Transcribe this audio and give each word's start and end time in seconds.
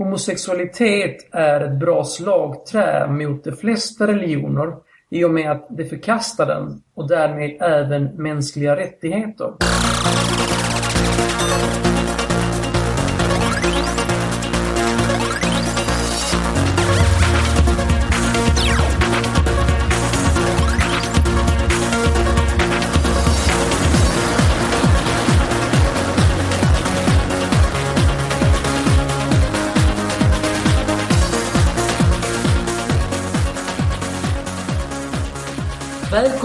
Homosexualitet 0.00 1.28
är 1.32 1.60
ett 1.60 1.80
bra 1.80 2.04
slagträ 2.04 3.06
mot 3.06 3.44
de 3.44 3.52
flesta 3.52 4.06
religioner 4.06 4.72
i 5.10 5.24
och 5.24 5.30
med 5.30 5.50
att 5.50 5.66
de 5.70 5.84
förkastar 5.84 6.46
den 6.46 6.82
och 6.94 7.08
därmed 7.08 7.56
även 7.60 8.04
mänskliga 8.04 8.76
rättigheter. 8.76 9.52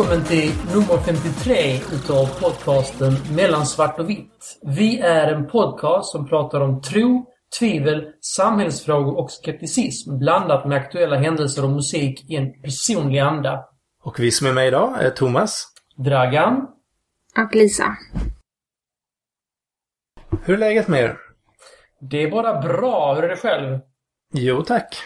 Välkommen 0.06 0.28
till 0.28 0.52
nummer 0.74 1.04
53 1.06 1.76
utav 1.94 2.40
podcasten 2.40 3.14
Mellan 3.36 3.66
svart 3.66 4.00
och 4.00 4.10
vitt. 4.10 4.60
Vi 4.62 5.00
är 5.00 5.34
en 5.34 5.48
podcast 5.48 6.12
som 6.12 6.28
pratar 6.28 6.62
om 6.62 6.82
tro, 6.82 7.26
tvivel, 7.60 8.08
samhällsfrågor 8.22 9.18
och 9.18 9.32
skepticism 9.32 10.18
blandat 10.18 10.68
med 10.68 10.78
aktuella 10.78 11.16
händelser 11.16 11.64
och 11.64 11.70
musik 11.70 12.30
i 12.30 12.36
en 12.36 12.62
personlig 12.62 13.20
anda. 13.20 13.66
Och 14.04 14.20
vi 14.20 14.32
som 14.32 14.48
är 14.48 14.54
med 14.54 14.68
idag 14.68 15.04
är 15.04 15.10
Thomas. 15.10 15.68
Dragan. 15.96 16.68
Och 17.38 17.56
Lisa. 17.56 17.98
Hur 20.44 20.54
är 20.54 20.58
läget 20.60 20.88
med 20.88 21.02
er? 21.02 21.18
Det 22.02 22.24
är 22.24 22.32
bara 22.32 22.62
bra. 22.62 23.14
Hur 23.14 23.24
är 23.24 23.30
det 23.30 23.38
själv? 23.38 23.80
Jo 24.34 24.62
tack. 24.62 24.98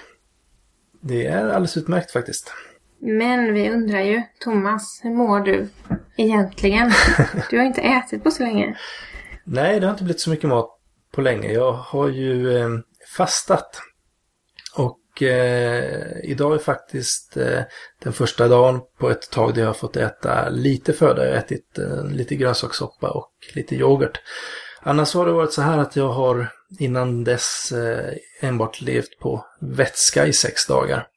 Det 1.01 1.25
är 1.25 1.45
alldeles 1.45 1.77
utmärkt 1.77 2.11
faktiskt. 2.11 2.53
Men 3.01 3.53
vi 3.53 3.69
undrar 3.69 4.01
ju, 4.01 4.21
Thomas, 4.39 4.99
hur 5.03 5.11
mår 5.11 5.39
du 5.39 5.69
egentligen? 6.17 6.91
Du 7.49 7.57
har 7.57 7.65
inte 7.65 7.81
ätit 7.81 8.23
på 8.23 8.31
så 8.31 8.43
länge. 8.43 8.77
Nej, 9.43 9.79
det 9.79 9.85
har 9.85 9.91
inte 9.91 10.03
blivit 10.03 10.21
så 10.21 10.29
mycket 10.29 10.49
mat 10.49 10.69
på 11.11 11.21
länge. 11.21 11.51
Jag 11.51 11.73
har 11.73 12.09
ju 12.09 12.57
eh, 12.57 12.69
fastat. 13.17 13.81
Och 14.75 15.23
eh, 15.23 16.19
idag 16.23 16.53
är 16.53 16.57
faktiskt 16.57 17.37
eh, 17.37 17.61
den 18.03 18.13
första 18.13 18.47
dagen 18.47 18.81
på 18.99 19.09
ett 19.09 19.31
tag 19.31 19.53
där 19.53 19.61
jag 19.61 19.69
har 19.69 19.73
fått 19.73 19.97
äta 19.97 20.49
lite 20.49 20.93
föda. 20.93 21.25
Jag 21.25 21.31
har 21.31 21.37
ätit 21.39 21.77
eh, 21.77 22.05
lite 22.05 22.35
grönsakssoppa 22.35 23.09
och 23.09 23.31
lite 23.55 23.75
yoghurt. 23.75 24.21
Annars 24.81 25.13
har 25.13 25.25
det 25.25 25.31
varit 25.31 25.53
så 25.53 25.61
här 25.61 25.77
att 25.77 25.95
jag 25.95 26.09
har 26.09 26.51
innan 26.79 27.23
dess 27.23 27.71
eh, 27.71 28.13
enbart 28.41 28.81
levt 28.81 29.19
på 29.19 29.45
vätska 29.61 30.25
i 30.25 30.33
sex 30.33 30.67
dagar. 30.67 31.07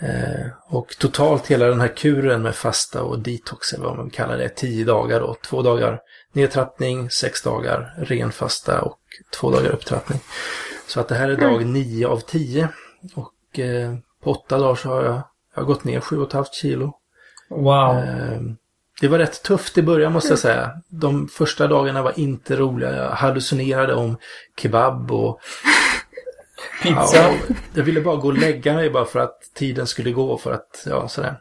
Eh, 0.00 0.46
och 0.66 0.96
totalt 0.98 1.46
hela 1.46 1.66
den 1.66 1.80
här 1.80 1.96
kuren 1.96 2.42
med 2.42 2.54
fasta 2.54 3.02
och 3.02 3.18
detox, 3.18 3.72
eller 3.72 3.84
vad 3.84 3.96
man 3.96 4.10
kallar 4.10 4.38
det, 4.38 4.48
tio 4.48 4.84
dagar 4.84 5.20
då. 5.20 5.36
Två 5.48 5.62
dagar 5.62 6.00
nedtrappning, 6.32 7.10
sex 7.10 7.42
dagar 7.42 7.94
ren 7.96 8.32
fasta 8.32 8.82
och 8.82 8.98
två 9.40 9.50
dagar 9.50 9.70
upptrappning. 9.70 10.20
Så 10.86 11.00
att 11.00 11.08
det 11.08 11.14
här 11.14 11.28
är 11.28 11.36
dag 11.36 11.62
mm. 11.62 11.72
nio 11.72 12.06
av 12.06 12.20
tio. 12.20 12.68
Och 13.14 13.58
eh, 13.58 13.94
på 14.22 14.30
åtta 14.30 14.58
dagar 14.58 14.74
så 14.74 14.88
har 14.88 15.04
jag, 15.04 15.22
jag 15.54 15.62
har 15.62 15.64
gått 15.64 15.84
ner 15.84 16.00
sju 16.00 16.18
och 16.18 16.26
ett 16.26 16.32
halvt 16.32 16.54
kilo. 16.54 16.92
Wow. 17.48 17.96
Eh, 17.96 18.40
det 19.00 19.08
var 19.08 19.18
rätt 19.18 19.42
tufft 19.42 19.78
i 19.78 19.82
början 19.82 20.12
måste 20.12 20.28
jag 20.28 20.38
säga. 20.38 20.70
De 20.88 21.28
första 21.28 21.66
dagarna 21.66 22.02
var 22.02 22.18
inte 22.18 22.56
roliga. 22.56 22.96
Jag 22.96 23.10
hallucinerade 23.10 23.94
om 23.94 24.16
kebab 24.62 25.12
och 25.12 25.40
Pizza. 26.82 27.16
Ja, 27.16 27.34
jag 27.74 27.84
ville 27.84 28.00
bara 28.00 28.16
gå 28.16 28.28
och 28.28 28.38
lägga 28.38 28.74
mig 28.74 28.90
bara 28.90 29.04
för 29.04 29.20
att 29.20 29.40
tiden 29.54 29.86
skulle 29.86 30.10
gå 30.10 30.38
för 30.38 30.52
att, 30.52 30.82
ja 30.86 31.08
sådär. 31.08 31.40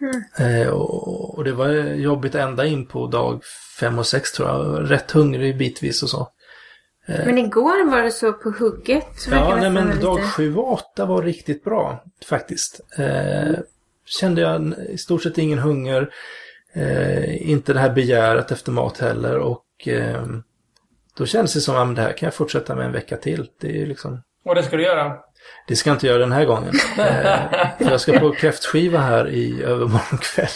Mm. 0.00 0.62
Eh, 0.62 0.68
och, 0.68 1.38
och, 1.38 1.44
det 1.44 1.52
var 1.52 1.68
jobbigt 1.94 2.34
ända 2.34 2.66
in 2.66 2.86
på 2.86 3.06
dag 3.06 3.42
fem 3.80 3.98
och 3.98 4.06
sex 4.06 4.32
tror 4.32 4.48
jag. 4.48 4.90
Rätt 4.90 5.10
hungrig 5.10 5.58
bitvis 5.58 6.02
och 6.02 6.10
så. 6.10 6.28
Eh, 7.06 7.26
men 7.26 7.38
igår 7.38 7.90
var 7.90 8.02
det 8.02 8.10
så 8.10 8.32
på 8.32 8.50
hugget. 8.50 9.26
Ja, 9.30 9.56
nej, 9.60 9.70
men 9.70 10.00
dag 10.00 10.16
lite... 10.16 10.28
sju 10.28 10.56
och 10.56 10.72
åtta 10.72 11.06
var 11.06 11.22
riktigt 11.22 11.64
bra 11.64 12.04
faktiskt. 12.24 12.80
Eh, 12.98 13.42
mm. 13.42 13.62
Kände 14.06 14.40
jag 14.40 14.74
i 14.88 14.98
stort 14.98 15.22
sett 15.22 15.38
ingen 15.38 15.58
hunger. 15.58 16.10
Eh, 16.72 17.50
inte 17.50 17.72
det 17.72 17.80
här 17.80 17.94
begäret 17.94 18.52
efter 18.52 18.72
mat 18.72 18.98
heller 18.98 19.38
och 19.38 19.88
eh, 19.88 20.26
då 21.16 21.26
kändes 21.26 21.54
det 21.54 21.60
som 21.60 21.90
att 21.90 21.96
det 21.96 22.02
här 22.02 22.12
kan 22.12 22.26
jag 22.26 22.34
fortsätta 22.34 22.74
med 22.74 22.86
en 22.86 22.92
vecka 22.92 23.16
till. 23.16 23.48
Det 23.60 23.82
är 23.82 23.86
liksom 23.86 24.22
och 24.46 24.54
det 24.54 24.62
ska 24.62 24.76
du 24.76 24.82
göra? 24.82 25.16
Det 25.68 25.76
ska 25.76 25.90
jag 25.90 25.94
inte 25.94 26.06
göra 26.06 26.18
den 26.18 26.32
här 26.32 26.44
gången. 26.44 26.74
eh, 26.98 27.38
för 27.78 27.90
jag 27.90 28.00
ska 28.00 28.18
på 28.18 28.32
kräftskiva 28.32 28.98
här 28.98 29.28
i 29.28 29.62
övermorgon 29.62 30.18
kväll. 30.18 30.48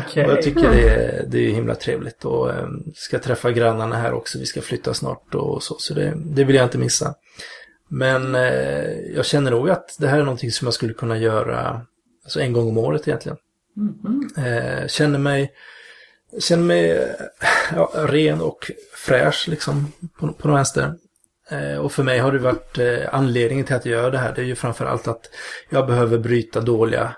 Okay. 0.00 0.24
Och 0.24 0.30
jag 0.30 0.42
tycker 0.42 0.70
det 0.70 0.88
är, 0.88 1.24
det 1.26 1.38
är 1.38 1.50
himla 1.50 1.74
trevligt. 1.74 2.24
Och 2.24 2.50
eh, 2.50 2.68
ska 2.94 3.18
träffa 3.18 3.52
grannarna 3.52 3.96
här 3.96 4.12
också. 4.12 4.38
Vi 4.38 4.46
ska 4.46 4.60
flytta 4.60 4.94
snart 4.94 5.34
och 5.34 5.62
så. 5.62 5.76
Så 5.78 5.94
det, 5.94 6.14
det 6.16 6.44
vill 6.44 6.56
jag 6.56 6.66
inte 6.66 6.78
missa. 6.78 7.14
Men 7.88 8.34
eh, 8.34 8.92
jag 9.14 9.26
känner 9.26 9.50
nog 9.50 9.70
att 9.70 9.96
det 9.98 10.08
här 10.08 10.18
är 10.18 10.24
någonting 10.24 10.52
som 10.52 10.66
jag 10.66 10.74
skulle 10.74 10.94
kunna 10.94 11.18
göra 11.18 11.80
alltså 12.24 12.40
en 12.40 12.52
gång 12.52 12.68
om 12.68 12.78
året 12.78 13.08
egentligen. 13.08 13.38
Mm. 14.36 14.88
känner 14.88 15.18
mig, 15.18 15.52
känner 16.40 16.64
mig 16.64 17.16
ja, 17.74 17.90
ren 17.94 18.40
och 18.40 18.70
fräsch 18.94 19.48
liksom 19.48 19.92
på, 20.18 20.32
på 20.32 20.48
något 20.48 20.56
vänster. 20.56 20.94
Eh, 21.50 21.78
och 21.78 21.92
för 21.92 22.02
mig 22.02 22.18
har 22.18 22.32
det 22.32 22.38
varit 22.38 22.78
eh, 22.78 23.14
anledningen 23.14 23.66
till 23.66 23.76
att 23.76 23.86
jag 23.86 24.02
gör 24.02 24.10
det 24.10 24.18
här. 24.18 24.34
Det 24.34 24.40
är 24.40 24.46
ju 24.46 24.54
framförallt 24.54 25.08
att 25.08 25.30
jag 25.68 25.86
behöver 25.86 26.18
bryta 26.18 26.60
dåliga 26.60 27.16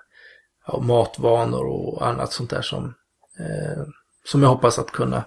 ja, 0.66 0.80
matvanor 0.80 1.66
och 1.66 2.06
annat 2.06 2.32
sånt 2.32 2.50
där 2.50 2.62
som, 2.62 2.94
eh, 3.38 3.82
som 4.24 4.42
jag 4.42 4.48
hoppas 4.48 4.78
att 4.78 4.90
kunna 4.90 5.24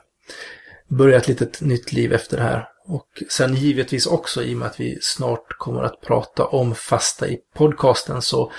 börja 0.87 1.17
ett 1.17 1.27
litet 1.27 1.61
nytt 1.61 1.93
liv 1.93 2.13
efter 2.13 2.37
det 2.37 2.43
här. 2.43 2.67
Och 2.85 3.23
sen 3.29 3.55
givetvis 3.55 4.05
också 4.05 4.43
i 4.43 4.53
och 4.53 4.57
med 4.57 4.67
att 4.67 4.79
vi 4.79 4.97
snart 5.01 5.57
kommer 5.57 5.83
att 5.83 6.01
prata 6.01 6.45
om 6.45 6.75
fasta 6.75 7.27
i 7.27 7.39
podcasten 7.55 8.21
så 8.21 8.51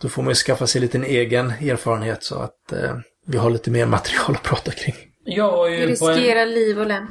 då 0.00 0.08
får 0.08 0.22
man 0.22 0.30
ju 0.30 0.34
skaffa 0.34 0.66
sig 0.66 0.80
lite 0.80 0.98
en 0.98 1.04
egen 1.04 1.50
erfarenhet 1.50 2.24
så 2.24 2.38
att 2.38 2.72
eh, 2.72 2.96
vi 3.26 3.38
har 3.38 3.50
lite 3.50 3.70
mer 3.70 3.86
material 3.86 4.34
att 4.34 4.42
prata 4.42 4.70
kring. 4.70 4.94
Jag 5.24 5.52
var 5.52 5.68
ju 5.68 5.86
Riskera 5.86 6.42
en... 6.42 6.50
liv 6.50 6.80
och 6.80 6.86
lem. 6.86 7.06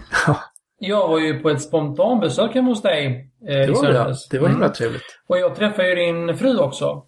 Jag 0.79 1.07
var 1.07 1.19
ju 1.19 1.39
på 1.39 1.49
ett 1.49 1.61
spontanbesök 1.61 2.53
hemma 2.53 2.69
hos 2.69 2.81
dig 2.81 3.29
eh, 3.47 3.53
det 3.53 3.71
var 3.71 3.93
det, 3.93 4.15
det 4.31 4.39
var 4.39 4.47
himla 4.47 4.65
mm. 4.65 4.75
trevligt. 4.75 5.19
Och 5.27 5.37
jag 5.37 5.55
träffade 5.55 5.89
ju 5.89 5.95
din 5.95 6.37
fru 6.37 6.57
också. 6.57 7.03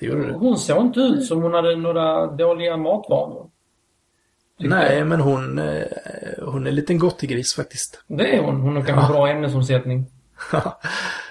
Det 0.00 0.06
gjorde 0.06 0.26
du. 0.26 0.32
Hon 0.32 0.58
såg 0.58 0.82
inte 0.82 1.00
ut 1.00 1.24
som 1.24 1.42
hon 1.42 1.54
hade 1.54 1.76
några 1.76 2.26
dåliga 2.26 2.76
matvanor. 2.76 3.50
Nej, 4.58 4.98
jag. 4.98 5.06
men 5.06 5.20
hon, 5.20 5.58
eh, 5.58 5.82
hon 6.42 6.64
är 6.64 6.68
en 6.68 6.74
liten 6.74 6.98
gris 7.20 7.54
faktiskt. 7.54 8.04
Det 8.06 8.36
är 8.36 8.42
hon. 8.42 8.60
Hon 8.60 8.76
har 8.76 8.84
kanske 8.84 9.06
ja. 9.06 9.12
bra 9.12 9.28
ämnesomsättning. 9.28 10.06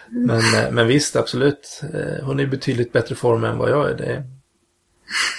men, 0.09 0.39
eh, 0.39 0.72
men 0.72 0.88
visst, 0.88 1.16
absolut. 1.16 1.81
Eh, 1.94 2.25
hon 2.25 2.39
är 2.39 2.44
i 2.44 2.47
betydligt 2.47 2.94
bättre 2.94 3.16
form 3.16 3.44
än 3.44 3.57
vad 3.57 3.69
jag 3.69 3.89
är. 3.89 3.94
Det... 3.94 4.23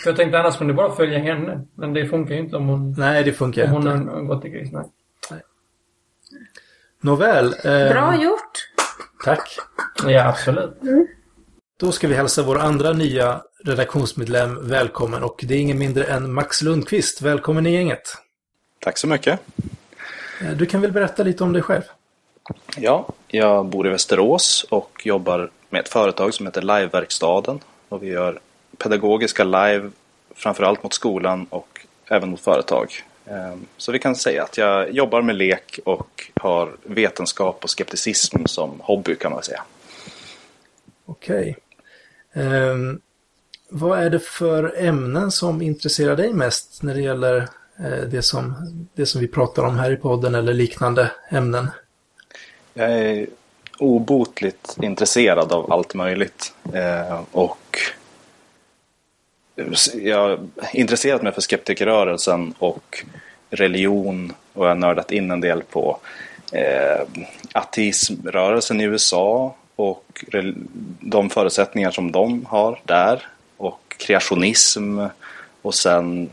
För 0.03 0.11
jag 0.11 0.17
tänkte 0.17 0.39
annars 0.39 0.57
kunde 0.59 0.73
du 0.73 0.77
bara 0.77 0.97
följa 0.97 1.19
henne. 1.19 1.61
Men 1.75 1.93
det 1.93 2.07
funkar 2.07 2.35
ju 2.35 2.41
inte 2.41 2.57
om 2.57 2.69
hon... 2.69 2.95
Nej, 2.99 3.25
det 3.25 3.33
funkar 3.33 3.73
om 3.73 3.77
inte. 3.77 3.91
Hon 3.91 4.29
har 4.29 4.41
gris, 4.41 4.73
nej. 4.73 4.85
Nåväl. 7.01 7.47
Eh, 7.65 7.93
Bra 7.93 8.23
gjort. 8.23 8.69
Tack. 9.25 9.57
Ja, 10.07 10.29
absolut. 10.29 10.83
Mm. 10.83 11.07
Då 11.77 11.93
ska 11.93 12.09
vi 12.09 12.15
hälsa 12.15 12.43
vår 12.43 12.59
andra 12.59 12.93
nya 12.93 13.43
redaktionsmedlem 13.65 14.69
välkommen 14.69 15.23
och 15.23 15.45
det 15.49 15.55
är 15.55 15.59
ingen 15.59 15.79
mindre 15.79 16.05
än 16.05 16.33
Max 16.33 16.63
Lundqvist. 16.63 17.23
Välkommen 17.23 17.67
i 17.67 17.73
gänget. 17.73 18.03
Tack 18.81 18.99
så 18.99 19.07
mycket. 19.07 19.41
Eh, 20.43 20.51
du 20.51 20.67
kan 20.67 20.81
väl 20.81 20.93
berätta 20.93 21.23
lite 21.23 21.45
om 21.45 21.53
dig 21.53 21.63
själv? 21.63 21.83
Ja, 22.77 23.09
jag 23.29 23.67
bor 23.67 23.87
i 23.87 23.91
Västerås 23.91 24.67
och 24.71 25.03
jobbar 25.05 25.51
med 25.71 25.81
ett 25.81 25.89
företag 25.89 26.35
som 26.35 26.47
heter 26.47 26.63
Liveverkstaden. 26.63 27.61
Och 27.89 28.03
vi 28.03 28.09
gör 28.09 28.41
pedagogiska 28.79 29.45
live 29.45 29.91
framförallt 30.35 30.83
mot 30.83 30.95
skolan 30.95 31.47
och 31.51 31.81
även 32.09 32.31
mot 32.31 32.41
företag. 32.41 32.93
Ehm, 33.27 33.67
så 33.77 33.93
vi 33.93 33.99
kan 33.99 34.17
säga 34.17 34.43
att 34.43 34.59
jag 34.59 34.93
jobbar 34.93 35.23
med 35.23 35.37
lek 35.37 35.81
och 35.85 36.31
har 36.35 36.77
vetenskap 36.83 37.65
och 37.65 37.71
skepticism 37.71 38.45
som 38.47 38.81
hobby 38.81 39.17
kan 39.17 39.33
man 39.33 39.43
säga. 39.43 39.63
Okej. 41.07 41.57
Um, 42.33 43.01
vad 43.69 43.99
är 43.99 44.11
det 44.11 44.21
för 44.21 44.75
ämnen 44.85 45.31
som 45.31 45.63
intresserar 45.63 46.17
dig 46.17 46.33
mest 46.33 46.83
när 46.83 46.95
det 46.95 47.01
gäller 47.01 47.37
uh, 47.81 48.05
det, 48.11 48.23
som, 48.23 48.55
det 48.95 49.07
som 49.07 49.21
vi 49.21 49.29
pratar 49.29 49.63
om 49.63 49.79
här 49.79 49.91
i 49.91 49.97
podden 49.97 50.35
eller 50.35 50.55
liknande 50.55 51.11
ämnen? 51.29 51.67
Jag 52.75 52.93
är 52.93 53.27
obotligt 53.79 54.77
intresserad 54.83 55.53
av 55.53 55.73
allt 55.73 55.95
möjligt. 55.95 56.55
Uh, 56.75 57.23
och 57.33 57.79
jag 59.95 60.19
har 60.19 60.39
intresserat 60.73 61.23
mig 61.23 61.33
för 61.33 61.41
skeptikerrörelsen 61.41 62.55
och 62.59 63.05
religion 63.51 64.33
och 64.53 64.65
jag 64.65 64.71
har 64.71 64.75
nördat 64.75 65.13
in 65.13 65.31
en 65.31 65.41
del 65.41 65.63
på 65.63 65.99
eh, 66.53 67.07
ateismrörelsen 67.53 68.81
i 68.81 68.85
USA 68.85 69.55
och 69.77 70.25
de 71.01 71.31
förutsättningar 71.31 71.91
som 71.91 72.13
de 72.13 72.47
har 72.47 72.81
där 72.85 73.27
och 73.57 73.95
kreationism 73.99 75.01
och 75.63 75.75
sen 75.75 76.31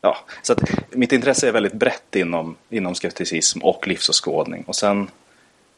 ja, 0.00 0.16
så 0.42 0.52
att 0.52 0.60
mitt 0.90 1.12
intresse 1.12 1.48
är 1.48 1.52
väldigt 1.52 1.72
brett 1.72 2.16
inom, 2.16 2.56
inom 2.70 2.94
skepticism 2.94 3.58
och 3.62 3.88
livsåskådning. 3.88 4.64
Och 4.66 4.76
sen 4.76 5.10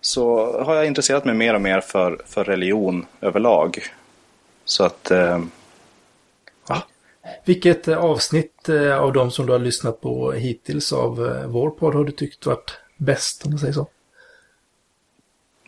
så 0.01 0.53
har 0.63 0.75
jag 0.75 0.87
intresserat 0.87 1.25
mig 1.25 1.35
mer 1.35 1.55
och 1.55 1.61
mer 1.61 1.81
för, 1.81 2.19
för 2.27 2.45
religion 2.45 3.07
överlag. 3.21 3.79
Så 4.65 4.85
att... 4.85 5.11
Eh. 5.11 5.39
Vilket 7.45 7.89
avsnitt 7.89 8.69
eh, 8.69 9.01
av 9.01 9.13
de 9.13 9.31
som 9.31 9.47
du 9.47 9.53
har 9.53 9.59
lyssnat 9.59 10.01
på 10.01 10.33
hittills 10.33 10.93
av 10.93 11.27
eh, 11.27 11.47
vår 11.47 11.71
podd 11.71 11.95
har 11.95 12.05
du 12.05 12.13
tyckt 12.13 12.47
varit 12.47 12.79
bäst, 12.97 13.45
om 13.45 13.51
man 13.51 13.59
säger 13.59 13.73
så? 13.73 13.87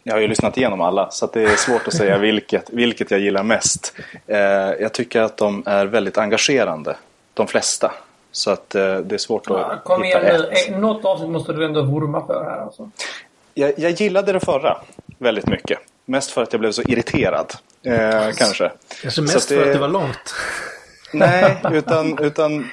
Jag 0.03 0.15
har 0.15 0.21
ju 0.21 0.29
lyssnat 0.29 0.57
igenom 0.57 0.81
alla, 0.81 1.11
så 1.11 1.27
det 1.33 1.43
är 1.43 1.57
svårt 1.57 1.89
att 1.89 1.95
säga 1.95 2.19
vilket, 2.33 2.71
vilket 2.71 3.11
jag 3.11 3.21
gillar 3.21 3.43
mest. 3.43 3.95
Eh, 4.27 4.39
jag 4.81 4.93
tycker 4.93 5.21
att 5.21 5.37
de 5.37 5.63
är 5.67 5.87
väldigt 5.87 6.19
engagerande, 6.19 6.97
de 7.35 7.47
flesta. 7.47 7.93
Så 8.33 8.51
att 8.51 8.75
eh, 8.75 8.97
det 8.97 9.15
är 9.15 9.19
svårt 9.19 9.51
att 9.51 9.57
ja, 9.57 9.81
Kom 9.85 10.03
hitta 10.03 10.23
igen 10.23 10.41
nu, 10.41 10.57
ett. 10.57 10.79
något 10.79 11.05
avsnitt 11.05 11.31
måste 11.31 11.53
du 11.53 11.65
ändå 11.65 11.83
vurma 11.83 12.27
för 12.27 12.45
här 12.45 12.61
alltså. 12.61 12.91
Jag, 13.55 13.73
jag 13.79 13.91
gillade 13.91 14.33
det 14.33 14.41
förra 14.41 14.77
väldigt 15.19 15.47
mycket. 15.47 15.79
Mest 16.05 16.31
för 16.31 16.43
att 16.43 16.53
jag 16.53 16.61
blev 16.61 16.73
så 16.73 16.83
irriterad, 16.83 17.53
eh, 17.83 18.31
kanske. 18.37 18.73
Kanske 19.03 19.23
mest 19.23 19.49
det... 19.49 19.55
för 19.55 19.67
att 19.67 19.73
det 19.73 19.79
var 19.79 19.89
långt. 19.89 20.35
Nej, 21.19 21.57
utan, 21.73 22.19
utan 22.19 22.71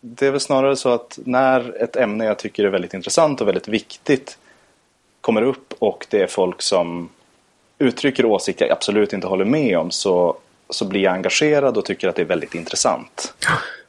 det 0.00 0.26
är 0.26 0.30
väl 0.30 0.40
snarare 0.40 0.76
så 0.76 0.88
att 0.88 1.18
när 1.24 1.82
ett 1.82 1.96
ämne 1.96 2.24
jag 2.24 2.38
tycker 2.38 2.64
är 2.64 2.68
väldigt 2.68 2.94
intressant 2.94 3.40
och 3.40 3.48
väldigt 3.48 3.68
viktigt 3.68 4.38
kommer 5.20 5.42
upp 5.42 5.74
och 5.78 6.06
det 6.10 6.22
är 6.22 6.26
folk 6.26 6.62
som 6.62 7.08
uttrycker 7.78 8.24
åsikter 8.24 8.66
jag 8.66 8.72
absolut 8.72 9.12
inte 9.12 9.26
håller 9.26 9.44
med 9.44 9.78
om 9.78 9.90
så, 9.90 10.36
så 10.70 10.84
blir 10.84 11.00
jag 11.00 11.14
engagerad 11.14 11.76
och 11.76 11.84
tycker 11.84 12.08
att 12.08 12.16
det 12.16 12.22
är 12.22 12.26
väldigt 12.26 12.54
intressant. 12.54 13.34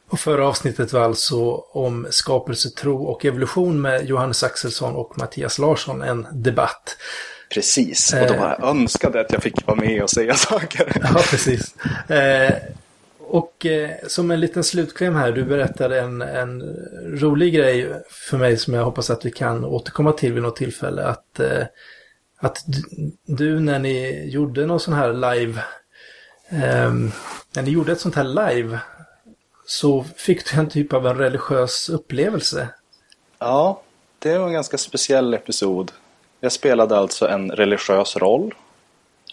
Och 0.10 0.20
förra 0.20 0.48
avsnittet 0.48 0.94
var 0.94 1.02
alltså 1.02 1.56
om 1.72 2.08
skapelsetro 2.10 3.04
och 3.04 3.26
evolution 3.26 3.82
med 3.82 4.06
Johannes 4.06 4.44
Axelsson 4.44 4.96
och 4.96 5.18
Mattias 5.18 5.60
Larsson, 5.60 6.02
en 6.02 6.28
debatt. 6.32 6.98
Precis, 7.54 8.14
och 8.14 8.28
då 8.28 8.34
var 8.34 8.58
jag 8.60 8.70
önskade 8.70 9.22
att 9.22 9.32
jag 9.32 9.44
fick 9.44 9.68
vara 9.68 9.78
med 9.78 10.04
och 10.04 10.10
säga 10.10 10.36
saker. 10.36 11.02
Ja, 11.04 11.22
precis. 11.30 11.76
Eh, 12.10 12.54
och 13.30 13.66
eh, 13.66 13.90
som 14.08 14.32
en 14.32 14.40
liten 14.40 14.64
slutkläm 14.64 15.16
här, 15.16 15.32
du 15.32 15.44
berättade 15.44 16.00
en, 16.00 16.22
en 16.22 16.62
rolig 17.06 17.54
grej 17.54 18.04
för 18.10 18.38
mig 18.38 18.58
som 18.58 18.74
jag 18.74 18.86
hoppas 18.86 19.10
att 19.10 19.26
vi 19.26 19.32
kan 19.32 19.66
återkomma 19.66 20.12
till 20.12 20.34
vid 20.34 20.44
något 20.44 20.56
tillfälle. 20.56 21.04
Att, 21.04 21.40
eh, 21.40 21.64
att 22.40 22.64
du, 23.26 23.60
när 23.60 23.80
ni 23.80 24.26
gjorde 24.30 24.66
någon 24.66 24.80
sån 24.80 24.94
här 24.94 25.14
live, 25.14 25.62
eh, 26.50 26.94
när 27.56 27.62
ni 27.62 27.70
gjorde 27.70 27.92
ett 27.92 28.00
sånt 28.00 28.16
här 28.16 28.54
live, 28.54 28.80
så 29.66 30.06
fick 30.16 30.52
du 30.52 30.60
en 30.60 30.70
typ 30.70 30.94
av 30.94 31.08
en 31.08 31.18
religiös 31.18 31.90
upplevelse. 31.90 32.70
Ja, 33.40 33.82
det 34.20 34.38
var 34.38 34.48
en 34.48 34.54
ganska 34.54 34.78
speciell 34.78 35.34
episod. 35.34 35.92
Jag 36.40 36.52
spelade 36.52 36.98
alltså 36.98 37.28
en 37.28 37.52
religiös 37.52 38.18
roll 38.18 38.54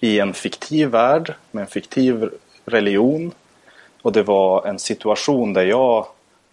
i 0.01 0.21
en 0.21 0.35
fiktiv 0.35 0.89
värld 0.89 1.35
med 1.51 1.63
en 1.63 1.67
fiktiv 1.67 2.31
religion 2.65 3.33
och 4.07 4.13
det 4.13 4.23
var 4.23 4.67
en 4.67 4.79
situation 4.79 5.53
där 5.53 5.65
jag, 5.65 6.07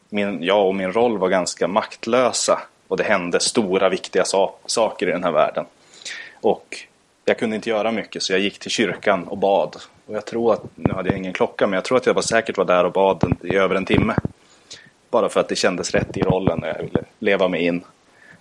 min, 0.09 0.43
jag 0.43 0.67
och 0.67 0.75
min 0.75 0.93
roll 0.93 1.17
var 1.17 1.29
ganska 1.29 1.67
maktlösa. 1.67 2.59
Och 2.87 2.97
det 2.97 3.03
hände 3.03 3.39
stora 3.39 3.89
viktiga 3.89 4.25
so 4.25 4.51
saker 4.65 5.07
i 5.07 5.11
den 5.11 5.23
här 5.23 5.31
världen. 5.31 5.65
Och 6.41 6.77
jag 7.25 7.37
kunde 7.37 7.55
inte 7.55 7.69
göra 7.69 7.91
mycket 7.91 8.23
så 8.23 8.33
jag 8.33 8.39
gick 8.39 8.59
till 8.59 8.71
kyrkan 8.71 9.27
och 9.27 9.37
bad. 9.37 9.75
Och 10.05 10.15
jag 10.15 10.25
tror 10.25 10.53
att, 10.53 10.61
nu 10.75 10.93
hade 10.93 11.09
jag 11.09 11.17
ingen 11.17 11.33
klocka, 11.33 11.67
men 11.67 11.73
jag 11.73 11.83
tror 11.83 11.97
att 11.97 12.05
jag 12.05 12.13
var 12.13 12.21
säkert 12.21 12.57
var 12.57 12.65
där 12.65 12.83
och 12.83 12.91
bad 12.91 13.35
i 13.43 13.55
över 13.55 13.75
en 13.75 13.85
timme. 13.85 14.15
Bara 15.09 15.29
för 15.29 15.39
att 15.39 15.49
det 15.49 15.55
kändes 15.55 15.91
rätt 15.91 16.17
i 16.17 16.21
rollen 16.21 16.63
och 16.63 16.69
jag 16.69 16.79
ville 16.79 17.03
leva 17.19 17.47
mig 17.47 17.65
in. 17.65 17.83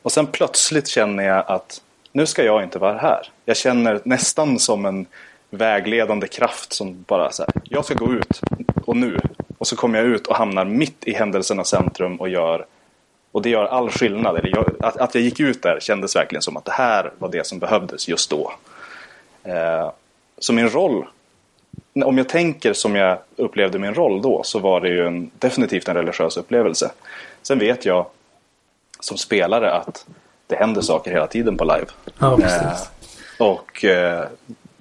Och 0.02 0.12
sen 0.12 0.26
plötsligt 0.26 0.88
känner 0.88 1.24
jag 1.24 1.44
att 1.46 1.80
nu 2.12 2.26
ska 2.26 2.44
jag 2.44 2.62
inte 2.62 2.78
vara 2.78 2.98
här. 2.98 3.30
Jag 3.44 3.56
känner 3.56 4.00
nästan 4.04 4.58
som 4.58 4.86
en 4.86 5.06
vägledande 5.52 6.26
kraft 6.26 6.72
som 6.72 7.04
bara 7.08 7.32
så 7.32 7.42
här, 7.42 7.62
jag 7.64 7.84
ska 7.84 7.94
gå 7.94 8.12
ut 8.12 8.40
och 8.84 8.96
nu. 8.96 9.18
Och 9.58 9.66
så 9.66 9.76
kommer 9.76 9.98
jag 9.98 10.08
ut 10.08 10.26
och 10.26 10.36
hamnar 10.36 10.64
mitt 10.64 11.04
i 11.04 11.12
händelsernas 11.12 11.68
centrum 11.68 12.16
och 12.16 12.28
gör 12.28 12.66
och 13.32 13.42
det 13.42 13.50
gör 13.50 13.64
all 13.64 13.90
skillnad. 13.90 14.36
Eller 14.36 14.48
jag, 14.48 14.70
att, 14.80 14.96
att 14.96 15.14
jag 15.14 15.24
gick 15.24 15.40
ut 15.40 15.62
där 15.62 15.80
kändes 15.80 16.16
verkligen 16.16 16.42
som 16.42 16.56
att 16.56 16.64
det 16.64 16.72
här 16.72 17.12
var 17.18 17.28
det 17.28 17.46
som 17.46 17.58
behövdes 17.58 18.08
just 18.08 18.30
då. 18.30 18.52
Eh, 19.44 19.90
så 20.38 20.52
min 20.52 20.68
roll, 20.68 21.06
om 22.04 22.18
jag 22.18 22.28
tänker 22.28 22.72
som 22.72 22.96
jag 22.96 23.18
upplevde 23.36 23.78
min 23.78 23.94
roll 23.94 24.22
då, 24.22 24.42
så 24.44 24.58
var 24.58 24.80
det 24.80 24.88
ju 24.88 25.06
en, 25.06 25.30
definitivt 25.38 25.88
en 25.88 25.96
religiös 25.96 26.36
upplevelse. 26.36 26.90
Sen 27.42 27.58
vet 27.58 27.84
jag 27.84 28.06
som 29.00 29.16
spelare 29.16 29.72
att 29.72 30.06
det 30.46 30.56
händer 30.56 30.80
saker 30.80 31.10
hela 31.10 31.26
tiden 31.26 31.56
på 31.56 31.64
live. 31.64 31.86
Ja, 32.18 32.40
eh, 32.42 32.72
och 33.38 33.84
eh, 33.84 34.26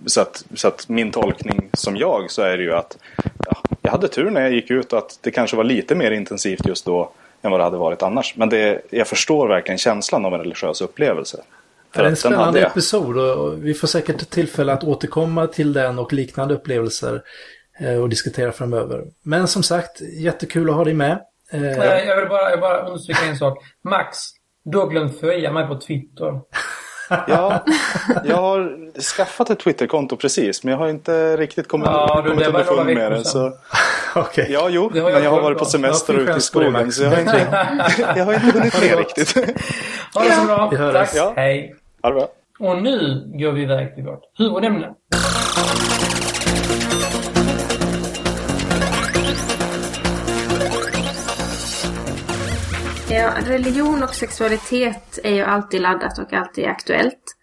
så 0.06 0.22
att, 0.22 0.44
så 0.56 0.68
att 0.68 0.90
min 0.90 1.12
tolkning 1.12 1.70
som 1.74 1.98
jag 1.98 2.32
så 2.32 2.42
är 2.42 2.58
det 2.58 2.64
ju 2.64 2.74
att 2.74 2.98
ja, 3.46 3.58
jag 3.82 3.92
hade 3.92 4.08
tur 4.08 4.30
när 4.30 4.42
jag 4.42 4.54
gick 4.54 4.72
ut 4.72 4.94
att 4.94 5.20
det 5.22 5.32
kanske 5.32 5.58
var 5.58 5.64
lite 5.64 5.96
mer 5.96 6.12
intensivt 6.12 6.68
just 6.68 6.86
då 6.86 7.12
än 7.42 7.52
vad 7.52 7.60
det 7.60 7.64
hade 7.64 7.78
varit 7.78 8.04
annars. 8.04 8.36
Men 8.38 8.50
det, 8.50 8.82
jag 8.90 9.08
förstår 9.08 9.48
verkligen 9.48 9.78
känslan 9.78 10.26
av 10.26 10.34
en 10.34 10.40
religiös 10.40 10.82
upplevelse. 10.82 11.38
För 11.94 12.02
det 12.02 12.08
är 12.08 12.10
en 12.10 12.16
spännande 12.16 12.60
jag... 12.60 12.72
episod 12.72 13.18
och 13.18 13.66
vi 13.66 13.74
får 13.74 13.88
säkert 13.88 14.30
tillfälle 14.30 14.74
att 14.74 14.84
återkomma 14.84 15.48
till 15.48 15.74
den 15.74 16.00
och 16.00 16.14
liknande 16.14 16.54
upplevelser 16.54 17.22
eh, 17.80 18.02
och 18.02 18.10
diskutera 18.10 18.52
framöver. 18.52 19.04
Men 19.24 19.48
som 19.48 19.64
sagt, 19.64 20.02
jättekul 20.02 20.70
att 20.70 20.76
ha 20.76 20.84
dig 20.84 20.94
med. 20.94 21.20
Eh, 21.52 21.64
jag 21.64 22.18
vill 22.18 22.30
bara, 22.30 22.50
jag 22.50 22.60
bara 22.60 22.86
understryka 22.86 23.26
en 23.26 23.38
sak. 23.38 23.58
Max, 23.84 24.18
du 24.64 24.78
har 24.78 24.88
glömt 24.88 25.20
följa 25.20 25.52
mig 25.52 25.68
på 25.68 25.80
Twitter. 25.80 26.40
Ja, 27.28 27.66
jag 28.24 28.36
har 28.36 28.78
skaffat 29.02 29.50
ett 29.50 29.60
Twitterkonto 29.60 30.16
precis, 30.18 30.64
men 30.64 30.72
jag 30.72 30.80
har 30.80 30.88
inte 30.88 31.38
riktigt 31.38 31.68
kommit, 31.68 31.88
ja, 31.88 32.24
kommit 32.26 32.48
underfund 32.48 32.86
med 32.86 33.12
det. 33.12 33.26
Så... 33.26 33.54
okay. 34.16 34.46
Ja, 34.50 34.70
jo, 34.70 34.92
men 34.94 35.24
jag 35.24 35.32
har 35.32 35.42
varit 35.42 35.58
på 35.58 35.66
semester 35.66 36.16
och 36.16 36.22
ute 36.22 36.38
i 36.38 36.42
skogen, 36.42 36.92
så 36.92 37.04
jag 37.04 37.12
har 37.12 37.20
inte, 37.20 37.38
jag 38.16 38.26
har 38.26 38.34
inte 38.34 38.60
hunnit 38.60 38.82
med 38.82 38.98
riktigt. 38.98 39.36
Ha 40.14 40.24
det 40.24 40.32
så 40.32 40.46
bra. 40.46 40.70
Vi 40.72 40.78
Tack. 40.78 41.12
Ja. 41.16 41.34
Hej. 41.36 41.76
Ha 42.02 42.10
det 42.10 42.16
bra. 42.16 42.28
Och 42.60 42.82
nu 42.82 43.24
går 43.34 43.52
vi 43.52 43.62
iväg 43.62 43.96
till 43.96 44.04
vårt 44.04 44.24
huvudämne. 44.38 44.94
Ja, 53.22 53.34
religion 53.46 54.04
och 54.04 54.16
sexualitet 54.16 55.20
är 55.24 55.36
ju 55.36 55.42
alltid 55.42 55.82
laddat 55.82 56.20
och 56.20 56.34
alltid 56.34 56.66
aktuellt. 56.66 57.38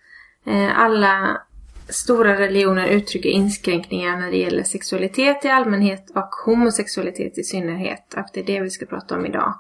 Eh, 0.47 0.78
alla 0.78 1.42
stora 1.88 2.38
religioner 2.38 2.87
uttrycker 2.88 3.28
inskränkningar 3.28 4.16
när 4.16 4.30
det 4.30 4.37
gäller 4.37 4.62
sexualitet 4.62 5.44
i 5.44 5.49
allmänhet 5.49 6.11
och 6.11 6.30
homosexualitet 6.47 7.38
i 7.38 7.42
synnerhet. 7.42 8.14
Och 8.16 8.26
det 8.32 8.40
är 8.40 8.44
det 8.44 8.61
vi 8.61 8.70
ska 8.70 8.87
prata 8.87 9.16
om 9.16 9.26
idag. 9.26 9.54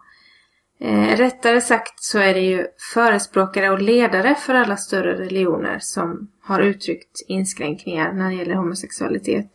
Eh, 0.80 1.16
rättare 1.16 1.60
sagt 1.60 2.02
så 2.02 2.18
är 2.18 2.34
det 2.34 2.40
ju 2.40 2.66
förespråkare 2.94 3.70
och 3.70 3.82
ledare 3.82 4.34
för 4.34 4.54
alla 4.54 4.76
större 4.76 5.18
religioner 5.18 5.78
som 5.80 6.30
har 6.42 6.60
uttryckt 6.60 7.20
inskränkningar 7.28 8.12
när 8.12 8.28
det 8.28 8.36
gäller 8.36 8.54
homosexualitet. 8.54 9.50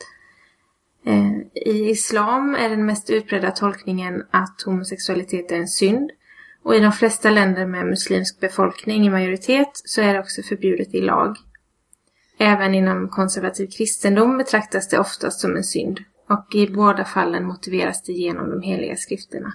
Eh, 1.06 1.38
I 1.56 1.90
islam 1.90 2.56
är 2.56 2.70
den 2.70 2.86
mest 2.86 3.10
utbredda 3.10 3.52
tolkningen 3.52 4.26
att 4.32 4.62
homosexualitet 4.66 5.52
är 5.52 5.58
en 5.58 5.68
synd 5.68 6.12
och 6.64 6.76
i 6.76 6.80
de 6.80 6.92
flesta 6.92 7.30
länder 7.30 7.66
med 7.66 7.86
muslimsk 7.86 8.40
befolkning 8.40 9.06
i 9.06 9.10
majoritet 9.10 9.70
så 9.74 10.02
är 10.02 10.14
det 10.14 10.20
också 10.20 10.42
förbjudet 10.42 10.94
i 10.94 11.02
lag. 11.02 11.38
Även 12.38 12.76
inom 12.76 13.10
konservativ 13.10 13.68
kristendom 13.68 14.38
betraktas 14.38 14.90
det 14.90 15.00
oftast 15.00 15.40
som 15.40 15.56
en 15.56 15.64
synd 15.64 16.00
och 16.30 16.56
i 16.56 16.68
båda 16.68 17.06
fallen 17.06 17.46
motiveras 17.46 18.04
det 18.04 18.12
genom 18.12 18.50
de 18.50 18.62
heliga 18.62 18.96
skrifterna. 18.96 19.54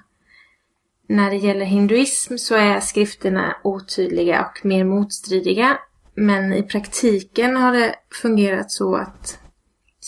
När 1.09 1.31
det 1.31 1.37
gäller 1.37 1.65
hinduism 1.65 2.37
så 2.37 2.55
är 2.55 2.81
skrifterna 2.81 3.57
otydliga 3.65 4.41
och 4.41 4.67
mer 4.67 4.85
motstridiga 4.85 5.79
men 6.15 6.53
i 6.53 6.63
praktiken 6.63 7.57
har 7.57 7.73
det 7.73 7.95
fungerat 8.23 8.71
så 8.71 8.97
att 8.97 9.39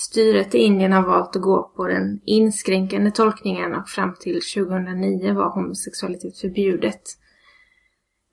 Styret 0.00 0.54
i 0.54 0.58
Indien 0.58 0.92
har 0.92 1.02
valt 1.02 1.36
att 1.36 1.42
gå 1.42 1.72
på 1.76 1.86
den 1.86 2.20
inskränkande 2.24 3.10
tolkningen 3.10 3.74
och 3.74 3.88
fram 3.88 4.14
till 4.20 4.40
2009 4.54 5.34
var 5.34 5.50
homosexualitet 5.50 6.38
förbjudet. 6.38 7.02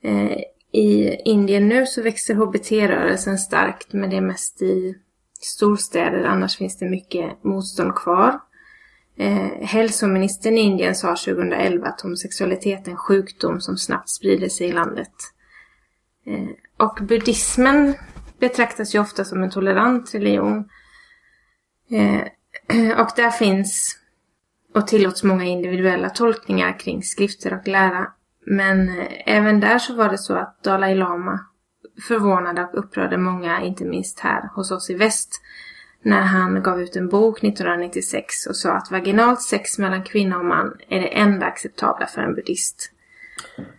Eh, 0.04 0.38
I 0.72 1.16
Indien 1.26 1.68
nu 1.68 1.86
så 1.86 2.02
växer 2.02 2.36
HBT-rörelsen 2.36 3.38
starkt 3.38 3.94
men 3.94 4.10
det 4.10 4.18
är 4.18 4.22
mest 4.22 4.62
i 4.62 4.96
storstäder, 5.42 6.24
annars 6.24 6.58
finns 6.58 6.78
det 6.78 6.90
mycket 6.90 7.44
motstånd 7.44 7.96
kvar. 7.96 8.40
Eh, 9.18 9.48
hälsoministern 9.62 10.58
i 10.58 10.62
Indien 10.62 10.96
sa 10.96 11.16
2011 11.16 11.88
att 11.88 12.02
homosexualitet 12.02 12.88
är 12.88 12.92
en 12.92 12.98
sjukdom 12.98 13.62
som 13.62 13.78
snabbt 13.78 14.10
sprider 14.10 14.50
sig 14.50 14.68
i 14.68 14.72
landet. 14.72 15.14
Eh, 16.26 16.86
och 16.88 17.00
buddhismen 17.02 17.94
betraktas 18.40 18.96
ju 18.96 19.00
ofta 19.00 19.26
som 19.26 19.44
en 19.44 19.50
tolerant 19.50 20.16
religion. 20.16 20.70
Eh, 21.89 22.22
och 23.01 23.10
där 23.15 23.29
finns 23.29 23.98
och 24.75 24.88
tillåts 24.88 25.24
många 25.24 25.44
individuella 25.44 26.10
tolkningar 26.10 26.79
kring 26.79 27.03
skrifter 27.03 27.53
och 27.53 27.67
lära. 27.67 28.08
Men 28.46 28.89
eh, 29.00 29.06
även 29.25 29.60
där 29.60 29.79
så 29.79 29.96
var 29.96 30.10
det 30.10 30.17
så 30.17 30.36
att 30.36 30.63
Dalai 30.63 30.96
Lama 30.96 31.39
förvånade 32.08 32.63
och 32.63 32.79
upprörde 32.79 33.17
många, 33.17 33.62
inte 33.62 33.86
minst 33.86 34.20
här 34.20 34.50
hos 34.56 34.72
oss 34.72 34.89
i 34.89 34.94
väst, 34.94 35.41
när 36.01 36.22
han 36.22 36.63
gav 36.63 36.82
ut 36.82 36.96
en 36.96 37.10
bok 37.10 37.38
1996 37.44 38.46
och 38.50 38.56
sa 38.56 38.72
att 38.72 38.91
vaginalt 38.91 39.41
sex 39.41 39.77
mellan 39.77 40.03
kvinna 40.03 40.38
och 40.38 40.46
man 40.46 40.77
är 40.89 41.00
det 41.01 41.08
enda 41.08 41.46
acceptabla 41.46 42.06
för 42.06 42.22
en 42.22 42.36
buddhist. 42.36 42.91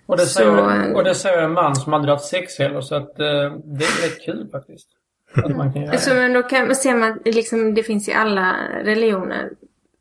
Och 0.06 0.16
det, 0.16 0.26
säger, 0.26 0.84
Så- 0.84 0.96
och 0.96 1.04
det 1.04 1.14
säger 1.14 1.42
en 1.42 1.52
man 1.52 1.76
som 1.76 1.94
aldrig 1.94 2.12
haft 2.12 2.24
sex 2.28 2.58
heller, 2.58 2.80
så 2.80 2.94
att 2.94 3.20
eh, 3.20 3.26
det 3.64 3.84
är 3.84 4.02
rätt 4.08 4.24
kul 4.24 4.48
faktiskt. 4.52 4.88
Att 5.35 5.56
man 5.56 5.73
kan 5.73 5.82
göra 5.82 5.99
Så 5.99 6.11
det. 6.11 6.16
men 6.20 6.32
då 6.32 6.42
kan 6.42 6.66
man 6.66 6.76
se 6.76 6.90
att 6.90 7.16
liksom, 7.25 7.75
det 7.75 7.82
finns 7.82 8.08
i 8.08 8.12
alla 8.12 8.56
religioner 8.82 9.50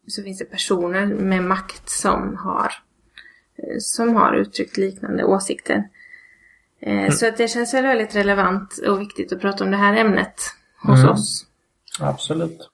så 0.08 0.24
finns 0.24 0.40
det 0.40 0.46
personer 0.46 1.06
med 1.06 1.44
makt 1.44 1.90
som 1.90 2.38
har 2.38 2.74
eh, 3.58 3.78
som 3.80 4.16
har 4.16 4.34
uttryckt 4.34 4.78
liknande 4.78 5.24
åsikter. 5.24 5.84
Eh, 6.82 7.10
Så 7.12 7.28
att 7.28 7.38
det 7.38 7.48
känns 7.48 7.74
väl 7.74 7.84
väldigt 7.84 8.16
relevant 8.16 8.78
och 8.88 9.02
viktigt 9.02 9.32
att 9.34 9.42
prata 9.42 9.64
om 9.64 9.72
det 9.72 9.78
här 9.78 9.96
ämnet 9.98 10.42
hos 10.84 11.00
Mm. 11.00 11.12
oss. 11.12 11.46
Absolut. 12.00 12.70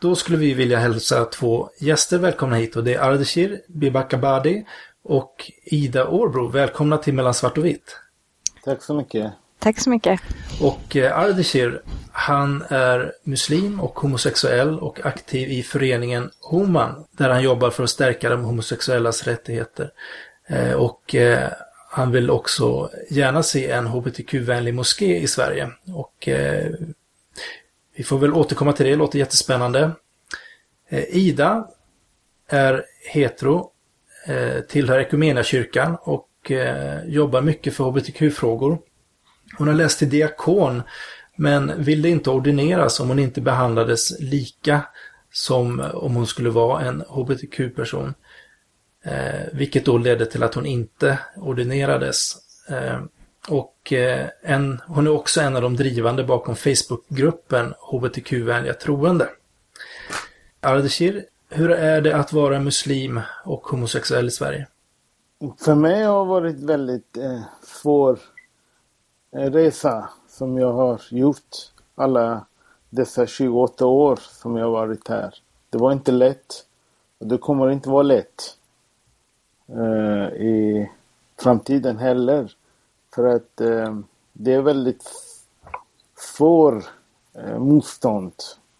Då 0.00 0.14
skulle 0.14 0.38
vi 0.38 0.54
vilja 0.54 0.78
hälsa 0.78 1.24
två 1.24 1.70
gäster 1.80 2.18
välkomna 2.18 2.56
hit 2.56 2.76
och 2.76 2.84
det 2.84 2.94
är 2.94 3.00
Ardeshir 3.02 3.60
Bibakabadi 3.68 4.66
och 5.02 5.50
Ida 5.64 6.08
Årbro. 6.08 6.48
Välkomna 6.48 6.98
till 6.98 7.14
Mellan 7.14 7.34
svart 7.34 7.58
och 7.58 7.64
vitt. 7.64 7.98
Tack 8.64 8.82
så 8.82 8.94
mycket. 8.94 9.32
Tack 9.58 9.80
så 9.80 9.90
mycket. 9.90 10.20
Och 10.60 10.96
eh, 10.96 11.12
han 12.12 12.64
är 12.68 13.12
muslim 13.24 13.80
och 13.80 13.98
homosexuell 13.98 14.78
och 14.78 15.06
aktiv 15.06 15.50
i 15.50 15.62
föreningen 15.62 16.30
Homan, 16.40 17.04
där 17.10 17.30
han 17.30 17.42
jobbar 17.42 17.70
för 17.70 17.84
att 17.84 17.90
stärka 17.90 18.28
de 18.28 18.44
homosexuellas 18.44 19.26
rättigheter. 19.26 19.90
Eh, 20.46 20.72
och 20.72 21.14
eh, 21.14 21.48
han 21.90 22.10
vill 22.10 22.30
också 22.30 22.90
gärna 23.10 23.42
se 23.42 23.70
en 23.70 23.86
hbtq-vänlig 23.86 24.74
moské 24.74 25.18
i 25.18 25.26
Sverige. 25.26 25.70
Och 25.94 26.28
eh, 26.28 26.72
vi 27.96 28.04
får 28.04 28.18
väl 28.18 28.32
återkomma 28.32 28.72
till 28.72 28.84
det, 28.84 28.92
det 28.92 28.96
låter 28.96 29.18
jättespännande. 29.18 29.90
Eh, 30.88 31.04
Ida 31.16 31.68
är 32.48 32.84
hetero, 33.12 33.70
eh, 34.26 34.60
tillhör 34.60 34.98
Equmeniakyrkan 34.98 35.96
och 36.00 36.50
eh, 36.50 37.04
jobbar 37.04 37.40
mycket 37.40 37.74
för 37.74 37.84
hbtq-frågor. 37.84 38.78
Hon 39.58 39.68
har 39.68 39.74
läst 39.74 39.98
till 39.98 40.10
diakon 40.10 40.82
men 41.36 41.84
ville 41.84 42.08
inte 42.08 42.30
ordineras 42.30 43.00
om 43.00 43.08
hon 43.08 43.18
inte 43.18 43.40
behandlades 43.40 44.20
lika 44.20 44.82
som 45.32 45.82
om 45.94 46.14
hon 46.14 46.26
skulle 46.26 46.50
vara 46.50 46.82
en 46.82 47.00
hbtq-person. 47.00 48.14
Eh, 49.04 49.40
vilket 49.52 49.84
då 49.84 49.98
ledde 49.98 50.26
till 50.26 50.42
att 50.42 50.54
hon 50.54 50.66
inte 50.66 51.18
ordinerades. 51.36 52.36
Eh, 52.68 53.00
och 53.48 53.92
eh, 53.92 54.26
en, 54.42 54.80
hon 54.86 55.06
är 55.06 55.10
också 55.10 55.40
en 55.40 55.56
av 55.56 55.62
de 55.62 55.76
drivande 55.76 56.24
bakom 56.24 56.56
Facebookgruppen 56.56 57.74
hbtq-vänliga 57.78 58.74
troende. 58.74 59.28
Ardeshir, 60.60 61.24
hur 61.50 61.70
är 61.70 62.00
det 62.00 62.16
att 62.16 62.32
vara 62.32 62.60
muslim 62.60 63.20
och 63.44 63.62
homosexuell 63.62 64.26
i 64.26 64.30
Sverige? 64.30 64.66
För 65.64 65.74
mig 65.74 66.02
har 66.02 66.24
det 66.24 66.28
varit 66.28 66.60
väldigt 66.60 67.16
eh, 67.16 67.40
svår 67.62 68.18
Eh, 69.34 69.50
resa 69.50 70.08
som 70.28 70.58
jag 70.58 70.72
har 70.72 71.00
gjort 71.10 71.72
alla 71.94 72.46
dessa 72.90 73.26
28 73.26 73.86
år 73.86 74.16
som 74.16 74.56
jag 74.56 74.70
varit 74.70 75.08
här. 75.08 75.34
Det 75.70 75.78
var 75.78 75.92
inte 75.92 76.12
lätt 76.12 76.66
och 77.18 77.26
det 77.26 77.38
kommer 77.38 77.70
inte 77.70 77.88
vara 77.90 78.02
lätt 78.02 78.56
eh, 79.68 80.42
i 80.42 80.90
framtiden 81.38 81.98
heller. 81.98 82.52
För 83.14 83.24
att 83.24 83.60
eh, 83.60 83.98
det 84.32 84.52
är 84.52 84.62
väldigt 84.62 85.12
svår 86.16 86.84
eh, 87.32 87.58
motstånd 87.58 88.32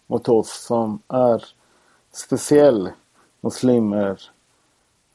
mot 0.07 0.29
oss 0.29 0.65
som 0.65 0.99
är 1.07 1.45
speciella 2.11 2.91
muslimer 3.41 4.21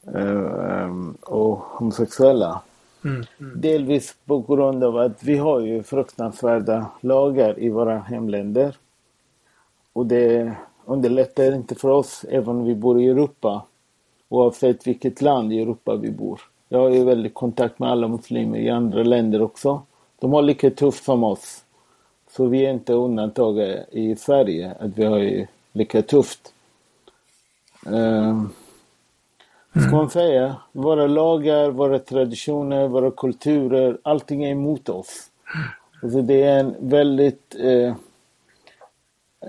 eh, 0.07 0.81
eh, 0.81 0.91
och 1.21 1.57
homosexuella. 1.57 2.61
Mm, 3.05 3.23
mm. 3.39 3.61
Delvis 3.61 4.15
på 4.25 4.39
grund 4.39 4.83
av 4.83 4.97
att 4.97 5.23
vi 5.23 5.37
har 5.37 5.59
ju 5.59 5.83
fruktansvärda 5.83 6.85
lagar 7.01 7.59
i 7.59 7.69
våra 7.69 7.99
hemländer. 7.99 8.75
Och 9.93 10.05
det 10.05 10.53
underlättar 10.85 11.55
inte 11.55 11.75
för 11.75 11.89
oss 11.89 12.25
även 12.29 12.49
om 12.49 12.65
vi 12.65 12.75
bor 12.75 13.01
i 13.01 13.07
Europa. 13.07 13.65
Oavsett 14.29 14.87
vilket 14.87 15.21
land 15.21 15.53
i 15.53 15.61
Europa 15.61 15.95
vi 15.95 16.11
bor. 16.11 16.41
Jag 16.69 16.79
har 16.79 16.89
ju 16.89 17.03
väldigt 17.03 17.33
kontakt 17.33 17.79
med 17.79 17.89
alla 17.89 18.07
muslimer 18.07 18.57
i 18.57 18.69
andra 18.69 19.03
länder 19.03 19.41
också. 19.41 19.81
De 20.19 20.33
har 20.33 20.41
lika 20.41 20.69
tufft 20.69 21.03
som 21.03 21.23
oss. 21.23 21.63
Så 22.31 22.45
vi 22.45 22.65
är 22.65 22.71
inte 22.71 22.93
undantagna 22.93 23.85
i 23.91 24.15
Sverige 24.15 24.75
att 24.79 24.97
vi 24.97 25.03
har 25.05 25.17
ju 25.17 25.47
lika 25.73 26.01
tufft. 26.01 26.53
Ehm, 27.85 28.49
Ehm, 29.75 29.81
Ska 29.81 29.95
man 29.95 30.09
säga. 30.09 30.55
Våra 30.71 31.07
lagar, 31.07 31.71
våra 31.71 31.99
traditioner, 31.99 32.87
våra 32.87 33.11
kulturer, 33.11 33.97
allting 34.03 34.43
är 34.43 34.51
emot 34.51 34.89
oss. 34.89 35.27
Alltså 36.03 36.21
det 36.21 36.43
är 36.43 36.59
en 36.59 36.75
väldigt 36.79 37.55
eh, 37.59 37.95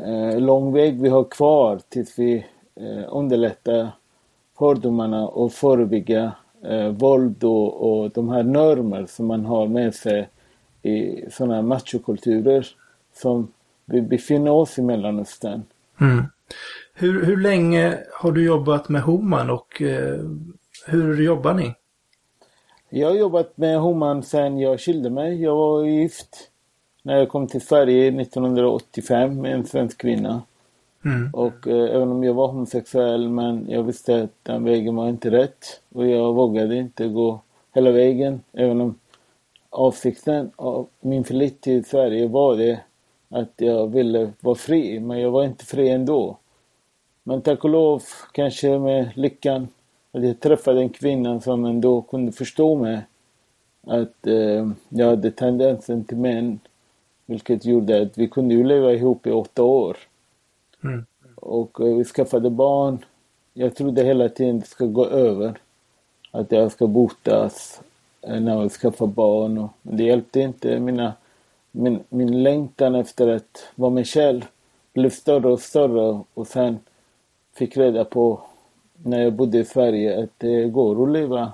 eh, 0.07 0.41
lång 0.41 0.73
väg 0.73 1.01
vi 1.03 1.09
har 1.09 1.25
kvar 1.25 1.81
tills 1.89 2.19
vi 2.19 2.47
eh, 2.75 3.05
underlättar 3.09 3.89
fördomarna 4.59 5.29
och 5.29 5.53
förebygga 5.53 6.33
eh, 6.65 6.89
våld 6.89 7.45
och, 7.45 8.03
och 8.03 8.11
de 8.11 8.29
här 8.29 8.43
normer 8.43 9.07
som 9.07 9.27
man 9.27 9.47
har 9.47 9.67
med 9.67 9.95
sig 9.95 10.29
i 10.83 11.25
sådana 11.31 11.63
machokulturer 11.63 12.67
som 13.15 13.49
vi 13.85 14.03
befinner 14.03 14.51
oss 14.51 14.79
i 14.79 14.83
Mellanöstern. 14.83 15.63
Mm. 16.01 16.25
Hur, 16.95 17.25
hur 17.25 17.37
länge 17.37 17.99
har 18.13 18.33
du 18.33 18.45
jobbat 18.45 18.89
med 18.89 19.03
Homan 19.03 19.51
och 19.51 19.83
eh, 19.83 20.21
hur 20.87 21.23
jobbar 21.23 21.55
ni? 21.55 21.75
Jag 22.89 23.09
har 23.09 23.17
jobbat 23.17 23.57
med 23.57 23.81
Homan 23.81 24.23
sedan 24.23 24.59
jag 24.59 24.81
skilde 24.81 25.11
mig. 25.11 25.43
Jag 25.43 25.57
var 25.57 25.85
gift 25.85 26.51
när 27.03 27.19
jag 27.19 27.29
kom 27.29 27.47
till 27.47 27.61
Sverige 27.61 28.21
1985 28.23 29.41
med 29.41 29.55
en 29.55 29.67
svensk 29.67 29.99
kvinna. 29.99 30.43
Mm. 31.05 31.31
Och 31.33 31.67
eh, 31.69 31.97
även 31.97 32.13
om 32.13 32.25
jag 32.25 32.35
var 32.35 32.49
homosexuell 32.49 33.29
men 33.29 33.67
jag 33.69 33.83
visste 33.83 34.23
att 34.23 34.31
den 34.43 34.65
vägen 34.65 34.97
var 34.97 35.09
inte 35.09 35.31
rätt. 35.31 35.81
Och 35.93 36.07
jag 36.07 36.33
vågade 36.35 36.77
inte 36.77 37.09
gå 37.09 37.41
hela 37.75 37.91
vägen. 37.91 38.41
Även 38.53 38.81
om 38.81 38.95
avsikten 39.71 40.51
av 40.57 40.89
min 41.01 41.25
flytt 41.25 41.61
till 41.61 41.85
Sverige 41.85 42.29
var 42.29 42.57
det 42.57 42.81
att 43.29 43.53
jag 43.57 43.93
ville 43.93 44.33
vara 44.41 44.55
fri. 44.55 45.01
Men 45.01 45.21
jag 45.21 45.31
var 45.31 45.45
inte 45.45 45.65
fri 45.65 45.89
ändå. 45.89 46.39
Men 47.23 47.43
tack 47.43 47.65
och 47.65 47.71
lov, 47.71 48.03
kanske 48.33 48.79
med 48.79 49.11
lyckan, 49.15 49.69
att 50.13 50.25
jag 50.25 50.41
träffade 50.41 50.81
en 50.81 50.89
kvinna 50.89 51.41
som 51.41 51.65
ändå 51.65 52.03
kunde 52.03 52.33
förstå 52.33 52.77
mig. 52.77 53.01
Att 53.87 54.27
eh, 54.27 54.71
jag 54.89 55.07
hade 55.07 55.31
tendensen 55.31 56.05
till 56.05 56.17
män. 56.17 56.61
Vilket 57.27 57.65
gjorde 57.65 58.03
att 58.03 58.19
vi 58.19 58.29
kunde 58.29 58.55
ju 58.55 58.65
leva 58.65 58.93
ihop 58.93 59.27
i 59.27 59.31
åtta 59.31 59.63
år. 59.63 59.97
Mm. 60.85 61.07
Och 61.35 61.81
eh, 61.81 61.97
vi 61.97 62.05
skaffade 62.05 62.51
barn. 62.51 63.05
Jag 63.55 63.75
trodde 63.75 64.05
hela 64.05 64.29
tiden 64.29 64.61
det 64.61 64.67
ska 64.67 64.87
gå 64.87 65.07
över. 65.07 65.55
Att 66.31 66.53
jag 66.53 66.73
ska 66.73 66.87
botas 66.87 67.81
eh, 68.21 68.41
när 68.41 68.61
jag 68.61 68.73
skaffar 68.73 69.07
barn. 69.07 69.59
Och, 69.59 69.71
men 69.83 69.97
det 69.97 70.05
hjälpte 70.05 70.41
inte. 70.41 70.81
Mina, 70.81 71.13
min, 71.71 72.01
min 72.09 72.43
längtan 72.43 72.95
efter 72.95 73.29
att 73.29 73.69
vara 73.75 73.91
mig 73.91 74.05
själv 74.05 74.47
blev 74.93 75.11
större 75.11 75.49
och 75.49 75.61
större. 75.61 76.21
Och 76.35 76.47
sen 76.47 76.79
fick 77.55 77.77
reda 77.77 78.05
på 78.05 78.41
när 78.93 79.23
jag 79.23 79.33
bodde 79.33 79.59
i 79.59 79.65
Sverige 79.65 80.23
att 80.23 80.31
det 80.39 80.69
går 80.69 81.03
att 81.03 81.13
leva 81.13 81.53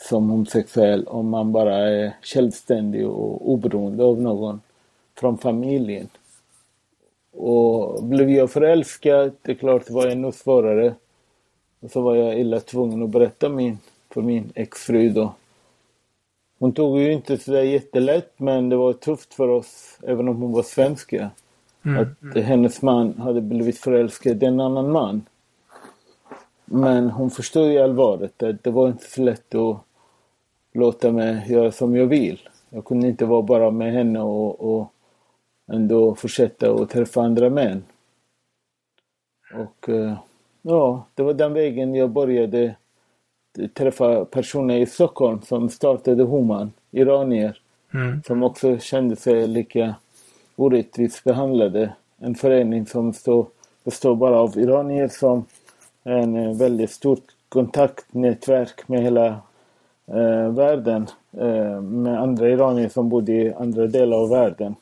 som 0.00 0.30
homosexuell 0.30 1.06
om 1.06 1.28
man 1.28 1.52
bara 1.52 1.76
är 1.76 2.16
självständig 2.22 3.06
och 3.06 3.50
oberoende 3.50 4.04
av 4.04 4.20
någon 4.20 4.60
från 5.14 5.38
familjen. 5.38 6.08
Och 7.32 8.04
blev 8.04 8.30
jag 8.30 8.50
förälskad, 8.50 9.32
det 9.42 9.52
är 9.52 9.56
klart 9.56 9.86
det 9.86 9.92
var 9.92 10.06
ännu 10.06 10.32
svårare. 10.32 10.94
Och 11.80 11.90
så 11.90 12.00
var 12.00 12.14
jag 12.14 12.38
illa 12.38 12.60
tvungen 12.60 13.02
att 13.02 13.10
berätta 13.10 13.48
min, 13.48 13.78
för 14.10 14.22
min 14.22 14.52
exfru 14.54 15.08
då. 15.08 15.34
Hon 16.58 16.72
tog 16.72 17.00
ju 17.00 17.12
inte 17.12 17.38
sådär 17.38 17.62
jättelätt 17.62 18.32
men 18.36 18.68
det 18.68 18.76
var 18.76 18.92
tufft 18.92 19.34
för 19.34 19.48
oss, 19.48 19.98
även 20.02 20.28
om 20.28 20.42
hon 20.42 20.52
var 20.52 20.62
svenska. 20.62 21.30
Att 21.84 22.42
hennes 22.42 22.82
man 22.82 23.18
hade 23.18 23.40
blivit 23.40 23.78
förälskad 23.78 24.42
i 24.42 24.46
en 24.46 24.60
annan 24.60 24.90
man. 24.92 25.22
Men 26.64 27.10
hon 27.10 27.30
förstod 27.30 27.72
ju 27.72 27.78
allvaret, 27.78 28.42
att 28.42 28.64
det 28.64 28.70
var 28.70 28.88
inte 28.88 29.04
så 29.04 29.22
lätt 29.22 29.54
att 29.54 29.76
låta 30.72 31.12
mig 31.12 31.44
göra 31.48 31.72
som 31.72 31.96
jag 31.96 32.06
vill. 32.06 32.48
Jag 32.70 32.84
kunde 32.84 33.08
inte 33.08 33.24
vara 33.24 33.42
bara 33.42 33.70
med 33.70 33.92
henne 33.92 34.20
och, 34.20 34.74
och 34.74 34.92
ändå 35.72 36.14
fortsätta 36.14 36.72
att 36.72 36.90
träffa 36.90 37.22
andra 37.22 37.50
män. 37.50 37.84
Och 39.54 39.88
eh, 39.88 40.14
ja, 40.62 41.06
det 41.14 41.22
var 41.22 41.34
den 41.34 41.52
vägen 41.52 41.94
jag 41.94 42.10
började 42.10 42.74
träffa 43.74 44.24
personer 44.24 44.78
i 44.78 44.86
Stockholm 44.86 45.42
som 45.42 45.68
startade 45.68 46.22
Homan, 46.22 46.72
iranier. 46.90 47.58
Mm. 47.94 48.22
Som 48.26 48.42
också 48.42 48.78
kände 48.78 49.16
sig 49.16 49.48
lika 49.48 49.94
orättvist 50.56 51.24
behandlade. 51.24 51.92
En 52.18 52.34
förening 52.34 52.86
som 52.86 53.12
stå, 53.12 53.46
består 53.84 54.14
bara 54.14 54.40
av 54.40 54.58
iranier 54.58 55.08
som 55.08 55.44
en 56.02 56.36
eh, 56.36 56.56
väldigt 56.56 56.90
stort 56.90 57.24
kontaktnätverk 57.48 58.88
med 58.88 59.02
hela 59.02 59.26
eh, 60.06 60.48
världen. 60.48 61.06
Eh, 61.32 61.80
med 61.80 62.22
andra 62.22 62.48
iranier 62.48 62.88
som 62.88 63.08
bodde 63.08 63.32
i 63.32 63.52
andra 63.52 63.86
delar 63.86 64.16
av 64.16 64.28
världen. 64.28 64.74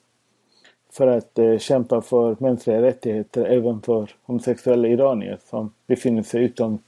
För 0.92 1.06
att 1.06 1.38
eh, 1.38 1.58
kämpa 1.58 2.00
för 2.02 2.36
mänskliga 2.38 2.82
rättigheter 2.82 3.44
även 3.44 3.80
för 3.80 4.10
homosexuella 4.22 4.88
iranier 4.88 5.38
som 5.50 5.72
befinner 5.86 6.22
sig 6.22 6.44
utom, 6.44 6.78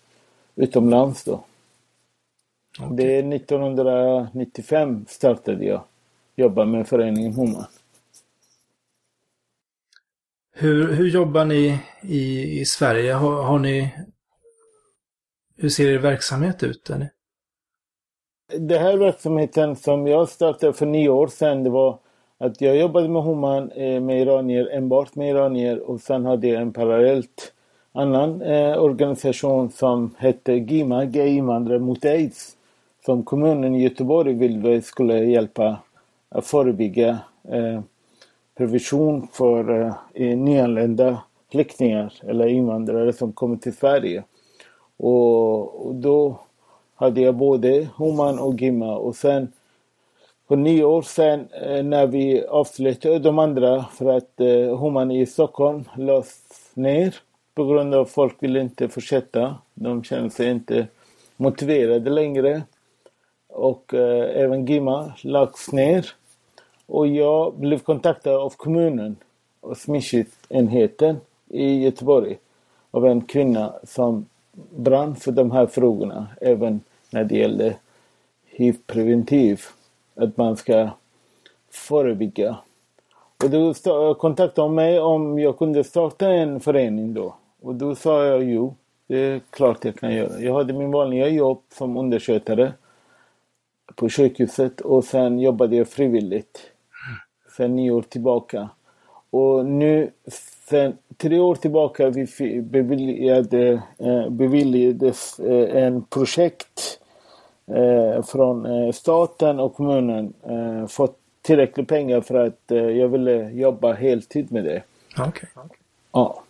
utomlands 0.57 1.25
då. 1.25 1.41
Okay. 2.81 2.97
Det 2.97 3.19
är 3.19 3.35
1995 3.35 5.05
startade 5.09 5.65
jag 5.65 5.81
jobba 6.37 6.65
med 6.65 6.89
föreningen 6.89 7.33
Homan. 7.33 7.67
Hur, 10.55 10.93
hur 10.93 11.09
jobbar 11.09 11.45
ni 11.45 11.79
i, 12.03 12.61
i 12.61 12.65
Sverige? 12.65 13.13
Har, 13.13 13.43
har 13.43 13.59
ni... 13.59 13.89
Hur 15.57 15.69
ser 15.69 15.93
er 15.93 15.99
verksamhet 15.99 16.63
ut? 16.63 16.91
Eller? 16.91 17.09
Den 18.59 18.81
här 18.83 18.97
verksamheten 18.97 19.77
som 19.77 20.07
jag 20.07 20.29
startade 20.29 20.73
för 20.73 20.87
nio 20.87 21.09
år 21.09 21.27
sedan, 21.27 21.65
det 21.65 21.71
var 21.71 21.99
att 22.39 22.61
jag 22.61 22.77
jobbade 22.77 23.09
med 23.09 23.23
Homan 23.23 23.71
eh, 23.71 24.01
med 24.01 24.23
iranier, 24.23 24.69
enbart 24.73 25.15
med 25.15 25.31
iranier 25.31 25.91
och 25.91 26.01
sen 26.01 26.27
hade 26.27 26.49
jag 26.49 26.63
en 26.63 26.73
parallellt 26.73 27.53
annan 27.93 28.43
eh, 28.43 28.83
organisation 28.83 29.71
som 29.71 30.15
hette 30.19 30.53
GIMA, 30.53 31.05
Gay 31.05 31.29
invandrare 31.29 31.79
mot 31.79 32.05
aids. 32.05 32.57
Som 33.05 33.23
kommunen 33.23 33.75
i 33.75 33.83
Göteborg 33.83 34.35
ville 34.35 34.83
skulle 34.83 35.25
hjälpa 35.25 35.79
att 36.29 36.47
förebygga 36.47 37.19
eh, 37.49 37.81
prevention 38.57 39.29
för 39.33 39.87
eh, 40.15 40.37
nyanlända 40.37 41.23
flyktingar 41.51 42.13
eller 42.23 42.47
invandrare 42.47 43.13
som 43.13 43.33
kommer 43.33 43.57
till 43.57 43.77
Sverige. 43.77 44.25
Och, 44.97 45.87
och 45.87 45.95
då 45.95 46.41
hade 46.95 47.21
jag 47.21 47.35
både 47.35 47.89
Homan 47.97 48.39
och 48.39 48.61
Gimma 48.61 48.97
och 48.97 49.17
sen 49.17 49.53
för 50.49 50.57
nio 50.57 50.85
år 50.85 51.03
sedan 51.03 51.49
eh, 51.53 51.83
när 51.83 52.07
vi 52.07 52.47
avslutade 52.47 53.19
de 53.19 53.39
andra 53.39 53.85
för 53.85 54.17
att 54.17 54.41
eh, 54.41 54.77
Homan 54.77 55.11
i 55.11 55.27
Stockholm 55.27 55.85
lades 55.97 56.41
ner 56.75 57.15
på 57.55 57.65
grund 57.65 57.95
av 57.95 58.01
att 58.01 58.11
folk 58.11 58.43
ville 58.43 58.61
inte 58.61 58.89
fortsätta. 58.89 59.55
De 59.75 60.05
kände 60.05 60.31
sig 60.31 60.51
inte 60.51 60.87
motiverade 61.37 62.11
längre. 62.11 62.63
Och 63.49 63.95
eh, 63.95 64.43
även 64.43 64.67
Gimma 64.67 65.13
lades 65.23 65.73
ner. 65.73 66.07
Och 66.93 67.07
jag 67.07 67.55
blev 67.55 67.79
kontaktad 67.79 68.37
av 68.37 68.51
kommunen 68.51 69.17
och 69.61 69.77
smittskyddsenheten 69.77 71.17
i 71.49 71.85
Göteborg 71.85 72.39
av 72.91 73.07
en 73.07 73.21
kvinna 73.21 73.75
som 73.85 74.27
brann 74.71 75.17
för 75.17 75.33
de 75.33 75.51
här 75.51 75.67
frågorna 75.67 76.27
även 76.41 76.81
när 77.11 77.25
det 77.25 77.37
gällde 77.37 77.77
hiv-preventiv. 78.47 79.61
Att 80.15 80.37
man 80.37 80.57
ska 80.57 80.91
förebygga. 81.71 82.57
Och 83.45 83.51
då 83.51 83.75
kontaktade 84.15 84.67
hon 84.67 84.75
mig 84.75 85.01
om 85.01 85.39
jag 85.39 85.59
kunde 85.59 85.85
starta 85.85 86.29
en 86.29 86.61
förening 86.61 87.15
då. 87.15 87.35
Och 87.63 87.75
då 87.75 87.95
sa 87.95 88.25
jag 88.25 88.45
jo, 88.45 88.75
det 89.07 89.19
är 89.19 89.41
klart 89.51 89.85
jag 89.85 89.97
kan 89.97 90.15
göra. 90.15 90.41
Jag 90.41 90.55
hade 90.55 90.73
min 90.73 90.91
vanliga 90.91 91.29
jobb 91.29 91.63
som 91.75 91.97
underskötare 91.97 92.73
på 93.95 94.09
sjukhuset 94.09 94.81
och 94.81 95.05
sen 95.05 95.39
jobbade 95.39 95.77
jag 95.77 95.89
frivilligt 95.89 96.72
sen 97.57 97.77
nio 97.77 97.91
år 97.91 98.03
tillbaka. 98.03 98.69
Och 99.31 99.67
nu 99.67 100.11
sen 100.69 100.99
tre 101.17 101.41
år 101.41 101.55
tillbaka 101.55 102.11
vi 102.11 102.27
beviljade, 102.63 103.83
eh, 103.99 104.29
beviljades 104.31 105.39
eh, 105.39 105.85
en 105.85 106.05
projekt 106.05 107.01
eh, 107.67 108.25
från 108.25 108.93
staten 108.93 109.61
och 109.61 109.75
kommunen 109.75 110.35
fått 110.89 111.19
tillräckligt 111.43 111.89
pengar 111.89 112.21
för 112.21 112.35
att 112.35 112.63
jag 112.69 113.09
ville 113.09 113.51
jobba 113.51 113.93
heltid 113.93 114.53
med 114.53 114.65
det. 114.65 114.83
Okej. 115.19 115.49
Okay. 115.55 115.77
Ja. 116.13 116.43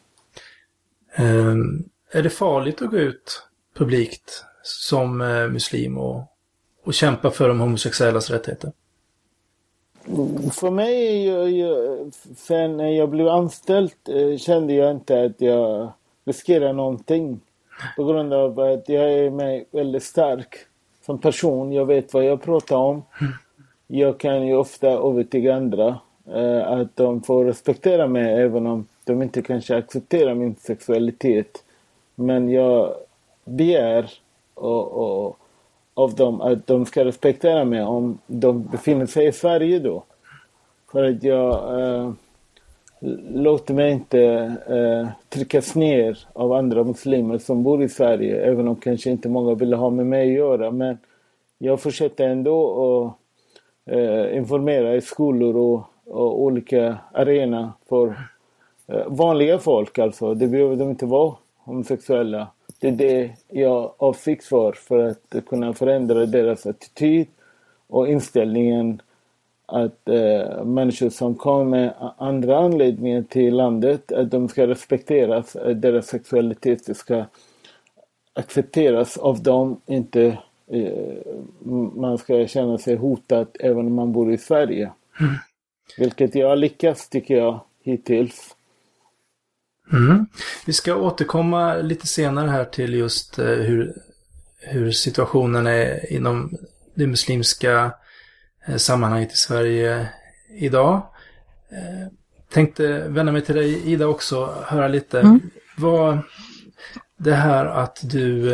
Um, 1.19 1.85
är 2.13 2.23
det 2.23 2.31
farligt 2.31 2.83
att 2.83 2.91
gå 2.91 2.97
ut 2.97 3.43
publikt 3.79 4.45
som 4.63 5.19
muslim 5.53 5.99
och, 5.99 6.23
och 6.85 6.95
kämpa 6.95 7.31
för 7.31 7.49
de 7.49 7.61
homosexuellas 7.61 8.31
rättigheter? 8.31 8.73
För 10.53 10.71
mig, 10.71 11.27
jag, 11.27 11.51
jag, 11.51 11.99
sen 12.37 12.95
jag 12.95 13.09
blev 13.09 13.29
anställd 13.29 13.93
eh, 14.09 14.37
kände 14.39 14.75
jag 14.75 14.91
inte 14.91 15.25
att 15.25 15.41
jag 15.41 15.93
riskerar 16.25 16.73
någonting. 16.73 17.41
På 17.97 18.05
grund 18.05 18.33
av 18.33 18.61
att 18.61 18.89
jag 18.89 19.13
är 19.13 19.31
mig 19.31 19.67
väldigt 19.71 20.03
stark 20.03 20.57
som 21.07 21.19
person. 21.19 21.73
Jag 21.73 21.87
vet 21.87 22.15
vad 22.15 22.25
jag 22.25 22.43
pratar 22.43 22.77
om. 22.77 23.03
Jag 23.87 24.19
kan 24.19 24.47
ju 24.47 24.57
ofta 24.57 24.89
övertyga 24.89 25.55
andra 25.55 25.99
eh, 26.35 26.73
att 26.73 26.97
de 26.97 27.23
får 27.23 27.45
respektera 27.45 28.07
mig 28.07 28.43
även 28.43 28.67
om 28.67 28.87
de 29.05 29.23
inte 29.23 29.43
kanske 29.43 29.77
accepterar 29.77 30.35
min 30.35 30.55
sexualitet. 30.55 31.65
Men 32.15 32.51
jag 32.51 32.95
begär 33.45 34.11
och, 34.55 34.93
och 34.93 35.39
av 36.03 36.15
dem 36.15 36.41
att 36.41 36.67
de 36.67 36.87
ska 36.87 37.05
respektera 37.05 37.65
mig 37.65 37.83
om 37.83 38.19
de 38.27 38.63
befinner 38.63 39.07
sig 39.07 39.27
i 39.27 39.33
Sverige 39.33 39.79
då. 39.79 40.05
För 40.93 41.05
att 41.05 41.23
jag 41.23 41.81
eh, 41.81 42.13
låter 43.35 43.75
mig 43.75 43.93
inte 43.93 44.23
eh, 44.69 45.09
tryckas 45.29 45.75
ner 45.75 46.19
av 46.33 46.53
andra 46.53 46.85
muslimer 46.85 47.39
som 47.39 47.63
bor 47.63 47.83
i 47.83 47.89
Sverige. 47.89 48.45
Även 48.45 48.69
om 48.69 48.77
kanske 48.77 49.11
inte 49.11 49.29
många 49.29 49.55
vill 49.55 49.73
ha 49.73 49.91
med 49.91 50.07
mig 50.07 50.31
att 50.31 50.37
göra. 50.37 50.71
Men 50.71 50.99
jag 51.59 51.81
fortsätter 51.81 52.29
ändå 52.29 53.17
att 53.87 53.95
eh, 53.95 54.37
informera 54.37 54.97
i 54.97 55.01
skolor 55.01 55.57
och, 55.57 55.85
och 56.07 56.43
olika 56.43 56.99
arenor 57.13 57.69
för 57.89 58.07
eh, 58.87 59.07
vanliga 59.07 59.59
folk 59.59 59.99
alltså. 59.99 60.35
Det 60.35 60.47
behöver 60.47 60.77
de 60.77 60.91
inte 60.91 61.07
vara 61.07 61.35
homosexuella. 61.65 62.49
Det 62.81 62.89
är 62.89 62.93
det 62.93 63.31
jag 63.49 63.95
avsikt 63.99 64.45
för, 64.45 64.73
för 64.73 65.07
att 65.07 65.45
kunna 65.47 65.75
förändra 65.75 66.27
deras 66.27 66.67
attityd 66.67 67.27
och 67.87 68.09
inställningen 68.09 69.03
att 69.67 70.09
eh, 70.09 70.65
människor 70.65 71.11
som 71.11 71.35
kommer 71.35 71.65
med 71.65 71.95
andra 72.17 72.59
anledningar 72.59 73.23
till 73.23 73.55
landet, 73.55 74.13
att 74.13 74.31
de 74.31 74.49
ska 74.49 74.67
respekteras, 74.67 75.57
att 75.57 75.83
deras 75.83 76.07
sexualitet 76.07 76.97
ska 76.97 77.25
accepteras 78.33 79.17
av 79.17 79.43
dem, 79.43 79.81
inte 79.87 80.39
eh, 80.67 81.35
man 81.95 82.19
ska 82.19 82.47
känna 82.47 82.79
sig 82.79 82.97
hotad 82.97 83.47
även 83.61 83.87
om 83.87 83.95
man 83.95 84.13
bor 84.13 84.33
i 84.33 84.39
Sverige. 84.39 84.93
Mm. 85.21 85.35
Vilket 85.99 86.35
jag 86.35 86.49
har 86.49 86.57
lyckats 86.57 87.09
tycker 87.09 87.37
jag 87.37 87.61
hittills. 87.83 88.57
Mm. 89.93 90.27
Vi 90.67 90.73
ska 90.73 90.97
återkomma 90.97 91.75
lite 91.75 92.07
senare 92.07 92.51
här 92.51 92.65
till 92.65 92.95
just 92.95 93.39
eh, 93.39 93.47
hur, 93.47 93.95
hur 94.61 94.91
situationen 94.91 95.67
är 95.67 96.13
inom 96.13 96.57
det 96.95 97.07
muslimska 97.07 97.95
eh, 98.67 98.77
sammanhanget 98.77 99.33
i 99.33 99.37
Sverige 99.37 100.09
idag. 100.59 100.95
Eh, 101.71 102.09
tänkte 102.53 103.09
vända 103.09 103.33
mig 103.33 103.43
till 103.43 103.55
dig 103.55 103.93
Ida 103.93 104.07
också, 104.07 104.55
höra 104.67 104.89
lite 104.89 105.21
mm. 105.21 105.41
vad 105.77 106.19
det 107.19 107.35
här 107.35 107.67
att 107.67 108.01
du 108.03 108.53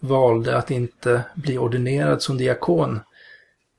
valde 0.00 0.56
att 0.56 0.70
inte 0.70 1.24
bli 1.34 1.58
ordinerad 1.58 2.22
som 2.22 2.38
diakon. 2.38 3.00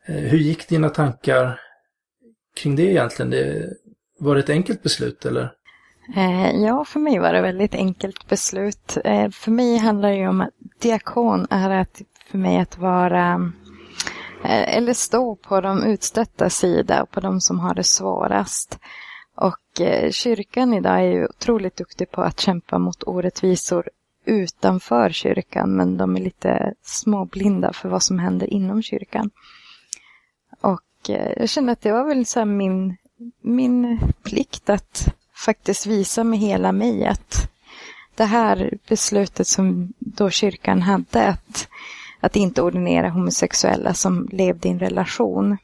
hur 0.05 0.37
gick 0.37 0.69
dina 0.69 0.89
tankar 0.89 1.59
kring 2.55 2.75
det 2.75 2.83
egentligen? 2.83 3.29
Det, 3.29 3.73
var 4.19 4.35
det 4.35 4.41
ett 4.41 4.49
enkelt 4.49 4.83
beslut 4.83 5.25
eller? 5.25 5.53
Eh, 6.15 6.51
ja, 6.51 6.85
för 6.85 6.99
mig 6.99 7.19
var 7.19 7.33
det 7.33 7.41
väldigt 7.41 7.75
enkelt 7.75 8.27
beslut. 8.27 8.97
Eh, 9.03 9.29
för 9.29 9.51
mig 9.51 9.77
handlar 9.77 10.09
det 10.09 10.15
ju 10.15 10.27
om 10.27 10.41
att 10.41 10.49
diakon 10.79 11.47
är 11.49 11.69
att, 11.69 12.01
för 12.25 12.37
mig 12.37 12.57
att 12.57 12.77
vara 12.77 13.51
eh, 14.43 14.77
eller 14.77 14.93
stå 14.93 15.35
på 15.35 15.61
de 15.61 15.83
utstötta 15.83 16.49
sida, 16.49 17.05
på 17.05 17.19
de 17.19 17.41
som 17.41 17.59
har 17.59 17.73
det 17.73 17.83
svårast. 17.83 18.79
Och 19.35 19.81
kyrkan 20.11 20.73
idag 20.73 20.99
är 20.99 21.11
ju 21.11 21.25
otroligt 21.25 21.75
duktig 21.75 22.11
på 22.11 22.21
att 22.21 22.39
kämpa 22.39 22.79
mot 22.79 23.03
orättvisor 23.03 23.89
utanför 24.25 25.09
kyrkan, 25.09 25.75
men 25.75 25.97
de 25.97 26.15
är 26.15 26.19
lite 26.19 26.73
småblinda 26.81 27.73
för 27.73 27.89
vad 27.89 28.03
som 28.03 28.19
händer 28.19 28.53
inom 28.53 28.81
kyrkan. 28.81 29.31
Och 30.61 31.09
jag 31.37 31.49
kände 31.49 31.71
att 31.71 31.81
det 31.81 31.91
var 31.91 32.07
väl 32.07 32.25
så 32.25 32.45
min, 32.45 32.97
min 33.41 33.99
plikt 34.23 34.69
att 34.69 35.13
faktiskt 35.45 35.85
visa 35.85 36.23
med 36.23 36.39
hela 36.39 36.71
mig 36.71 37.05
att 37.05 37.49
det 38.15 38.25
här 38.25 38.77
beslutet 38.87 39.47
som 39.47 39.93
då 39.99 40.29
kyrkan 40.29 40.81
hade 40.81 41.27
att, 41.27 41.67
att 42.19 42.35
inte 42.35 42.61
ordinera 42.61 43.09
homosexuella 43.09 43.93
som 43.93 44.29
levde 44.31 44.67
i 44.67 44.71
en 44.71 44.79
relation. 44.79 45.57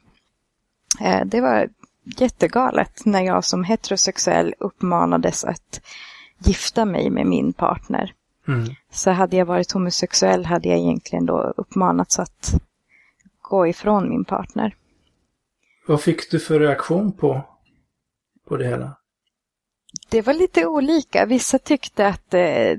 Eh, 1.00 1.24
det 1.24 1.40
var 1.40 1.68
jättegalet 2.04 3.04
när 3.04 3.22
jag 3.22 3.44
som 3.44 3.64
heterosexuell 3.64 4.54
uppmanades 4.58 5.44
att 5.44 5.80
gifta 6.38 6.84
mig 6.84 7.10
med 7.10 7.26
min 7.26 7.52
partner. 7.52 8.12
Mm. 8.48 8.68
Så 8.90 9.10
hade 9.10 9.36
jag 9.36 9.46
varit 9.46 9.72
homosexuell 9.72 10.44
hade 10.44 10.68
jag 10.68 10.78
egentligen 10.78 11.26
då 11.26 11.54
uppmanats 11.56 12.18
att 12.18 12.54
gå 13.40 13.66
ifrån 13.66 14.08
min 14.08 14.24
partner. 14.24 14.74
Vad 15.86 16.00
fick 16.00 16.30
du 16.30 16.38
för 16.38 16.60
reaktion 16.60 17.12
på, 17.12 17.42
på 18.48 18.56
det 18.56 18.66
hela? 18.66 18.99
Det 20.08 20.22
var 20.22 20.34
lite 20.34 20.66
olika. 20.66 21.26
Vissa 21.26 21.58
tyckte 21.58 22.06
att, 22.06 22.34
eh, 22.34 22.76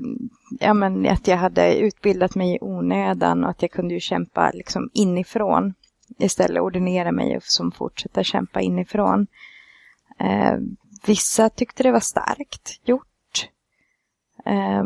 ja, 0.59 0.73
men, 0.73 1.07
att 1.07 1.27
jag 1.27 1.37
hade 1.37 1.77
utbildat 1.77 2.35
mig 2.35 2.55
i 2.55 2.57
onödan 2.61 3.43
och 3.43 3.49
att 3.49 3.61
jag 3.61 3.71
kunde 3.71 3.93
ju 3.93 3.99
kämpa 3.99 4.51
liksom 4.51 4.89
inifrån. 4.93 5.73
Istället 6.17 6.61
ordinera 6.61 7.11
mig 7.11 7.37
och 7.37 7.43
som 7.43 7.71
fortsätta 7.71 8.23
kämpa 8.23 8.61
inifrån. 8.61 9.27
Eh, 10.19 10.57
vissa 11.05 11.49
tyckte 11.49 11.83
det 11.83 11.91
var 11.91 11.99
starkt 11.99 12.79
gjort. 12.85 13.49
Eh, 14.45 14.83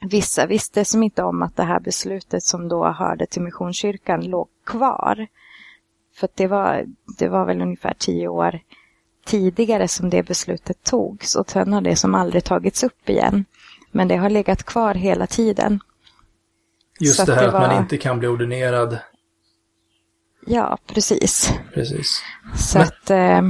vissa 0.00 0.46
visste 0.46 0.84
som 0.84 1.02
inte 1.02 1.22
om 1.22 1.42
att 1.42 1.56
det 1.56 1.64
här 1.64 1.80
beslutet 1.80 2.42
som 2.42 2.68
då 2.68 2.86
hörde 2.86 3.26
till 3.26 3.42
Missionskyrkan 3.42 4.24
låg 4.24 4.48
kvar. 4.64 5.26
För 6.14 6.28
det 6.34 6.46
var, 6.46 6.86
det 7.18 7.28
var 7.28 7.44
väl 7.44 7.62
ungefär 7.62 7.94
tio 7.98 8.28
år 8.28 8.60
tidigare 9.28 9.88
som 9.88 10.10
det 10.10 10.22
beslutet 10.22 10.84
togs 10.84 11.34
och 11.34 11.50
sen 11.50 11.72
har 11.72 11.80
det 11.80 11.96
som 11.96 12.14
aldrig 12.14 12.44
tagits 12.44 12.84
upp 12.84 13.08
igen. 13.08 13.44
Men 13.90 14.08
det 14.08 14.16
har 14.16 14.30
legat 14.30 14.62
kvar 14.62 14.94
hela 14.94 15.26
tiden. 15.26 15.80
Just 17.00 17.16
Så 17.16 17.24
det 17.24 17.34
här 17.34 17.44
att, 17.44 17.52
det 17.52 17.58
var... 17.58 17.64
att 17.64 17.70
man 17.70 17.82
inte 17.82 17.96
kan 17.96 18.18
bli 18.18 18.28
ordinerad. 18.28 18.98
Ja, 20.46 20.78
precis. 20.86 21.52
Precis. 21.74 22.22
Så 22.56 22.78
men... 22.78 22.86
att 22.86 23.10
eh, 23.10 23.42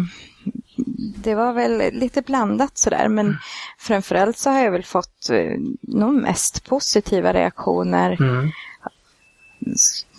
det 1.16 1.34
var 1.34 1.52
väl 1.52 1.92
lite 1.92 2.22
blandat 2.22 2.78
sådär, 2.78 3.08
men 3.08 3.26
mm. 3.26 3.38
framförallt 3.78 4.38
så 4.38 4.50
har 4.50 4.60
jag 4.60 4.70
väl 4.70 4.84
fått 4.84 5.30
eh, 5.30 5.58
nog 5.80 6.14
mest 6.14 6.64
positiva 6.64 7.32
reaktioner. 7.32 8.16
Mm. 8.20 8.50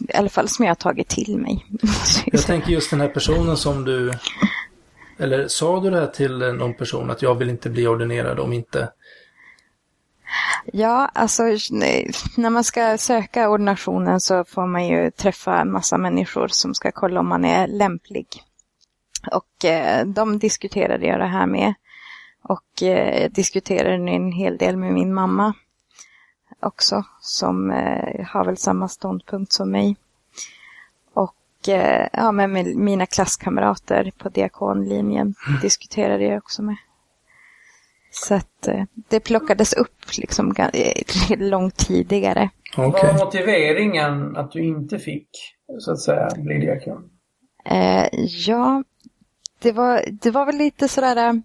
I 0.10 0.18
alla 0.18 0.30
fall 0.30 0.50
som 0.50 0.66
jag 0.66 0.70
har 0.70 0.76
tagit 0.76 1.08
till 1.08 1.38
mig. 1.38 1.66
Jag 2.26 2.42
tänker 2.42 2.72
just 2.72 2.90
den 2.90 3.02
här 3.02 3.08
personen 3.08 3.58
som 3.58 3.86
du 3.86 4.14
eller 5.20 5.48
sa 5.48 5.80
du 5.80 5.90
det 5.90 6.00
här 6.00 6.08
till 6.08 6.38
någon 6.38 6.74
person 6.74 7.12
att 7.12 7.22
jag 7.22 7.36
vill 7.36 7.50
inte 7.50 7.70
bli 7.70 7.88
ordinerad 7.88 8.40
om 8.40 8.54
inte? 8.54 8.90
Ja, 10.74 11.12
alltså 11.14 11.44
när 12.38 12.50
man 12.50 12.64
ska 12.64 12.98
söka 12.98 13.50
ordinationen 13.50 14.20
så 14.20 14.44
får 14.44 14.68
man 14.68 14.88
ju 14.88 15.12
träffa 15.12 15.60
en 15.60 15.72
massa 15.72 15.98
människor 15.98 16.48
som 16.48 16.74
ska 16.74 16.92
kolla 16.92 17.20
om 17.20 17.28
man 17.28 17.46
är 17.46 17.68
lämplig. 17.68 18.28
Och 19.32 19.66
eh, 19.66 20.06
de 20.06 20.40
diskuterade 20.40 21.06
jag 21.06 21.20
det 21.20 21.26
här 21.26 21.48
med. 21.48 21.74
Och 22.44 22.84
eh, 22.84 23.32
diskuterade 23.32 23.94
en 23.94 24.32
hel 24.32 24.58
del 24.58 24.78
med 24.78 24.94
min 24.94 25.14
mamma 25.14 25.54
också, 26.60 27.04
som 27.22 27.72
eh, 27.72 28.26
har 28.26 28.46
väl 28.46 28.58
samma 28.58 28.88
ståndpunkt 28.88 29.54
som 29.54 29.72
mig. 29.72 29.96
Och 31.60 31.70
eh, 31.70 32.08
ja, 32.14 32.32
med 32.32 32.76
mina 32.76 33.06
klasskamrater 33.06 34.12
på 34.18 34.30
diakonlinjen 34.30 35.36
mm. 35.48 35.60
diskuterade 35.62 36.24
jag 36.24 36.38
också 36.38 36.62
med. 36.62 36.76
Så 38.12 38.36
att 38.36 38.68
eh, 38.68 38.84
det 39.10 39.20
plockades 39.20 39.74
upp 39.74 40.18
liksom 40.18 40.56
eh, 40.74 41.38
långt 41.38 41.78
tidigare. 41.78 42.50
Okay. 42.72 42.84
Vad 42.84 42.94
var 42.94 43.26
motiveringen 43.26 44.38
att 44.38 44.52
du 44.52 44.64
inte 44.64 45.00
fick, 45.00 45.30
så 45.80 45.92
att 45.92 46.00
säga, 46.00 46.30
bli 46.38 46.60
diakon? 46.60 47.10
Eh, 47.66 48.08
ja, 48.48 48.84
det 49.60 49.72
var, 49.72 50.04
det 50.12 50.32
var 50.32 50.46
väl 50.46 50.58
lite 50.58 50.88
sådär, 50.88 51.42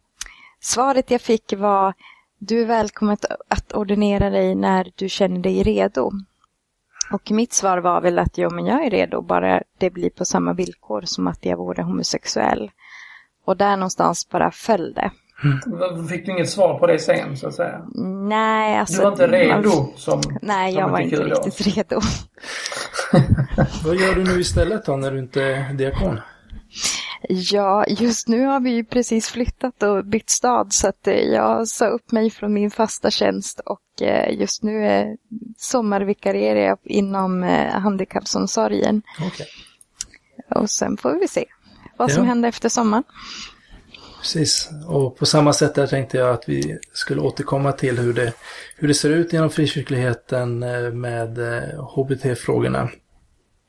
svaret 0.61 1.11
jag 1.11 1.21
fick 1.21 1.53
var 1.57 1.95
du 2.47 2.63
är 2.63 2.67
välkommen 2.67 3.17
att 3.49 3.73
ordinera 3.73 4.31
dig 4.31 4.55
när 4.55 4.93
du 4.95 5.09
känner 5.09 5.41
dig 5.41 5.63
redo. 5.63 6.11
Och 7.15 7.31
mitt 7.31 7.53
svar 7.53 7.79
var 7.79 8.01
väl 8.01 8.19
att 8.19 8.39
jo, 8.39 8.51
men 8.51 8.67
jag 8.67 8.87
är 8.87 8.91
redo, 8.91 9.23
bara 9.23 9.63
det 9.79 9.91
blir 9.91 10.11
på 10.11 10.25
samma 10.25 10.53
villkor 10.53 11.03
som 11.05 11.27
att 11.27 11.45
jag 11.45 11.57
vore 11.57 11.83
homosexuell. 11.83 12.71
Och 13.45 13.57
där 13.57 13.77
någonstans 13.77 14.29
bara 14.29 14.51
föll 14.51 14.93
det. 14.93 15.11
Mm. 15.45 16.09
Fick 16.09 16.27
du 16.27 16.33
inget 16.33 16.51
svar 16.51 16.79
på 16.79 16.87
det 16.87 16.99
sen, 16.99 17.37
så 17.37 17.49
att 17.49 17.55
säga? 17.55 17.83
Nej, 18.29 18.79
alltså... 18.79 18.97
Du 18.97 19.05
var 19.05 19.13
inte 19.13 19.27
redo 19.27 19.93
som 19.97 20.21
Nej, 20.43 20.75
jag 20.75 20.89
var 20.89 20.99
inte 20.99 21.17
riktigt 21.17 21.77
redo. 21.77 22.01
Vad 23.85 23.97
gör 23.97 24.15
du 24.15 24.25
nu 24.25 24.41
istället 24.41 24.85
då, 24.85 24.97
när 24.97 25.11
du 25.11 25.19
inte 25.19 25.43
är 25.43 25.73
diakon? 25.73 26.21
Ja, 27.29 27.85
just 27.89 28.29
nu 28.29 28.45
har 28.45 28.61
vi 28.61 28.85
precis 28.85 29.29
flyttat 29.29 29.83
och 29.83 30.05
bytt 30.05 30.31
stad 30.31 30.73
så 30.73 30.89
att 30.89 31.07
eh, 31.07 31.15
jag 31.15 31.69
sa 31.69 31.87
upp 31.87 32.13
mig 32.13 32.31
från 32.31 32.53
min 32.53 32.71
fasta 32.71 33.11
tjänst 33.11 33.61
och 33.61 34.03
eh, 34.03 34.39
just 34.41 34.63
nu 34.63 34.87
är 34.87 35.17
sommarvikarierar 35.57 36.61
jag 36.61 36.79
inom 36.85 37.43
eh, 37.43 37.73
handikappomsorgen. 37.73 39.03
Okay. 39.27 39.47
Och 40.55 40.71
sen 40.71 40.97
får 40.97 41.21
vi 41.21 41.29
se 41.29 41.45
vad 41.97 42.13
som 42.13 42.23
ja. 42.23 42.29
händer 42.29 42.49
efter 42.49 42.69
sommaren. 42.69 43.05
Precis, 44.21 44.71
och 44.87 45.17
på 45.17 45.27
samma 45.27 45.53
sätt 45.53 45.75
där 45.75 45.87
tänkte 45.87 46.17
jag 46.17 46.31
att 46.31 46.49
vi 46.49 46.79
skulle 46.93 47.21
återkomma 47.21 47.73
till 47.73 47.99
hur 47.99 48.13
det, 48.13 48.33
hur 48.77 48.89
det 48.89 48.95
ser 48.95 49.11
ut 49.11 49.33
genom 49.33 49.51
frikyrkligheten 49.51 50.59
med 51.01 51.39
HBT-frågorna. 51.95 52.89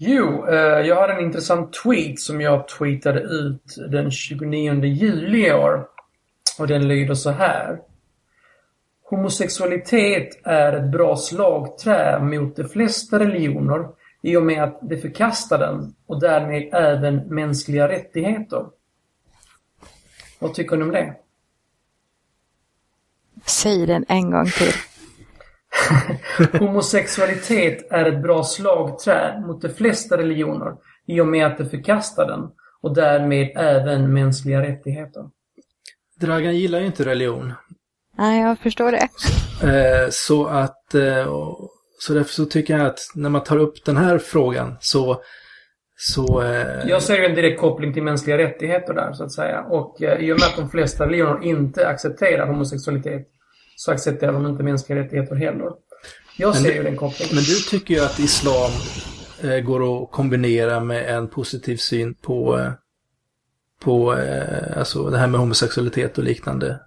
Jo, 0.07 0.47
eh, 0.47 0.87
jag 0.87 0.95
har 0.95 1.09
en 1.09 1.25
intressant 1.25 1.73
tweet 1.83 2.19
som 2.19 2.41
jag 2.41 2.67
tweetade 2.67 3.19
ut 3.19 3.75
den 3.89 4.11
29 4.11 4.83
juli 4.83 5.47
i 5.47 5.53
år. 5.53 5.87
Och 6.59 6.67
den 6.67 6.87
lyder 6.87 7.13
så 7.13 7.29
här. 7.29 7.79
Homosexualitet 9.03 10.39
är 10.43 10.73
ett 10.73 10.91
bra 10.91 11.15
slagträ 11.15 12.19
mot 12.19 12.55
de 12.55 12.63
flesta 12.63 13.19
religioner 13.19 13.87
i 14.21 14.35
och 14.35 14.43
med 14.43 14.63
att 14.63 14.79
det 14.81 14.97
förkastar 14.97 15.57
den 15.57 15.95
och 16.05 16.19
därmed 16.19 16.69
även 16.73 17.15
mänskliga 17.15 17.87
rättigheter. 17.87 18.65
Vad 20.39 20.53
tycker 20.53 20.77
ni 20.77 20.83
om 20.83 20.91
det? 20.91 21.15
Säg 23.45 23.85
den 23.85 24.05
en 24.07 24.31
gång 24.31 24.45
till. 24.45 24.73
Homosexualitet 26.59 27.91
är 27.91 28.05
ett 28.05 28.21
bra 28.21 28.43
slagträ 28.43 29.43
mot 29.47 29.61
de 29.61 29.69
flesta 29.69 30.17
religioner 30.17 30.73
i 31.07 31.21
och 31.21 31.27
med 31.27 31.47
att 31.47 31.57
det 31.57 31.65
förkastar 31.65 32.27
den 32.27 32.49
och 32.81 32.95
därmed 32.95 33.51
även 33.55 34.13
mänskliga 34.13 34.61
rättigheter. 34.61 35.23
Dragan 36.19 36.55
gillar 36.55 36.79
ju 36.79 36.85
inte 36.85 37.05
religion. 37.05 37.53
Nej, 38.17 38.41
jag 38.41 38.59
förstår 38.59 38.91
det. 38.91 39.07
Eh, 39.63 40.09
så 40.09 40.45
att, 40.45 40.95
eh, 40.95 41.33
så 41.99 42.13
därför 42.13 42.33
så 42.33 42.45
tycker 42.45 42.77
jag 42.77 42.87
att 42.87 42.99
när 43.15 43.29
man 43.29 43.43
tar 43.43 43.57
upp 43.57 43.85
den 43.85 43.97
här 43.97 44.17
frågan 44.17 44.77
så 44.79 45.21
så, 45.97 46.41
eh... 46.41 46.87
Jag 46.87 47.03
ser 47.03 47.17
ju 47.17 47.25
en 47.25 47.35
direkt 47.35 47.61
koppling 47.61 47.93
till 47.93 48.03
mänskliga 48.03 48.37
rättigheter 48.37 48.93
där 48.93 49.13
så 49.13 49.23
att 49.23 49.31
säga. 49.31 49.61
Och 49.61 50.01
i 50.01 50.31
och 50.31 50.39
med 50.39 50.47
att 50.47 50.55
de 50.55 50.69
flesta 50.69 51.05
religioner 51.05 51.43
inte 51.43 51.87
accepterar 51.87 52.47
homosexualitet 52.47 53.27
så 53.75 53.91
accepterar 53.91 54.33
de 54.33 54.47
inte 54.47 54.63
mänskliga 54.63 54.99
rättigheter 54.99 55.35
heller. 55.35 55.71
Jag 56.37 56.55
ser 56.55 56.69
du, 56.69 56.75
ju 56.75 56.83
den 56.83 56.97
kopplingen. 56.97 57.35
Men 57.35 57.43
du 57.43 57.55
tycker 57.69 57.93
ju 57.93 57.99
att 57.99 58.19
islam 58.19 58.71
eh, 59.43 59.59
går 59.59 60.03
att 60.03 60.11
kombinera 60.11 60.79
med 60.79 61.15
en 61.15 61.27
positiv 61.27 61.77
syn 61.77 62.13
på, 62.13 62.59
eh, 62.59 62.71
på 63.79 64.13
eh, 64.13 64.77
alltså 64.77 65.09
det 65.09 65.17
här 65.17 65.27
med 65.27 65.39
homosexualitet 65.39 66.17
och 66.17 66.23
liknande. 66.23 66.79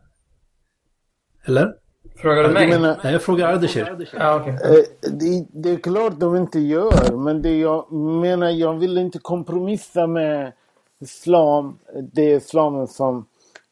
Eller? 1.47 1.75
Frågar 2.17 2.43
du 2.43 2.49
mig? 2.49 2.69
Menar, 2.69 2.97
Nej, 3.05 3.13
jag 3.13 3.23
frågar 3.23 3.53
Ardeshir. 3.53 4.09
Ja, 4.19 4.41
okay. 4.41 4.53
Eh, 4.53 4.85
det, 5.13 5.47
det, 5.53 5.71
är 5.71 5.77
klart 5.77 6.21
de 6.21 6.37
inte 6.37 6.59
gör, 6.59 7.17
men 7.17 7.43
det 7.43 7.59
jag 7.59 7.93
menar, 7.93 8.51
jag 8.51 8.75
vill 8.75 8.99
inte 8.99 9.19
kompromissa 9.19 10.07
med 10.07 10.53
islam, 11.01 11.79
det 12.13 12.31
islamen 12.31 12.87
som 12.87 13.27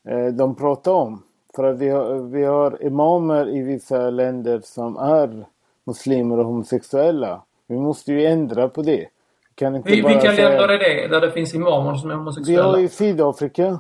eh, 0.09 0.27
de 0.27 0.57
pratar 0.57 0.93
om. 0.93 1.23
För 1.57 1.65
att 1.65 1.79
vi 1.79 1.89
har, 1.89 2.15
vi 2.15 2.45
har 2.45 2.83
imamer 2.83 3.49
i 3.49 3.63
vissa 3.63 4.11
länder 4.11 4.61
som 4.65 4.97
är 4.97 5.47
muslimer 5.85 6.39
och 6.39 6.45
homosexuella. 6.45 7.43
Vi 7.67 7.79
måste 7.79 8.13
ju 8.13 8.27
ändra 8.27 8.69
på 8.69 8.83
det. 8.83 9.07
Kan 9.55 9.77
inte 9.77 9.91
Vi, 9.91 10.03
bara 10.03 10.13
vilka 10.13 10.33
säga... 10.33 10.49
länder 10.49 10.69
är 10.69 10.79
det 10.79 11.09
där 11.09 11.21
det 11.21 11.31
finns 11.31 11.55
imamer 11.55 11.95
som 11.95 12.11
är 12.11 12.15
homosexuella? 12.15 12.63
Vi 12.63 12.69
har 12.69 12.79
i 12.79 12.89
Sydafrika. 12.89 13.79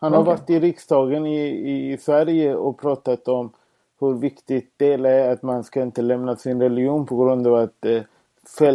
Han 0.00 0.12
okay. 0.12 0.16
har 0.16 0.24
varit 0.24 0.50
i 0.50 0.60
riksdagen 0.60 1.26
i, 1.26 1.92
i 1.92 1.98
Sverige 1.98 2.54
och 2.54 2.80
pratat 2.80 3.28
om 3.28 3.52
hur 4.00 4.14
viktigt 4.14 4.72
det 4.76 4.92
är 4.92 5.32
att 5.32 5.42
man 5.42 5.64
ska 5.64 5.82
inte 5.82 6.02
lämna 6.02 6.36
sin 6.36 6.62
religion 6.62 7.06
på 7.06 7.16
grund 7.16 7.46
av 7.46 7.54
att 7.54 7.84
eh, 7.84 8.74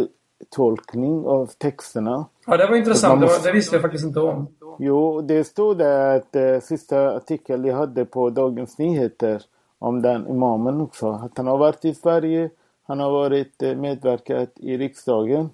tolkning 0.50 1.26
av 1.26 1.46
texterna. 1.46 2.26
Ja, 2.46 2.56
det 2.56 2.66
var 2.66 2.76
intressant. 2.76 3.20
Måste- 3.20 3.38
Det, 3.38 3.40
var, 3.40 3.46
det 3.46 3.52
visste 3.52 3.74
jag 3.74 3.82
faktiskt 3.82 4.04
inte 4.04 4.20
om. 4.20 4.46
Jo, 4.78 5.20
det 5.20 5.44
stod 5.44 5.78
där 5.78 6.16
att 6.16 6.36
eh, 6.36 6.60
sista 6.60 7.16
artikeln 7.16 7.64
jag 7.64 7.76
hade 7.76 8.04
på 8.04 8.30
Dagens 8.30 8.78
Nyheter 8.78 9.42
om 9.78 10.02
den 10.02 10.28
imamen 10.28 10.80
också. 10.80 11.10
Att 11.12 11.36
han 11.38 11.46
har 11.46 11.58
varit 11.58 11.84
i 11.84 11.94
Sverige, 11.94 12.50
han 12.84 13.00
har 13.00 13.10
varit 13.10 13.62
eh, 13.62 13.74
medverkat 13.76 14.50
i 14.56 14.76
riksdagen 14.78 15.50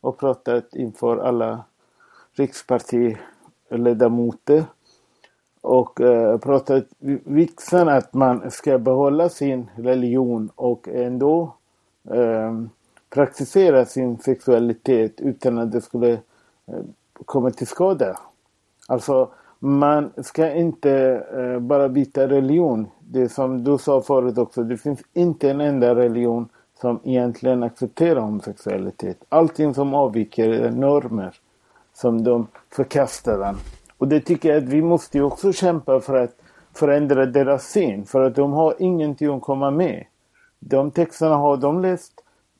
och 0.00 0.18
pratat 0.18 0.74
inför 0.76 1.16
alla 1.18 1.64
rikspartiledamöter. 2.32 4.64
Och 5.62 6.00
eh, 6.00 6.38
pratat 6.38 6.84
vikten 7.24 7.88
att 7.88 8.14
man 8.14 8.50
ska 8.50 8.78
behålla 8.78 9.28
sin 9.28 9.70
religion 9.76 10.50
och 10.56 10.88
ändå 10.88 11.54
eh, 12.10 12.62
praktisera 13.10 13.84
sin 13.84 14.18
sexualitet 14.18 15.20
utan 15.20 15.58
att 15.58 15.72
det 15.72 15.80
skulle 15.80 16.12
eh, 16.66 16.82
komma 17.24 17.50
till 17.50 17.66
skada. 17.66 18.16
Alltså, 18.88 19.28
man 19.58 20.12
ska 20.16 20.52
inte 20.52 20.92
eh, 21.36 21.60
bara 21.60 21.88
byta 21.88 22.28
religion. 22.28 22.86
Det 23.00 23.28
som 23.28 23.64
du 23.64 23.78
sa 23.78 24.00
förut 24.02 24.38
också, 24.38 24.62
det 24.62 24.76
finns 24.76 25.00
inte 25.12 25.50
en 25.50 25.60
enda 25.60 25.94
religion 25.94 26.48
som 26.80 27.00
egentligen 27.04 27.62
accepterar 27.62 28.20
homosexualitet. 28.20 29.24
Allting 29.28 29.74
som 29.74 29.94
avviker 29.94 30.48
är 30.48 30.70
normer 30.70 31.34
som 31.94 32.24
de 32.24 32.46
förkastar 32.70 33.38
den. 33.38 33.56
Och 33.98 34.08
det 34.08 34.20
tycker 34.20 34.48
jag 34.48 34.58
att 34.58 34.68
vi 34.68 34.82
måste 34.82 35.18
ju 35.18 35.24
också 35.24 35.52
kämpa 35.52 36.00
för 36.00 36.16
att 36.16 36.36
förändra 36.74 37.26
deras 37.26 37.68
syn. 37.68 38.06
För 38.06 38.22
att 38.22 38.34
de 38.34 38.52
har 38.52 38.74
ingenting 38.78 39.28
att 39.28 39.42
komma 39.42 39.70
med. 39.70 40.04
De 40.58 40.90
texterna 40.90 41.36
har 41.36 41.56
de 41.56 41.82
läst. 41.82 42.12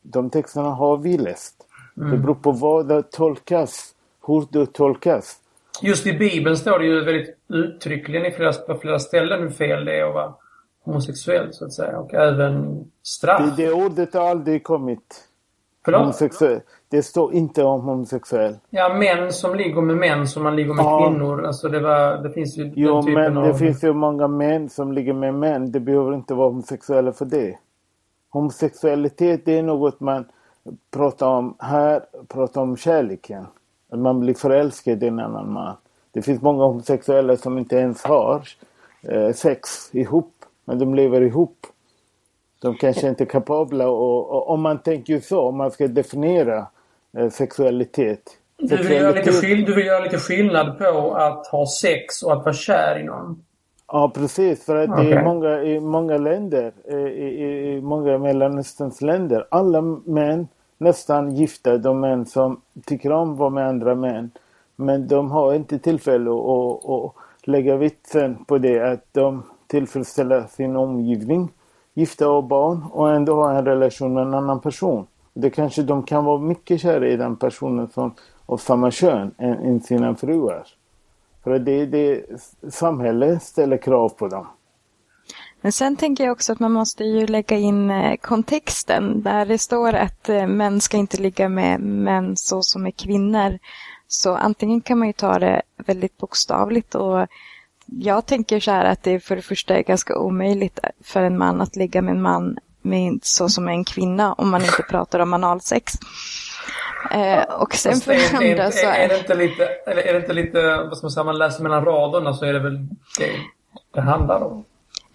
De 0.03 0.31
texterna 0.31 0.71
har 0.71 0.97
vi 0.97 1.19
läst. 1.19 1.67
Det 1.95 2.17
beror 2.17 2.35
på 2.35 2.53
vad 2.53 2.89
det 2.89 3.03
tolkas. 3.03 3.95
Hur 4.27 4.47
det 4.51 4.67
tolkas. 4.67 5.37
Just 5.81 6.07
i 6.07 6.13
Bibeln 6.13 6.57
står 6.57 6.79
det 6.79 6.85
ju 6.85 7.05
väldigt 7.05 7.37
uttryckligen 7.49 8.27
i 8.27 8.31
flera, 8.31 8.53
på 8.53 8.75
flera 8.75 8.99
ställen 8.99 9.43
hur 9.43 9.51
fel 9.51 9.85
det 9.85 9.99
är 10.01 10.05
att 10.09 10.15
vara 10.15 10.35
homosexuell, 10.85 11.53
så 11.53 11.65
att 11.65 11.73
säga. 11.73 11.99
Och 11.99 12.15
även 12.15 12.85
straff. 13.03 13.57
Det, 13.57 13.67
det 13.67 13.73
ordet 13.73 14.15
har 14.15 14.29
aldrig 14.31 14.65
kommit. 14.65 15.29
Förlåt? 15.85 16.01
Homosexuell. 16.01 16.61
Det 16.89 17.03
står 17.03 17.35
inte 17.35 17.63
om 17.65 17.81
homosexuell. 17.81 18.55
Ja, 18.71 18.95
män 18.95 19.33
som 19.33 19.55
ligger 19.55 19.81
med 19.81 19.97
män 19.97 20.29
som 20.29 20.43
man 20.43 20.57
ligger 20.57 20.75
med 20.75 20.85
Ja. 20.85 21.09
kvinnor. 21.11 21.47
Alltså 21.47 21.69
det, 21.69 21.81
var, 21.81 22.17
det 22.23 22.31
finns 22.31 22.59
ju 22.59 22.73
Jo, 22.77 22.95
den 22.95 23.05
typen 23.07 23.23
men 23.23 23.37
av... 23.37 23.45
det 23.49 23.55
finns 23.55 23.85
ju 23.85 23.93
många 23.93 24.29
män 24.29 24.69
som 24.69 24.93
ligger 24.93 25.13
med 25.13 25.35
män. 25.35 25.73
Det 25.73 25.81
behöver 25.81 26.15
inte 26.15 26.35
vara 26.35 26.49
homosexuella 26.49 27.13
för 27.13 27.25
det. 27.25 27.59
Homosexualitet 28.31 29.45
det 29.45 29.59
är 29.59 29.63
något 29.63 30.01
man 30.01 30.25
pratar 30.91 31.27
om 31.27 31.57
här, 31.59 32.03
pratar 32.29 32.61
om 32.61 32.77
kärleken. 32.77 33.47
Att 33.93 33.99
man 33.99 34.21
blir 34.21 34.35
förälskad 34.35 35.03
i 35.03 35.07
en 35.07 35.19
annan 35.21 35.53
man. 35.53 35.77
Det 36.13 36.23
finns 36.23 36.43
många 36.43 36.65
homosexuella 36.65 37.37
som 37.37 37.59
inte 37.59 37.77
ens 37.77 38.03
har 38.03 38.49
eh, 39.03 39.33
sex 39.33 39.69
ihop, 39.93 40.33
men 40.65 40.79
de 40.79 40.95
lever 40.95 41.21
ihop. 41.21 41.67
De 42.63 42.75
kanske 42.75 43.09
inte 43.09 43.25
är 43.25 43.27
kapabla 43.27 43.89
och, 43.89 44.31
och 44.31 44.51
om 44.51 44.61
man 44.63 44.79
tänker 44.79 45.21
så, 45.21 45.41
om 45.41 45.57
man 45.57 45.71
ska 45.71 45.89
definiera 45.89 46.67
eh, 47.17 47.31
sexualitet. 47.31 48.23
du, 48.57 48.77
vill 48.77 48.91
göra 48.91 49.13
lite 49.13 49.33
skill- 49.33 49.65
du 49.65 49.75
vill 49.75 49.87
göra 49.87 50.05
lite 50.05 50.19
skillnad 50.19 50.79
på 50.79 51.15
att 51.15 51.47
ha 51.47 51.67
sex 51.67 52.23
och 52.23 52.33
att 52.33 52.45
vara 52.45 52.55
kär 52.55 52.99
i 53.01 53.05
någon. 53.05 53.43
Ja 53.89 54.13
precis, 54.15 54.65
för 54.65 54.77
att 54.77 54.89
det 54.97 55.03
Okej. 55.03 55.13
är 55.13 55.25
många, 55.25 55.63
i 55.63 55.81
många 55.81 56.19
länder, 56.19 56.73
eh, 56.89 56.97
i, 56.97 57.45
i, 57.45 57.73
i 57.77 57.81
många 57.81 58.19
Mellanösterns 58.19 59.03
länder, 59.03 59.47
alla 59.51 59.81
män 60.05 60.49
nästan 60.83 61.35
gifta, 61.35 61.79
de 61.79 62.01
män 62.01 62.27
som 62.27 62.61
tycker 62.87 63.13
om 63.13 63.33
att 63.33 63.39
vara 63.39 63.51
med 63.51 63.69
andra 63.69 63.95
män. 63.95 64.31
Men 64.77 65.09
de 65.09 65.31
har 65.31 65.55
inte 65.55 65.79
tillfälle 65.79 66.31
att, 66.31 66.85
att, 66.91 67.15
lägga 67.43 67.77
vitsen 67.77 68.45
på 68.45 68.59
det, 68.59 68.93
att 68.93 69.07
de 69.13 69.43
tillfredsställer 69.67 70.45
sin 70.51 70.77
omgivning, 70.77 71.49
gifta 71.95 72.31
och 72.31 72.45
barn 72.45 72.85
och 72.93 73.15
ändå 73.15 73.35
ha 73.35 73.59
en 73.59 73.65
relation 73.65 74.15
med 74.15 74.23
en 74.23 74.35
annan 74.35 74.61
person. 74.61 75.07
Det 75.35 75.51
kanske 75.51 75.83
de 75.83 76.03
kan 76.03 76.25
vara 76.25 76.39
mycket 76.39 76.81
kära 76.81 77.09
i 77.09 77.17
den 77.17 77.37
personen 77.37 77.89
som 77.89 78.15
av 78.47 78.57
samma 78.57 78.91
kön 78.91 79.35
än, 79.39 79.55
än 79.55 79.81
sina 79.81 80.15
fruar. 80.15 80.67
För 81.45 81.59
det 81.59 81.73
är 81.73 81.87
det 81.87 82.25
samhället 82.73 83.43
ställer 83.43 83.77
krav 83.77 84.09
på 84.09 84.29
dem. 84.29 84.47
Men 85.63 85.73
sen 85.73 85.97
tänker 85.97 86.25
jag 86.25 86.33
också 86.33 86.53
att 86.53 86.61
man 86.61 86.73
måste 86.73 87.05
ju 87.05 87.27
lägga 87.27 87.57
in 87.57 87.91
eh, 87.91 88.17
kontexten 88.17 89.23
där 89.23 89.47
det 89.47 89.59
står 89.59 89.93
att 89.93 90.29
eh, 90.29 90.47
män 90.47 90.81
ska 90.81 90.97
inte 90.97 91.23
ligga 91.23 91.49
med 91.49 91.81
män 91.81 92.37
så 92.37 92.63
som 92.63 92.87
är 92.87 92.91
kvinnor. 92.91 93.59
Så 94.09 94.37
antingen 94.37 94.81
kan 94.81 94.99
man 94.99 95.09
ju 95.09 95.13
ta 95.13 95.39
det 95.39 95.63
väldigt 95.77 96.19
bokstavligt 96.19 96.95
och 96.95 97.27
jag 97.87 98.27
tänker 98.27 98.61
så 98.61 98.71
här 98.71 98.85
att 98.85 99.03
det 99.03 99.21
för 99.21 99.37
det 99.37 99.43
första 99.43 99.77
är 99.77 99.83
ganska 99.83 100.19
omöjligt 100.19 100.79
för 101.05 101.23
en 101.23 101.39
man 101.39 101.61
att 101.61 101.77
ligga 101.77 102.03
med 102.03 102.15
en 102.15 102.23
man 102.23 102.59
med 102.83 103.19
så 103.23 103.49
som 103.49 103.69
en 103.69 103.85
kvinna 103.85 104.33
om 104.33 104.51
man 104.51 104.63
inte 104.63 104.83
pratar 104.83 105.19
om 105.19 105.35
analsex. 105.35 105.93
Eh, 107.11 107.43
och 107.43 107.75
sen 107.75 108.01
för 108.01 108.13
är, 108.13 108.17
det 108.17 108.25
är, 108.25 108.51
andra 108.51 108.65
är, 108.65 108.71
så 108.71 108.87
är, 108.87 109.09
det 109.09 109.19
inte 109.19 109.35
lite, 109.35 109.65
eller 109.87 110.03
är 110.03 110.13
det 110.13 110.19
inte 110.19 110.33
lite, 110.33 110.77
vad 110.77 110.97
ska 110.97 111.05
man 111.05 111.11
säga, 111.11 111.25
man 111.25 111.39
läser 111.39 111.63
mellan 111.63 111.85
raderna 111.85 112.35
så 112.35 112.45
är 112.45 112.53
det 112.53 112.59
väl 112.59 112.89
det 113.19 113.31
det 113.95 114.01
handlar 114.01 114.41
om. 114.41 114.65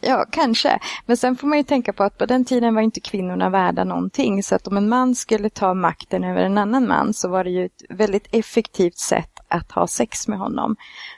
Ja, 0.02 0.26
kanske. 0.32 0.80
Men 1.06 1.18
sen 1.18 1.36
får 1.36 1.48
man 1.48 1.58
ju 1.58 1.64
tänka 1.64 1.94
på 1.94 2.04
att 2.04 2.18
på 2.18 2.26
den 2.26 2.46
tiden 2.46 2.76
var 2.76 2.82
inte 2.82 3.00
kvinnorna 3.00 3.50
värda 3.50 3.84
någonting. 3.84 4.44
Så 4.44 4.56
att 4.56 4.68
om 4.68 4.78
en 4.78 4.90
man 4.90 5.16
skulle 5.16 5.50
ta 5.50 5.74
makten 5.74 6.24
över 6.24 6.42
en 6.42 6.58
annan 6.58 6.88
man 6.88 7.14
så 7.14 7.28
var 7.28 7.44
det 7.44 7.50
ju 7.50 7.66
ett 7.66 7.84
väldigt 7.90 8.28
effektivt 8.32 8.98
sätt 8.98 9.40
att 9.48 9.72
ha 9.72 9.88
sex 9.88 10.28
med 10.28 10.40
honom. 10.40 10.76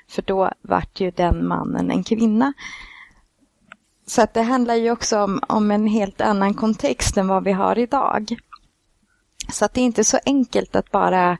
För 0.09 0.21
då 0.21 0.51
vart 0.61 0.99
ju 0.99 1.11
den 1.11 1.47
mannen 1.47 1.91
en 1.91 2.03
kvinna. 2.03 2.53
Så 4.05 4.21
att 4.21 4.33
det 4.33 4.41
handlar 4.41 4.75
ju 4.75 4.91
också 4.91 5.19
om, 5.19 5.39
om 5.47 5.71
en 5.71 5.87
helt 5.87 6.21
annan 6.21 6.53
kontext 6.53 7.17
än 7.17 7.27
vad 7.27 7.43
vi 7.43 7.51
har 7.51 7.77
idag. 7.79 8.35
Så 9.51 9.65
att 9.65 9.73
det 9.73 9.81
är 9.81 9.85
inte 9.85 10.03
så 10.03 10.19
enkelt 10.25 10.75
att 10.75 10.91
bara 10.91 11.37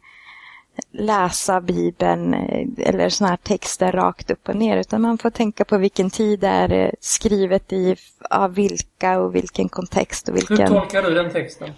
läsa 0.92 1.62
Bibeln 1.62 2.34
eh, 2.34 2.68
eller 2.78 3.10
såna 3.10 3.30
här 3.30 3.38
texter 3.38 3.92
rakt 3.92 4.32
upp 4.32 4.50
och 4.50 4.56
ner 4.56 4.78
utan 4.78 5.02
man 5.02 5.18
får 5.18 5.30
tänka 5.30 5.65
på 5.65 5.78
vilken 5.78 6.10
tid 6.10 6.39
det 6.39 6.48
är 6.48 6.96
skrivet 7.00 7.74
i, 7.74 7.96
av 8.30 8.54
vilka 8.54 9.20
och 9.20 9.36
vilken 9.36 9.70
kontext 9.70 10.30
och 10.30 10.34
Hur 10.36 10.48
vilken... 10.48 10.68
tolkar 10.68 11.04
du 11.04 11.13
den 11.13 11.32
texten? 11.32 11.70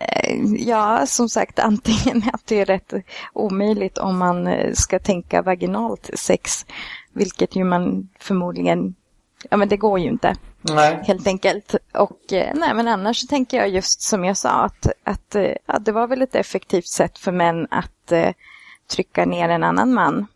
Eh, 0.00 0.36
Ja, 0.58 1.06
som 1.06 1.28
sagt 1.28 1.58
antingen 1.58 2.22
att 2.32 2.46
det 2.46 2.60
är 2.60 2.64
rätt 2.64 2.94
omöjligt 3.32 3.98
om 3.98 4.18
man 4.18 4.46
eh, 4.46 4.72
ska 4.72 4.98
tänka 4.98 5.42
vaginalt 5.42 6.10
sex, 6.14 6.66
vilket 7.12 7.56
ju 7.56 7.64
man 7.64 8.08
förmodligen, 8.18 8.94
ja 9.50 9.56
men 9.56 9.68
det 9.68 9.76
går 9.76 9.98
ju 9.98 10.06
inte 10.08 10.34
Nej. 10.62 11.00
helt 11.06 11.26
enkelt. 11.26 11.74
Och 11.94 12.32
eh, 12.32 12.52
nej, 12.54 12.74
men 12.74 12.88
annars 12.88 13.16
så 13.20 13.26
tänker 13.26 13.56
jag 13.56 13.68
just 13.68 14.00
som 14.02 14.24
jag 14.24 14.36
sa 14.36 14.50
att, 14.50 14.86
att 15.04 15.34
eh, 15.34 15.52
ja, 15.66 15.78
det 15.78 15.92
var 15.92 16.06
väl 16.06 16.22
ett 16.22 16.34
effektivt 16.34 16.86
sätt 16.86 17.18
för 17.18 17.32
män 17.32 17.66
att 17.70 18.12
eh, 18.12 18.32
trycka 18.90 19.24
ner 19.24 19.48
en 19.48 19.64
annan 19.64 19.94
man 19.94 20.26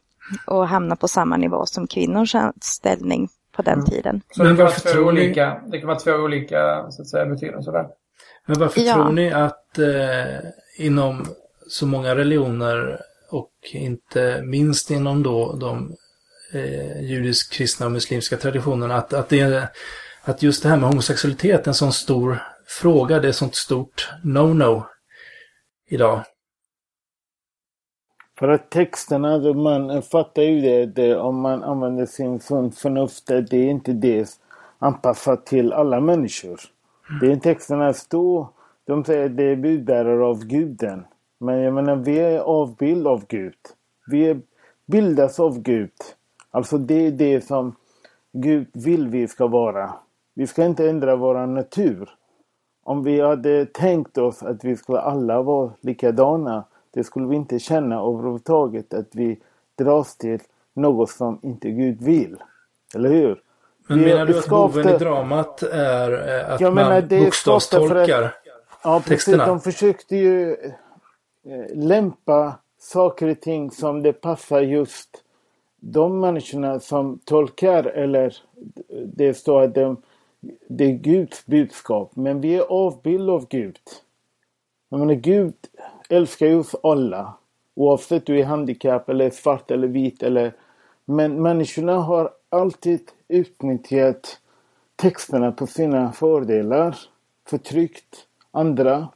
och 0.46 0.68
hamna 0.68 0.96
på 0.96 1.08
samma 1.08 1.36
nivå 1.36 1.66
som 1.66 1.86
kvinnors 1.86 2.34
ställning 2.60 3.28
på 3.56 3.62
den 3.62 3.84
tiden. 3.84 4.20
Så 4.30 4.42
Men 4.42 4.46
det 4.52 4.56
kan, 4.56 4.64
vara 4.64 4.66
varför 4.68 4.80
två 4.80 4.88
tror 4.90 5.12
ni- 5.12 5.20
olika, 5.24 5.60
det 5.66 5.78
kan 5.78 5.86
vara 5.88 5.98
två 5.98 6.12
olika 6.12 6.86
så 6.90 7.02
att 7.02 7.08
säga, 7.08 7.26
betydelser 7.26 7.72
där. 7.72 7.86
Men 8.46 8.58
varför 8.60 8.80
Ja. 8.80 8.94
tror 8.94 9.12
ni 9.12 9.32
att 9.32 9.78
eh, 9.78 10.48
inom 10.86 11.26
så 11.68 11.86
många 11.86 12.14
religioner 12.14 13.00
och 13.30 13.50
inte 13.72 14.42
minst 14.44 14.90
inom 14.90 15.22
då 15.22 15.52
de 15.52 15.96
eh, 16.52 17.02
judisk-kristna 17.02 17.86
och 17.86 17.92
muslimska 17.92 18.36
traditionerna 18.36 18.96
att, 18.96 19.12
att, 19.12 19.28
det 19.28 19.68
att 20.22 20.42
just 20.42 20.62
det 20.62 20.68
här 20.68 20.76
med 20.76 20.88
homosexualitet 20.88 21.66
är 21.66 21.68
en 21.68 21.74
sån 21.74 21.92
stor 21.92 22.42
fråga, 22.66 23.20
det 23.20 23.26
är 23.26 23.30
ett 23.30 23.36
sånt 23.36 23.54
stort 23.54 24.10
no-no 24.24 24.82
idag. 25.90 26.24
För 28.38 28.48
att 28.48 28.70
texterna, 28.70 29.34
alltså 29.34 29.54
man 29.54 30.02
fattar 30.02 30.42
ju 30.42 30.60
det, 30.60 30.86
det 30.86 31.16
om 31.16 31.40
man 31.40 31.62
använder 31.62 32.06
sin 32.06 32.40
sunt 32.40 32.78
förnuft, 32.78 33.26
det 33.26 33.56
är 33.56 33.70
inte 33.70 33.92
det 33.92 34.38
anpassat 34.78 35.46
till 35.46 35.72
alla 35.72 36.00
människor. 36.00 36.60
Det 37.20 37.32
är 37.32 37.36
texterna 37.36 37.92
står, 37.92 38.48
de 38.86 39.04
säger 39.04 39.26
att 39.26 39.36
det 39.36 39.44
är 39.44 39.56
budbärare 39.56 40.24
av 40.24 40.44
guden. 40.44 41.04
Men 41.40 41.58
jag 41.58 41.74
menar, 41.74 41.96
vi 41.96 42.18
är 42.18 42.38
avbild 42.38 43.06
av 43.06 43.26
Gud. 43.26 43.54
Vi 44.06 44.28
är 44.28 44.40
bildas 44.86 45.40
av 45.40 45.62
Gud. 45.62 45.92
Alltså 46.50 46.78
det 46.78 47.06
är 47.06 47.10
det 47.10 47.40
som 47.46 47.76
Gud 48.32 48.66
vill 48.72 49.08
vi 49.08 49.28
ska 49.28 49.46
vara. 49.46 49.92
Vi 50.34 50.46
ska 50.46 50.64
inte 50.64 50.90
ändra 50.90 51.16
vår 51.16 51.46
natur. 51.46 52.10
Om 52.84 53.02
vi 53.02 53.20
hade 53.20 53.66
tänkt 53.66 54.18
oss 54.18 54.42
att 54.42 54.64
vi 54.64 54.76
skulle 54.76 54.98
alla 55.00 55.42
vara 55.42 55.72
likadana, 55.80 56.64
det 56.90 57.04
skulle 57.04 57.26
vi 57.26 57.36
inte 57.36 57.58
känna 57.58 57.94
överhuvudtaget 57.96 58.94
att 58.94 59.08
vi 59.14 59.40
dras 59.78 60.16
till 60.16 60.40
något 60.74 61.10
som 61.10 61.38
inte 61.42 61.70
Gud 61.70 62.02
vill. 62.02 62.36
Eller 62.94 63.08
hur? 63.08 63.40
Men 63.88 63.98
Vi- 63.98 64.04
menar 64.04 64.26
du 64.26 64.38
att 64.38 64.48
boven 64.48 64.88
i 64.88 64.98
dramat 64.98 65.62
är 65.62 66.28
eh, 66.38 66.54
att 66.54 66.60
Jag 66.60 66.74
menar, 66.74 66.90
man 67.00 67.08
det 67.08 67.16
är 67.26 67.30
skapta 67.30 67.76
för 67.76 67.84
att- 67.84 67.90
bokstavstolkar? 67.90 68.34
Ja, 68.84 68.94
precis. 69.00 69.08
texterna. 69.08 69.46
De 69.46 69.60
försökte 69.60 70.16
ju 70.16 70.50
eh, 70.52 71.66
lämpa 71.74 72.54
saker 72.78 73.28
och 73.28 73.40
ting 73.40 73.70
som 73.70 74.02
det 74.02 74.12
passar 74.12 74.60
just 74.60 75.08
de 75.80 76.20
människorna 76.20 76.80
som 76.80 77.18
tolkar 77.24 77.84
eller 77.84 78.36
det 79.06 79.34
står 79.34 79.62
att 79.62 79.74
de, 79.74 79.96
det 80.68 80.84
är 80.84 80.92
Guds 80.92 81.46
budskap. 81.46 82.10
Men 82.16 82.40
vi 82.40 82.54
är 82.54 82.62
avbild 82.68 83.30
av 83.30 83.48
Gud. 83.48 83.78
Jag 84.88 85.00
menar, 85.00 85.14
Gud 85.14 85.54
älskar 86.08 86.46
ju 86.46 86.58
oss 86.58 86.74
alla. 86.82 87.34
Oavsett 87.74 88.26
du 88.26 88.40
är 88.40 88.44
handikapp 88.44 89.08
eller 89.08 89.30
svart 89.30 89.70
eller 89.70 89.88
vit 89.88 90.22
eller... 90.22 90.52
Men 91.04 91.42
människorna 91.42 91.98
har 91.98 92.30
alltid 92.48 93.00
utnyttjat 93.28 94.40
texterna 94.96 95.52
på 95.52 95.66
sina 95.66 96.12
fördelar. 96.12 96.98
Förtryckt 97.48 98.26
andra. 98.50 99.08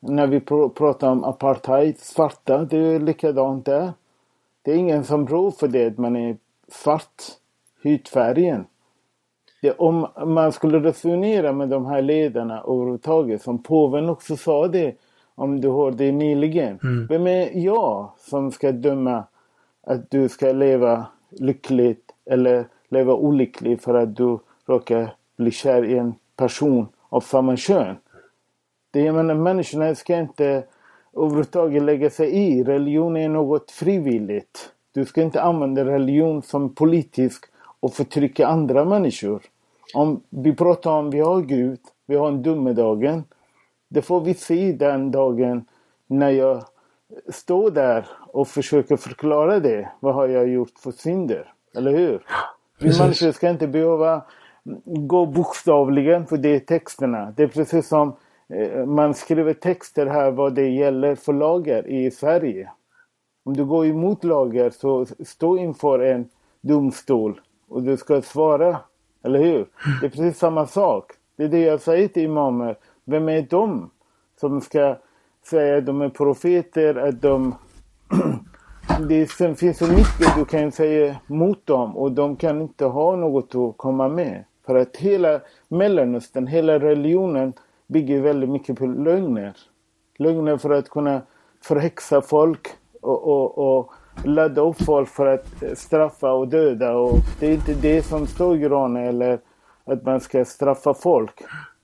När 0.00 0.26
vi 0.26 0.40
pr 0.40 0.68
pratar 0.68 1.10
om 1.10 1.24
apartheid, 1.24 1.98
svarta, 1.98 2.64
det 2.64 2.78
är 2.78 3.00
likadant 3.00 3.64
där. 3.64 3.92
Det 4.64 4.72
är 4.72 4.76
ingen 4.76 5.04
som 5.04 5.26
rår 5.26 5.50
för 5.50 5.68
det 5.68 5.86
att 5.86 5.98
man 5.98 6.16
är 6.16 6.36
svart, 6.68 7.22
hudfärgen. 7.82 8.64
Det, 9.62 9.72
om 9.72 10.06
man 10.26 10.52
skulle 10.52 10.78
resonera 10.78 11.52
med 11.52 11.68
de 11.68 11.86
här 11.86 12.02
ledarna 12.02 12.60
överhuvudtaget, 12.60 13.42
som 13.42 13.62
påven 13.62 14.08
också 14.08 14.36
sa 14.36 14.68
det, 14.68 14.94
om 15.34 15.60
du 15.60 15.68
hörde 15.70 16.12
nyligen. 16.12 16.78
Mm. 16.82 17.06
Vem 17.06 17.26
är 17.26 17.58
jag 17.58 18.10
som 18.18 18.52
ska 18.52 18.72
döma 18.72 19.24
att 19.86 20.10
du 20.10 20.28
ska 20.28 20.52
leva 20.52 21.06
lyckligt 21.30 22.12
eller 22.26 22.66
leva 22.88 23.14
olycklig 23.14 23.80
för 23.80 23.94
att 23.94 24.16
du 24.16 24.38
råkar 24.66 25.14
bli 25.36 25.50
kär 25.50 25.84
i 25.84 25.98
en 25.98 26.14
person 26.36 26.86
av 27.08 27.20
samma 27.20 27.56
kön? 27.56 27.96
Det, 28.90 29.00
jag 29.00 29.14
menar, 29.14 29.34
människorna 29.34 29.94
ska 29.94 30.16
inte 30.16 30.64
överhuvudtaget 31.16 31.82
lägga 31.82 32.10
sig 32.10 32.30
i. 32.30 32.64
Religion 32.64 33.16
är 33.16 33.28
något 33.28 33.70
frivilligt. 33.70 34.70
Du 34.92 35.04
ska 35.04 35.22
inte 35.22 35.42
använda 35.42 35.84
religion 35.84 36.42
som 36.42 36.74
politisk 36.74 37.44
och 37.80 37.94
förtrycka 37.94 38.46
andra 38.46 38.84
människor. 38.84 39.42
Om 39.94 40.20
vi 40.30 40.54
pratar 40.54 40.90
om 40.90 41.10
vi 41.10 41.20
har 41.20 41.40
Gud, 41.40 41.80
vi 42.06 42.16
har 42.16 42.28
en 42.28 42.42
domedagen. 42.42 43.24
Det 43.88 44.02
får 44.02 44.20
vi 44.20 44.34
se 44.34 44.72
den 44.72 45.10
dagen 45.10 45.64
när 46.06 46.30
jag 46.30 46.64
står 47.28 47.70
där 47.70 48.06
och 48.26 48.48
försöker 48.48 48.96
förklara 48.96 49.60
det. 49.60 49.88
Vad 50.00 50.14
har 50.14 50.28
jag 50.28 50.48
gjort 50.48 50.78
för 50.78 50.90
synder? 50.92 51.52
Eller 51.76 51.90
hur? 51.90 52.22
Vi 52.80 52.98
människor 52.98 53.32
ska 53.32 53.50
inte 53.50 53.66
behöva 53.66 54.22
gå 54.84 55.26
bokstavligen 55.26 56.26
för 56.26 56.36
det 56.36 56.54
är 56.54 56.60
texterna. 56.60 57.34
Det 57.36 57.42
är 57.42 57.48
precis 57.48 57.88
som 57.88 58.16
Eh, 58.48 58.86
man 58.86 59.14
skriver 59.14 59.54
texter 59.54 60.06
här 60.06 60.30
vad 60.30 60.54
det 60.54 60.68
gäller 60.68 61.14
för 61.14 61.32
lagar 61.32 61.86
i 61.86 62.10
Sverige. 62.10 62.70
Om 63.44 63.56
du 63.56 63.64
går 63.64 63.86
emot 63.86 64.24
lagar 64.24 64.70
så 64.70 65.06
stå 65.06 65.58
inför 65.58 65.98
en 65.98 66.28
domstol 66.60 67.40
och 67.68 67.82
du 67.82 67.96
ska 67.96 68.22
svara. 68.22 68.76
Eller 69.22 69.38
hur? 69.38 69.66
Det 70.00 70.06
är 70.06 70.10
precis 70.10 70.38
samma 70.38 70.66
sak. 70.66 71.12
Det 71.36 71.44
är 71.44 71.48
det 71.48 71.60
jag 71.60 71.80
säger 71.80 72.08
till 72.08 72.22
imamer. 72.22 72.76
Vem 73.04 73.28
är 73.28 73.42
de 73.42 73.90
som 74.40 74.60
ska 74.60 74.96
säga 75.50 75.78
att 75.78 75.86
de 75.86 76.02
är 76.02 76.08
profeter, 76.08 76.94
att 76.94 77.22
de... 77.22 77.54
det 79.08 79.30
sen 79.30 79.56
finns 79.56 79.78
så 79.78 79.86
mycket 79.86 80.36
du 80.36 80.44
kan 80.44 80.72
säga 80.72 81.16
mot 81.26 81.66
dem 81.66 81.96
och 81.96 82.12
de 82.12 82.36
kan 82.36 82.62
inte 82.62 82.84
ha 82.84 83.16
något 83.16 83.54
att 83.54 83.76
komma 83.76 84.08
med. 84.08 84.44
För 84.66 84.74
att 84.74 84.96
hela 84.96 85.40
Mellanöstern, 85.68 86.46
hela 86.46 86.78
religionen 86.78 87.52
bygger 87.86 88.20
väldigt 88.20 88.50
mycket 88.50 88.78
på 88.78 88.86
lögner. 88.86 89.56
Lögner 90.18 90.56
för 90.56 90.70
att 90.70 90.88
kunna 90.88 91.22
förhäxa 91.62 92.20
folk 92.20 92.68
och, 93.00 93.28
och, 93.28 93.58
och 93.58 93.92
ladda 94.24 94.60
upp 94.60 94.82
folk 94.82 95.08
för 95.08 95.26
att 95.26 95.62
eh, 95.62 95.74
straffa 95.74 96.32
och 96.32 96.48
döda. 96.48 96.96
Och 96.96 97.18
det 97.40 97.46
är 97.46 97.52
inte 97.52 97.74
det 97.74 98.02
som 98.02 98.26
står 98.26 98.56
i 98.56 98.62
Koranen 98.62 99.04
eller 99.04 99.38
att 99.84 100.04
man 100.04 100.20
ska 100.20 100.44
straffa 100.44 100.94
folk. 100.94 101.42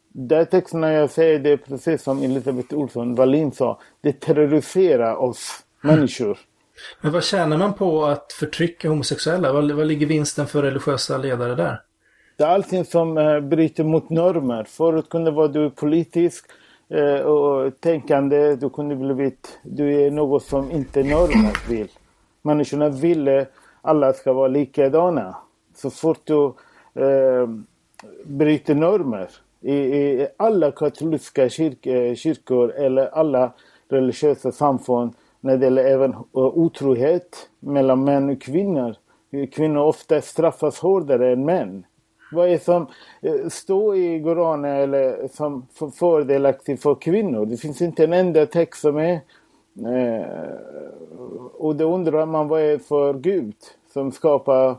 Där 0.08 0.44
texterna 0.44 0.92
jag 0.92 1.10
säger 1.10 1.38
det 1.38 1.50
är 1.50 1.56
precis 1.56 2.02
som 2.02 2.22
Elisabeth 2.22 2.74
Olsson 2.74 3.14
Wallin 3.14 3.52
sa. 3.52 3.80
Det 4.00 4.20
terroriserar 4.20 5.14
oss 5.14 5.64
människor. 5.80 6.38
Men 7.00 7.12
vad 7.12 7.24
tjänar 7.24 7.58
man 7.58 7.74
på 7.74 8.04
att 8.04 8.32
förtrycka 8.32 8.88
homosexuella? 8.88 9.52
Vad, 9.52 9.70
vad 9.70 9.86
ligger 9.86 10.06
vinsten 10.06 10.46
för 10.46 10.62
religiösa 10.62 11.18
ledare 11.18 11.54
där? 11.54 11.82
Det 12.40 12.46
är 12.46 12.50
allting 12.50 12.84
som 12.84 13.18
eh, 13.18 13.40
bryter 13.40 13.84
mot 13.84 14.10
normer. 14.10 14.64
Förut 14.64 15.08
kunde 15.08 15.30
vara 15.30 15.48
du 15.48 15.70
politisk 15.70 16.44
eh, 16.88 17.20
och 17.20 17.80
tänkande. 17.80 18.56
Du 18.56 18.70
kunde 18.70 18.96
blivit, 18.96 19.58
du 19.62 20.02
är 20.02 20.10
något 20.10 20.42
som 20.42 20.70
inte 20.70 21.02
normen 21.02 21.52
vill. 21.68 21.88
Människorna 22.42 22.88
ville 22.88 23.46
alla 23.82 24.12
ska 24.12 24.32
vara 24.32 24.48
likadana. 24.48 25.36
Så 25.74 25.90
fort 25.90 26.20
du 26.24 26.44
eh, 27.04 27.48
bryter 28.24 28.74
normer 28.74 29.30
i, 29.60 29.74
i 29.74 30.26
alla 30.36 30.70
katolska 30.70 31.48
kyrk, 31.48 31.86
eh, 31.86 32.14
kyrkor 32.14 32.70
eller 32.70 33.06
alla 33.06 33.52
religiösa 33.88 34.52
samfund 34.52 35.12
när 35.40 35.56
det 35.56 35.64
gäller 35.64 35.84
även 35.84 36.14
otrohet 36.32 37.48
mellan 37.60 38.04
män 38.04 38.30
och 38.30 38.42
kvinnor. 38.42 38.94
Kvinnor 39.52 39.80
ofta 39.80 40.20
straffas 40.20 40.78
hårdare 40.78 41.32
än 41.32 41.44
män. 41.44 41.84
Vad 42.32 42.48
är 42.48 42.58
som 42.58 42.86
eh, 43.20 43.48
står 43.48 43.96
i 43.96 44.22
Koranen 44.22 44.76
eller 44.76 45.28
som 45.28 45.66
för- 45.74 45.90
fördelaktigt 45.90 46.82
för 46.82 46.94
kvinnor? 46.94 47.46
Det 47.46 47.56
finns 47.56 47.82
inte 47.82 48.04
en 48.04 48.12
enda 48.12 48.46
text 48.46 48.80
som 48.80 48.96
är 48.98 49.20
eh, 49.86 50.26
och 51.52 51.76
då 51.76 51.94
undrar 51.94 52.26
man 52.26 52.48
vad 52.48 52.60
är 52.60 52.78
för 52.78 53.14
Gud 53.14 53.54
som 53.92 54.12
skapar 54.12 54.76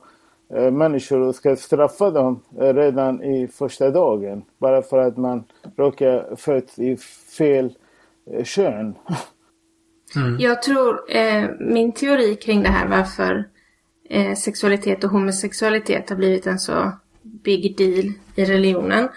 eh, 0.54 0.72
människor 0.72 1.20
och 1.20 1.36
ska 1.36 1.56
straffa 1.56 2.10
dem 2.12 2.40
redan 2.60 3.24
i 3.24 3.48
första 3.48 3.90
dagen. 3.90 4.44
Bara 4.58 4.82
för 4.82 4.98
att 4.98 5.18
man 5.18 5.44
råkar 5.76 6.36
födas 6.36 6.80
i 6.80 6.98
fel 7.38 7.74
eh, 8.32 8.44
kön. 8.44 8.96
Jag 10.40 10.62
tror, 10.62 11.16
eh, 11.16 11.50
min 11.60 11.92
teori 11.92 12.36
kring 12.36 12.64
det 12.64 12.70
här 12.70 12.88
varför 12.88 13.44
eh, 14.10 14.34
sexualitet 14.36 15.04
och 15.04 15.10
homosexualitet 15.10 16.10
har 16.10 16.18
blivit 16.18 16.48
en 16.48 16.60
så 16.60 16.92
big 17.44 17.78
deal 17.78 18.14
i 18.36 18.46
religionen 18.46 19.10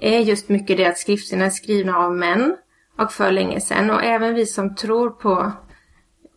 är 0.00 0.18
just 0.18 0.48
mycket 0.48 0.76
det 0.76 0.84
att 0.84 0.98
skrifterna 0.98 1.44
är 1.44 1.50
skrivna 1.50 1.96
av 1.96 2.16
män 2.16 2.56
och 2.98 3.12
för 3.12 3.30
länge 3.30 3.60
sedan. 3.60 3.90
Och 3.90 4.04
även 4.04 4.34
vi 4.34 4.46
som 4.46 4.74
tror 4.74 5.10
på, 5.10 5.52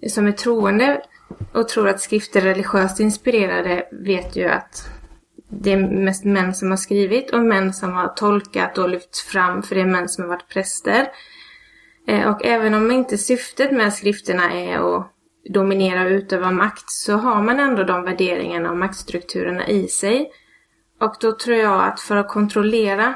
som 0.07 0.27
är 0.27 0.31
troende 0.31 1.01
och 1.53 1.69
tror 1.69 1.89
att 1.89 2.01
skrifter 2.01 2.41
är 2.41 2.45
religiöst 2.45 2.99
inspirerade 2.99 3.87
vet 3.91 4.35
ju 4.35 4.47
att 4.47 4.89
det 5.49 5.71
är 5.71 5.77
mest 5.77 6.25
män 6.25 6.53
som 6.53 6.69
har 6.69 6.77
skrivit 6.77 7.31
och 7.31 7.43
män 7.43 7.73
som 7.73 7.93
har 7.93 8.07
tolkat 8.07 8.77
och 8.77 8.89
lyft 8.89 9.17
fram, 9.17 9.63
för 9.63 9.75
det 9.75 9.81
är 9.81 9.85
män 9.85 10.09
som 10.09 10.23
har 10.23 10.29
varit 10.29 10.49
präster. 10.49 11.07
Eh, 12.07 12.27
och 12.29 12.45
även 12.45 12.73
om 12.73 12.91
inte 12.91 13.17
syftet 13.17 13.71
med 13.71 13.93
skrifterna 13.93 14.51
är 14.51 14.77
att 14.77 15.11
dominera 15.49 16.03
och 16.05 16.11
utöva 16.11 16.51
makt 16.51 16.89
så 16.89 17.13
har 17.13 17.41
man 17.41 17.59
ändå 17.59 17.83
de 17.83 18.03
värderingarna 18.03 18.71
och 18.71 18.77
maktstrukturerna 18.77 19.67
i 19.67 19.87
sig. 19.87 20.31
Och 21.01 21.15
då 21.19 21.31
tror 21.31 21.57
jag 21.57 21.83
att 21.83 21.99
för 21.99 22.15
att 22.15 22.29
kontrollera, 22.29 23.15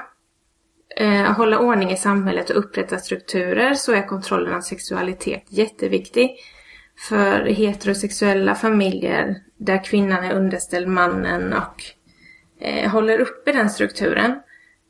eh, 0.97 1.31
hålla 1.33 1.59
ordning 1.59 1.91
i 1.91 1.97
samhället 1.97 2.49
och 2.49 2.59
upprätta 2.59 2.97
strukturer 2.97 3.73
så 3.73 3.93
är 3.93 4.07
kontrollen 4.07 4.53
av 4.53 4.61
sexualitet 4.61 5.43
jätteviktig. 5.49 6.35
För 7.09 7.45
heterosexuella 7.45 8.55
familjer 8.55 9.35
där 9.57 9.83
kvinnan 9.83 10.23
är 10.23 10.33
underställd 10.33 10.87
mannen 10.87 11.53
och 11.53 11.83
eh, 12.61 12.91
håller 12.91 13.19
uppe 13.19 13.51
den 13.51 13.69
strukturen. 13.69 14.39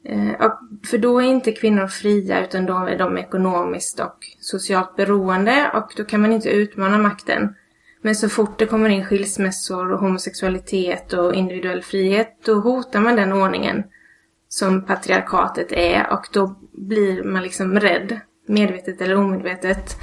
Eh, 0.05 0.45
och, 0.45 0.59
för 0.87 0.97
då 0.97 1.21
är 1.21 1.25
inte 1.25 1.51
kvinnor 1.51 1.87
fria 1.87 2.43
utan 2.43 2.65
då 2.65 2.77
är 2.77 2.97
de 2.97 3.17
ekonomiskt 3.17 3.99
och 3.99 4.17
socialt 4.39 4.95
beroende 4.95 5.71
och 5.73 5.93
då 5.97 6.03
kan 6.03 6.21
man 6.21 6.31
inte 6.31 6.49
utmana 6.49 6.97
makten. 6.97 7.55
Men 8.05 8.15
så 8.15 8.29
fort 8.29 8.59
det 8.59 8.65
kommer 8.65 8.89
in 8.89 9.05
skilsmässor 9.05 9.91
och 9.91 9.99
homosexualitet 9.99 11.13
och 11.13 11.35
individuell 11.35 11.81
frihet 11.81 12.37
då 12.45 12.53
hotar 12.53 12.99
man 12.99 13.15
den 13.15 13.33
ordningen 13.33 13.83
som 14.47 14.85
patriarkatet 14.85 15.71
är 15.71 16.09
och 16.11 16.27
då 16.31 16.55
blir 16.71 17.23
man 17.23 17.43
liksom 17.43 17.79
rädd, 17.79 18.19
medvetet 18.47 19.01
eller 19.01 19.15
omedvetet, 19.15 19.97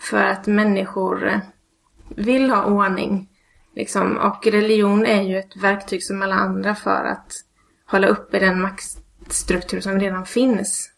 för 0.00 0.24
att 0.24 0.46
människor 0.46 1.40
vill 2.16 2.50
ha 2.50 2.64
ordning. 2.64 3.28
Liksom. 3.74 4.16
Och 4.16 4.46
religion 4.46 5.06
är 5.06 5.22
ju 5.22 5.38
ett 5.38 5.56
verktyg 5.56 6.04
som 6.04 6.22
alla 6.22 6.34
andra 6.34 6.74
för 6.74 7.04
att 7.04 7.32
hålla 7.86 8.06
uppe 8.06 8.38
den 8.38 8.60
maktstruktur 8.60 9.80
som 9.80 10.00
redan 10.00 10.26
finns. 10.26 10.90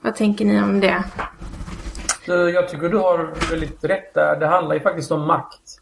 Vad 0.00 0.14
tänker 0.14 0.44
ni 0.44 0.62
om 0.62 0.80
det? 0.80 1.04
Jag 2.26 2.68
tycker 2.68 2.88
du 2.88 2.96
har 2.96 3.50
väldigt 3.50 3.84
rätt 3.84 4.14
där. 4.14 4.36
Det 4.36 4.46
handlar 4.46 4.74
ju 4.74 4.80
faktiskt 4.80 5.12
om 5.12 5.26
makt. 5.26 5.80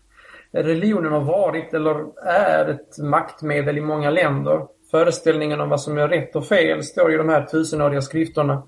Religionen 0.52 1.12
har 1.12 1.20
varit, 1.20 1.74
eller 1.74 2.04
är, 2.26 2.68
ett 2.68 2.98
maktmedel 2.98 3.78
i 3.78 3.80
många 3.80 4.10
länder. 4.10 4.66
Föreställningen 4.90 5.60
om 5.60 5.68
vad 5.68 5.80
som 5.80 5.98
är 5.98 6.08
rätt 6.08 6.36
och 6.36 6.46
fel 6.46 6.82
står 6.82 7.14
i 7.14 7.16
de 7.16 7.28
här 7.28 7.42
tusenåriga 7.42 8.00
skrifterna. 8.00 8.62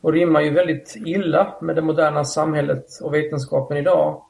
och 0.00 0.12
rimmar 0.12 0.40
ju 0.40 0.50
väldigt 0.50 0.96
illa 1.06 1.54
med 1.60 1.76
det 1.76 1.82
moderna 1.82 2.24
samhället 2.24 2.86
och 3.02 3.14
vetenskapen 3.14 3.76
idag. 3.76 4.22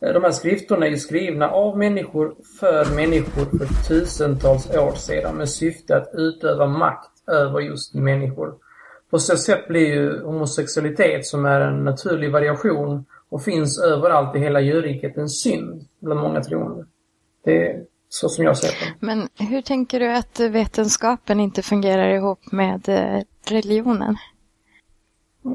De 0.00 0.24
här 0.24 0.30
skrifterna 0.30 0.86
är 0.86 0.90
ju 0.90 0.96
skrivna 0.96 1.50
av 1.50 1.78
människor 1.78 2.34
för 2.60 2.96
människor 2.96 3.58
för 3.58 3.88
tusentals 3.88 4.76
år 4.76 4.92
sedan 4.92 5.36
med 5.36 5.48
syfte 5.48 5.96
att 5.96 6.10
utöva 6.12 6.66
makt 6.66 7.28
över 7.28 7.60
just 7.60 7.94
människor. 7.94 8.54
På 9.10 9.18
så 9.18 9.36
sätt 9.36 9.68
blir 9.68 9.86
ju 9.86 10.22
homosexualitet, 10.22 11.26
som 11.26 11.44
är 11.44 11.60
en 11.60 11.84
naturlig 11.84 12.32
variation 12.32 13.04
och 13.28 13.42
finns 13.42 13.82
överallt 13.82 14.36
i 14.36 14.38
hela 14.38 14.60
djurriket, 14.60 15.16
en 15.16 15.28
synd 15.28 15.84
bland 16.00 16.20
många 16.20 16.40
troende. 16.40 16.86
Det 17.44 17.66
är 17.66 17.84
så 18.08 18.28
som 18.28 18.44
jag 18.44 18.56
ser 18.56 18.68
det. 18.68 18.94
Men 19.06 19.28
hur 19.38 19.62
tänker 19.62 20.00
du 20.00 20.12
att 20.12 20.40
vetenskapen 20.40 21.40
inte 21.40 21.62
fungerar 21.62 22.08
ihop 22.08 22.52
med 22.52 22.88
eh, 22.88 23.22
religionen? 23.50 24.16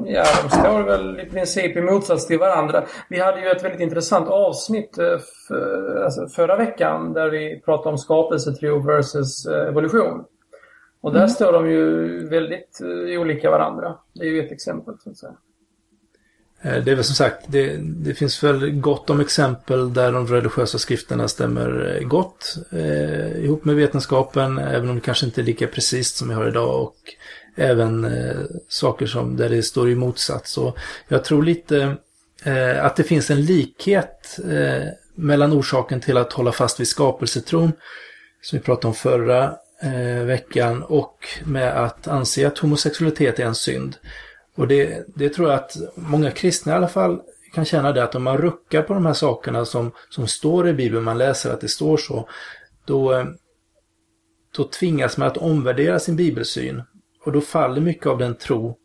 Ja, 0.06 0.24
de 0.42 0.50
står 0.50 0.82
väl 0.82 1.20
i 1.20 1.24
princip 1.24 1.76
i 1.76 1.80
motsats 1.80 2.26
till 2.26 2.38
varandra. 2.38 2.84
Vi 3.08 3.20
hade 3.20 3.40
ju 3.40 3.48
ett 3.48 3.64
väldigt 3.64 3.80
intressant 3.80 4.28
avsnitt 4.28 4.98
eh, 4.98 5.18
för, 5.48 6.02
alltså 6.04 6.28
förra 6.28 6.56
veckan 6.56 7.12
där 7.12 7.30
vi 7.30 7.60
pratade 7.64 7.90
om 7.90 7.98
skapelsetro 7.98 8.86
versus 8.86 9.46
eh, 9.46 9.68
evolution. 9.68 10.24
Och 11.04 11.12
där 11.12 11.20
mm. 11.20 11.30
står 11.30 11.52
de 11.52 11.70
ju 11.70 12.28
väldigt 12.28 12.80
olika 13.18 13.50
varandra. 13.50 13.96
Det 14.14 14.24
är 14.24 14.28
ju 14.28 14.44
ett 14.44 14.52
exempel 14.52 14.94
så 15.04 15.10
att 15.10 15.16
säga. 15.16 15.32
Det 16.62 16.90
är 16.90 16.94
väl 16.94 17.04
som 17.04 17.14
sagt, 17.14 17.44
det, 17.48 17.76
det, 17.80 18.14
finns 18.14 18.44
väl 18.44 18.70
gott 18.70 19.10
om 19.10 19.20
exempel 19.20 19.94
där 19.94 20.12
de 20.12 20.26
religiösa 20.26 20.78
skrifterna 20.78 21.28
stämmer 21.28 22.00
gott 22.04 22.56
eh, 22.72 23.44
ihop 23.44 23.64
med 23.64 23.76
vetenskapen, 23.76 24.58
även 24.58 24.88
om 24.88 24.94
det 24.94 25.00
kanske 25.00 25.26
inte 25.26 25.40
är 25.40 25.44
lika 25.44 25.66
precis 25.66 26.14
som 26.14 26.28
vi 26.28 26.34
har 26.34 26.48
idag. 26.48 26.82
Och 26.82 26.96
även 27.56 28.04
eh, 28.04 28.40
saker 28.68 29.06
som 29.06 29.36
där 29.36 29.48
det 29.48 29.62
står 29.62 29.90
i 29.90 29.94
motsats. 29.94 30.52
Så 30.52 30.74
jag 31.08 31.24
tror 31.24 31.42
lite 31.42 31.96
eh, 32.44 32.84
att 32.84 32.96
det 32.96 33.04
finns 33.04 33.30
en 33.30 33.44
likhet 33.44 34.38
eh, 34.50 34.88
mellan 35.14 35.52
orsaken 35.52 36.00
till 36.00 36.16
att 36.16 36.32
hålla 36.32 36.52
fast 36.52 36.80
vid 36.80 36.88
skapelsetron, 36.88 37.72
som 38.42 38.58
vi 38.58 38.64
pratade 38.64 38.86
om 38.86 38.94
förra 38.94 39.54
eh, 39.82 40.24
veckan, 40.24 40.82
och 40.82 41.28
med 41.44 41.84
att 41.84 42.08
anse 42.08 42.46
att 42.46 42.58
homosexualitet 42.58 43.38
är 43.38 43.44
en 43.44 43.54
synd. 43.54 43.96
Och 44.56 44.68
det, 44.68 45.06
det 45.16 45.28
tror 45.28 45.50
jag 45.50 45.58
att 45.58 45.76
många 45.94 46.30
kristna 46.30 46.72
i 46.72 46.76
alla 46.76 46.88
fall 46.88 47.20
kan 47.54 47.64
känna 47.64 47.92
det 47.92 48.04
att 48.04 48.14
om 48.14 48.22
man 48.22 48.38
ruckar 48.38 48.82
på 48.82 48.94
de 48.94 49.06
här 49.06 49.12
sakerna 49.12 49.64
som, 49.64 49.92
som 50.08 50.26
står 50.26 50.68
i 50.68 50.72
Bibeln, 50.72 51.04
man 51.04 51.18
läser 51.18 51.52
att 51.52 51.60
det 51.60 51.68
står 51.68 51.96
så, 51.96 52.28
då, 52.84 53.12
eh, 53.12 53.24
då 54.56 54.64
tvingas 54.64 55.16
man 55.16 55.28
att 55.28 55.36
omvärdera 55.36 55.98
sin 55.98 56.16
bibelsyn. 56.16 56.82
Och 57.24 57.32
då 57.32 57.40
faller 57.40 57.80
mycket 57.80 58.06
av 58.06 58.18
den 58.18 58.34
tro 58.34 58.78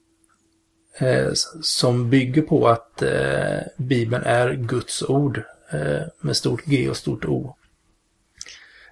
eh, 0.99 1.29
som 1.61 2.09
bygger 2.09 2.41
på 2.41 2.67
att 2.67 3.01
eh, 3.01 3.59
Bibeln 3.77 4.23
är 4.25 4.53
Guds 4.53 5.03
ord 5.03 5.43
eh, 5.71 6.01
med 6.21 6.37
stort 6.37 6.65
G 6.65 6.89
och 6.89 6.97
stort 6.97 7.25
O. 7.25 7.55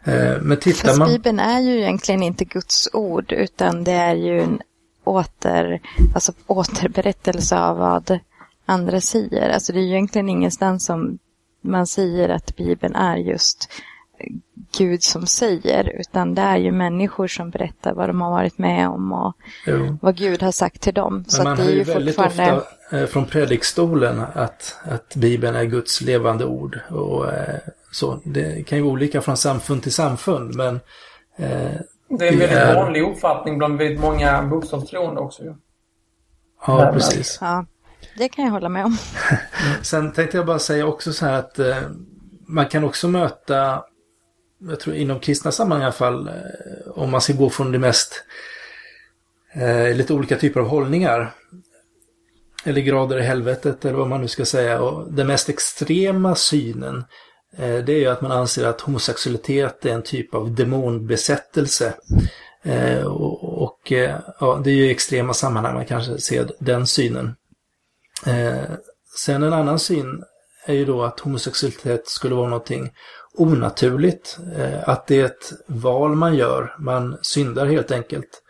Eh, 0.03 0.41
men 0.41 0.57
tittar 0.57 0.87
Fast 0.87 0.99
man... 0.99 1.07
Bibeln 1.07 1.39
är 1.39 1.59
ju 1.59 1.79
egentligen 1.79 2.23
inte 2.23 2.45
Guds 2.45 2.89
ord 2.93 3.31
utan 3.31 3.83
det 3.83 3.91
är 3.91 4.15
ju 4.15 4.41
en 4.41 4.61
åter, 5.03 5.79
alltså 6.15 6.33
återberättelse 6.47 7.59
av 7.59 7.77
vad 7.77 8.19
andra 8.65 9.01
säger. 9.01 9.49
Alltså 9.49 9.73
det 9.73 9.79
är 9.79 9.83
ju 9.83 9.91
egentligen 9.91 10.29
ingenstans 10.29 10.85
som 10.85 11.19
man 11.61 11.87
säger 11.87 12.29
att 12.29 12.55
Bibeln 12.55 12.95
är 12.95 13.17
just 13.17 13.69
Gud 14.77 15.03
som 15.03 15.27
säger, 15.27 15.99
utan 15.99 16.35
det 16.35 16.41
är 16.41 16.57
ju 16.57 16.71
människor 16.71 17.27
som 17.27 17.49
berättar 17.49 17.93
vad 17.93 18.09
de 18.09 18.21
har 18.21 18.31
varit 18.31 18.57
med 18.57 18.89
om 18.89 19.13
och 19.13 19.37
jo. 19.67 19.97
vad 20.01 20.17
Gud 20.17 20.41
har 20.43 20.51
sagt 20.51 20.81
till 20.81 20.93
dem. 20.93 21.13
Men 21.13 21.25
så 21.25 21.43
man 21.43 21.57
det 21.57 21.63
hör 21.63 21.71
ju 21.71 21.83
väldigt 21.83 22.15
fortfarande... 22.15 22.57
ofta 22.57 22.99
eh, 22.99 23.05
från 23.05 23.25
predikstolen 23.25 24.23
att, 24.33 24.75
att 24.83 25.15
Bibeln 25.15 25.55
är 25.55 25.63
Guds 25.63 26.01
levande 26.01 26.45
ord. 26.45 26.79
Och, 26.89 27.33
eh, 27.33 27.59
så. 27.97 28.21
Det 28.23 28.67
kan 28.67 28.77
ju 28.77 28.83
vara 28.83 28.93
olika 28.93 29.21
från 29.21 29.37
samfund 29.37 29.83
till 29.83 29.93
samfund, 29.93 30.55
men 30.55 30.75
eh, 31.37 31.71
det 32.09 32.27
är 32.27 32.33
en 32.33 32.39
väldigt 32.39 32.57
är... 32.57 32.75
vanlig 32.75 33.01
uppfattning 33.01 33.57
bland 33.57 33.77
väldigt 33.77 33.99
många 33.99 34.41
bokstavstroende 34.41 35.21
också. 35.21 35.43
Ju. 35.43 35.55
Ja, 36.67 36.77
Därmed. 36.77 36.93
precis. 36.93 37.37
Ja, 37.41 37.65
det 38.17 38.29
kan 38.29 38.45
jag 38.45 38.51
hålla 38.51 38.69
med 38.69 38.85
om. 38.85 38.97
Sen 39.81 40.11
tänkte 40.11 40.37
jag 40.37 40.45
bara 40.45 40.59
säga 40.59 40.85
också 40.85 41.13
så 41.13 41.25
här 41.25 41.33
att 41.33 41.59
eh, 41.59 41.77
man 42.47 42.65
kan 42.65 42.83
också 42.83 43.07
möta 43.07 43.83
jag 44.59 44.79
tror 44.79 44.95
inom 44.95 45.19
kristna 45.19 45.51
sammanhang 45.51 45.81
i 45.81 45.85
alla 45.85 45.93
fall, 45.93 46.27
eh, 46.27 46.33
om 46.91 47.11
man 47.11 47.21
ska 47.21 47.33
gå 47.33 47.49
från 47.49 47.71
det 47.71 47.79
mest 47.79 48.23
eh, 49.53 49.95
lite 49.95 50.13
olika 50.13 50.37
typer 50.37 50.59
av 50.59 50.67
hållningar. 50.67 51.33
Eller 52.63 52.81
grader 52.81 53.19
i 53.19 53.23
helvetet 53.23 53.85
eller 53.85 53.97
vad 53.97 54.07
man 54.07 54.21
nu 54.21 54.27
ska 54.27 54.45
säga. 54.45 54.81
Och 54.81 55.13
den 55.13 55.27
mest 55.27 55.49
extrema 55.49 56.35
synen 56.35 56.97
eh, 56.97 57.03
Eh, 57.57 57.83
det 57.83 57.93
är 57.93 57.99
ju 57.99 58.07
att 58.07 58.21
man 58.21 58.31
anser 58.31 58.65
att 58.67 58.81
homosexualitet 58.81 59.85
är 59.85 59.93
en 59.93 60.03
typ 60.03 60.35
av 60.35 60.55
demonbesättelse. 60.55 61.93
Eh, 62.63 63.03
och, 63.03 63.63
och 63.63 63.91
eh, 63.91 64.19
ja, 64.39 64.61
det 64.63 64.71
är 64.71 64.75
ju 64.75 64.91
extrema 64.91 65.33
sammanhang 65.33 65.73
man 65.73 65.85
kanske 65.85 66.17
ser 66.17 66.51
den 66.59 66.87
synen. 66.87 67.35
Sen 69.17 69.43
en 69.43 69.53
annan 69.53 69.79
syn 69.79 70.23
är 70.65 70.73
ju 70.73 70.85
då 70.85 71.03
att 71.03 71.19
homosexualitet 71.19 72.07
skulle 72.07 72.35
vara 72.35 72.49
någonting 72.49 72.91
onaturligt. 73.33 74.37
Att 74.83 75.07
det 75.07 75.21
är 75.21 75.25
ett 75.25 75.53
val 75.67 76.15
man 76.15 76.35
gör. 76.35 76.75
Man 76.79 77.17
syndar 77.21 77.65
helt 77.65 77.91
enkelt. 77.91 78.41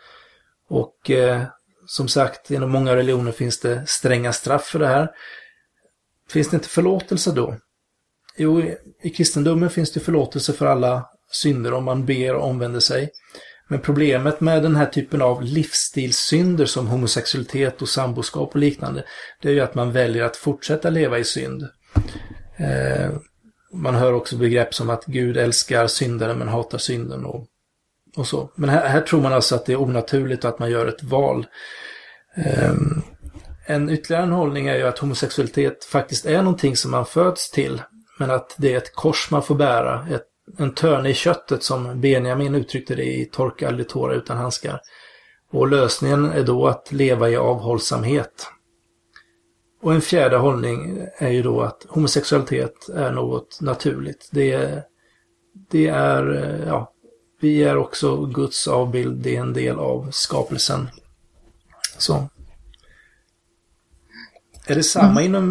Och 0.70 1.12
eh, 1.12 1.44
som 1.86 2.08
sagt, 2.08 2.52
inom 2.52 2.72
många 2.72 2.96
religioner 2.96 3.32
finns 3.32 3.60
det 3.60 3.88
stränga 3.88 4.34
straff 4.34 4.66
för 4.66 4.80
det 4.80 4.88
här. 4.88 5.12
Finns 6.30 6.50
det 6.50 6.56
inte 6.56 6.70
förlåtelse 6.70 7.32
då? 7.32 7.56
Jo, 8.38 8.64
i 9.02 9.10
kristendomen 9.10 9.70
finns 9.70 9.92
det 9.92 10.00
förlåtelse 10.00 10.54
för 10.54 10.66
alla 10.66 11.06
synder 11.32 11.74
om 11.74 11.84
man 11.84 12.06
ber 12.06 12.36
och 12.36 12.50
omvänder 12.50 12.80
sig. 12.80 13.10
Men 13.68 13.80
problemet 13.80 14.42
med 14.42 14.64
den 14.64 14.76
här 14.76 14.86
typen 14.86 15.22
av 15.22 15.44
livsstilssynder 15.44 16.66
som 16.66 16.88
homosexualitet 16.88 17.82
och 17.82 17.90
samboskap 17.90 18.50
och 18.50 18.60
liknande, 18.60 19.04
det 19.42 19.50
är 19.50 19.54
ju 19.54 19.60
att 19.60 19.76
man 19.76 19.92
väljer 19.92 20.24
att 20.24 20.38
fortsätta 20.38 20.90
leva 20.90 21.20
i 21.20 21.24
synd. 21.24 21.68
Eh, 22.58 23.12
man 23.74 23.96
hör 23.96 24.14
också 24.14 24.38
begrepp 24.38 24.74
som 24.74 24.90
att 24.90 25.06
Gud 25.06 25.38
älskar 25.38 25.88
syndaren 25.88 26.38
men 26.38 26.48
hatar 26.48 26.78
synden 26.78 27.26
och, 27.26 27.48
och 28.16 28.28
så. 28.28 28.52
Men 28.56 28.70
här, 28.70 28.88
här, 28.88 29.02
tror 29.02 29.22
man 29.22 29.34
alltså 29.34 29.56
att 29.56 29.66
det 29.66 29.74
är 29.74 29.82
onaturligt 29.82 30.44
och 30.44 30.50
att 30.50 30.60
man 30.60 30.72
gör 30.72 30.88
ett 30.88 31.04
val. 31.04 31.46
Eh, 32.36 32.74
en 33.66 33.90
ytterligare 33.90 34.24
en 34.24 34.32
hållning 34.32 34.68
är 34.68 34.76
ju 34.76 34.84
att 34.84 35.00
homosexualitet 35.00 35.84
faktiskt 35.84 36.26
är 36.26 36.38
någonting 36.38 36.78
som 36.78 36.92
man 36.92 37.06
föds 37.06 37.52
till. 37.52 37.82
Men 38.18 38.32
att 38.32 38.56
det 38.58 38.74
är 38.74 38.78
ett 38.78 38.96
kors 38.96 39.32
man 39.32 39.44
får 39.44 39.56
bära. 39.56 40.08
Ett, 40.12 40.26
en 40.58 40.74
törne 40.74 41.10
i 41.10 41.14
köttet 41.14 41.64
som 41.64 42.02
Benjamin 42.02 42.56
uttryckte 42.56 42.96
det 42.96 43.06
i 43.06 43.26
Torka 43.26 43.68
aldrig 43.68 43.90
tårar 43.90 44.14
utan 44.14 44.38
handskar. 44.38 44.82
Och 45.52 45.68
lösningen 45.68 46.26
är 46.26 46.44
då 46.44 46.68
att 46.68 46.92
leva 46.92 47.30
i 47.30 47.36
avhållsamhet. 47.36 48.48
Och 49.82 49.94
en 49.94 50.02
fjärde 50.02 50.38
hållning 50.38 51.08
är 51.18 51.30
ju 51.30 51.42
då 51.42 51.62
att 51.62 51.86
homosexualitet 51.90 52.90
är 52.90 53.12
något 53.12 53.62
naturligt. 53.62 54.30
Det 54.32 54.52
är, 54.52 54.84
det 55.72 55.88
är 55.88 56.36
eh, 56.36 56.68
ja, 56.68 56.94
vi 57.42 57.64
är 57.64 57.78
också 57.78 58.26
Guds 58.26 58.68
avbild, 58.68 59.18
det 59.18 59.36
är 59.36 59.42
en 59.42 59.54
del 59.54 59.80
av 59.80 60.12
skapelsen. 60.12 60.88
Så. 61.98 62.30
Är 64.68 64.76
det 64.76 64.84
samma 64.84 65.22
mm. 65.22 65.26
inom, 65.26 65.50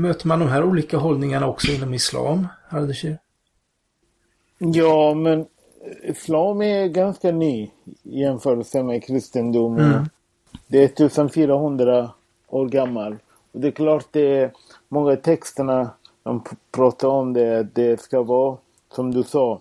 möter 0.00 0.28
man 0.28 0.38
de 0.38 0.48
här 0.48 0.64
olika 0.64 0.96
hållningarna 0.96 1.48
också 1.48 1.72
inom 1.72 1.94
islam, 1.94 2.48
Ardeshir? 2.68 3.18
Ja, 4.58 5.14
men 5.14 5.46
islam 6.02 6.62
är 6.62 6.86
ganska 6.86 7.32
ny 7.32 7.70
i 8.02 8.20
jämförelse 8.20 8.82
med 8.82 9.04
kristendomen. 9.04 9.92
Mm. 9.92 10.04
Det 10.66 10.78
är 10.78 10.84
1400 10.84 12.10
år 12.48 12.68
gammal. 12.68 13.16
Och 13.52 13.60
det 13.60 13.68
är 13.68 13.72
klart 13.72 14.06
det 14.10 14.38
är 14.38 14.52
många 14.88 15.16
texterna 15.16 15.90
de 16.22 16.42
pratar 16.70 17.08
om 17.08 17.32
det, 17.32 17.58
att 17.58 17.74
det 17.74 18.00
ska 18.00 18.22
vara 18.22 18.56
som 18.94 19.14
du 19.14 19.22
sa. 19.22 19.60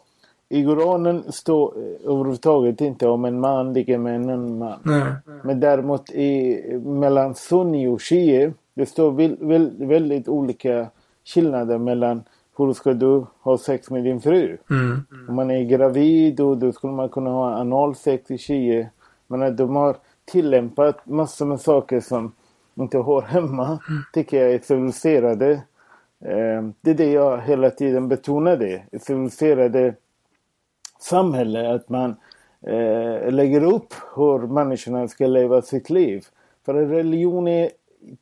I 0.49 0.65
Koranen 0.65 1.31
står 1.31 1.73
överhuvudtaget 2.03 2.81
inte 2.81 3.07
om 3.07 3.25
en 3.25 3.39
man 3.39 3.73
ligger 3.73 3.97
med 3.97 4.15
en 4.15 4.29
annan 4.29 4.57
man. 4.57 4.79
Nej. 4.83 5.13
Men 5.43 5.59
däremot 5.59 6.09
i, 6.09 6.61
mellan 6.85 7.35
sunni 7.35 7.87
och 7.87 8.01
shia 8.01 8.53
det 8.73 8.85
står 8.85 9.11
väldigt, 9.85 10.27
olika 10.27 10.87
skillnader 11.25 11.77
mellan 11.77 12.23
hur 12.57 12.73
ska 12.73 12.93
du 12.93 13.25
ha 13.41 13.57
sex 13.57 13.89
med 13.89 14.03
din 14.03 14.21
fru? 14.21 14.57
Mm. 14.69 15.05
Om 15.29 15.35
man 15.35 15.51
är 15.51 15.63
gravid 15.63 16.39
och 16.39 16.57
då 16.57 16.71
skulle 16.71 16.93
man 16.93 17.09
kunna 17.09 17.29
ha 17.29 17.55
analsex 17.55 18.31
i 18.31 18.37
shia. 18.37 18.87
Men 19.27 19.55
de 19.55 19.75
har 19.75 19.95
tillämpat 20.25 21.05
massor 21.05 21.45
med 21.45 21.61
saker 21.61 21.99
som 21.99 22.31
inte 22.75 22.97
hör 22.97 23.21
hemma, 23.21 23.65
mm. 23.65 24.01
tycker 24.13 24.41
jag 24.41 24.53
är 24.53 24.59
civiliserade. 24.59 25.51
Eh, 26.19 26.63
det 26.81 26.91
är 26.91 26.95
det 26.95 27.11
jag 27.11 27.41
hela 27.41 27.69
tiden 27.69 28.07
betonade. 28.07 28.83
Civiliserade 29.01 29.95
samhälle, 30.99 31.73
att 31.73 31.89
man 31.89 32.15
eh, 32.61 33.31
lägger 33.31 33.63
upp 33.63 33.93
hur 34.15 34.47
människorna 34.47 35.07
ska 35.07 35.27
leva 35.27 35.61
sitt 35.61 35.89
liv. 35.89 36.25
För 36.65 36.73
religion 36.73 37.47
är, 37.47 37.69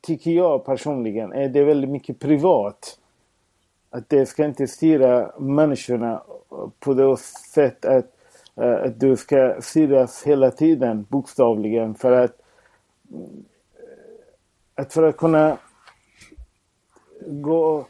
tycker 0.00 0.30
jag 0.30 0.64
personligen, 0.64 1.32
är 1.32 1.48
det 1.48 1.64
väldigt 1.64 1.90
mycket 1.90 2.18
privat. 2.18 2.98
Att 3.90 4.08
det 4.08 4.26
ska 4.26 4.44
inte 4.44 4.66
styra 4.66 5.32
människorna 5.38 6.22
på 6.78 6.94
det 6.94 7.16
sätt 7.54 7.84
att, 7.84 8.06
eh, 8.56 8.82
att 8.82 9.00
du 9.00 9.16
ska 9.16 9.56
styras 9.60 10.22
hela 10.22 10.50
tiden 10.50 11.06
bokstavligen 11.08 11.94
för 11.94 12.12
att, 12.12 12.40
att 14.74 14.92
för 14.92 15.02
att 15.02 15.16
kunna 15.16 15.58
gå 17.26 17.86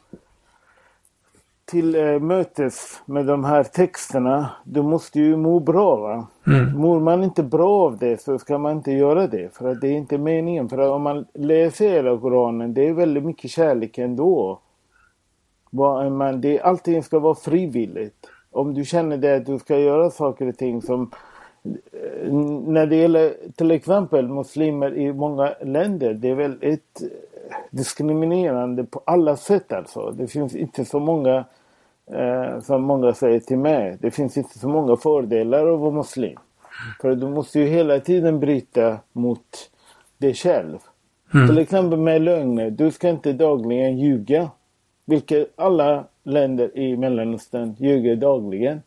till 1.72 1.94
äh, 1.94 2.18
mötes 2.18 3.02
med 3.06 3.26
de 3.26 3.44
här 3.44 3.62
texterna, 3.62 4.50
du 4.64 4.82
måste 4.82 5.20
ju 5.20 5.36
må 5.36 5.60
bra. 5.60 5.96
Va? 5.96 6.26
Mm. 6.46 6.78
Mår 6.78 7.00
man 7.00 7.24
inte 7.24 7.42
bra 7.42 7.70
av 7.70 7.98
det 7.98 8.20
så 8.22 8.38
ska 8.38 8.58
man 8.58 8.76
inte 8.76 8.92
göra 8.92 9.26
det. 9.26 9.54
För 9.54 9.68
att 9.68 9.80
det 9.80 9.88
är 9.88 9.92
inte 9.92 10.18
meningen. 10.18 10.68
För 10.68 10.78
att 10.78 10.90
om 10.90 11.02
man 11.02 11.26
läser 11.34 11.90
hela 11.90 12.18
Koranen, 12.18 12.74
det 12.74 12.88
är 12.88 12.92
väldigt 12.92 13.24
mycket 13.24 13.50
kärlek 13.50 13.98
ändå. 13.98 14.60
Man, 16.10 16.40
det, 16.40 16.60
allting 16.60 17.02
ska 17.02 17.18
vara 17.18 17.34
frivilligt. 17.34 18.26
Om 18.50 18.74
du 18.74 18.84
känner 18.84 19.16
det 19.16 19.36
att 19.36 19.46
du 19.46 19.58
ska 19.58 19.78
göra 19.78 20.10
saker 20.10 20.48
och 20.48 20.56
ting 20.56 20.82
som 20.82 21.10
eh, 21.64 22.32
när 22.66 22.86
det 22.86 22.96
gäller 22.96 23.34
till 23.56 23.70
exempel 23.70 24.28
muslimer 24.28 24.96
i 24.96 25.12
många 25.12 25.54
länder, 25.62 26.14
det 26.14 26.28
är 26.28 26.34
väldigt 26.34 27.02
diskriminerande 27.70 28.84
på 28.84 29.02
alla 29.04 29.36
sätt 29.36 29.72
alltså. 29.72 30.10
Det 30.10 30.26
finns 30.26 30.54
inte 30.56 30.84
så 30.84 31.00
många 31.00 31.44
eh, 32.10 32.60
som 32.60 32.82
många 32.82 33.14
säger 33.14 33.40
till 33.40 33.58
mig. 33.58 33.98
Det 34.00 34.10
finns 34.10 34.36
inte 34.36 34.58
så 34.58 34.68
många 34.68 34.96
fördelar 34.96 35.74
att 35.74 35.80
vara 35.80 35.90
muslim. 35.90 36.38
För 37.00 37.14
du 37.14 37.28
måste 37.28 37.60
ju 37.60 37.66
hela 37.66 38.00
tiden 38.00 38.40
bryta 38.40 38.98
mot 39.12 39.70
dig 40.18 40.34
själv. 40.34 40.78
Mm. 41.34 41.48
Till 41.48 41.58
exempel 41.58 41.98
med 41.98 42.22
lögner. 42.22 42.70
Du 42.70 42.90
ska 42.90 43.08
inte 43.08 43.32
dagligen 43.32 43.98
ljuga. 43.98 44.50
Vilket 45.04 45.52
alla 45.56 46.04
länder 46.22 46.78
i 46.78 46.96
Mellanöstern 46.96 47.76
ljuger 47.78 48.16
dagligen. 48.16 48.82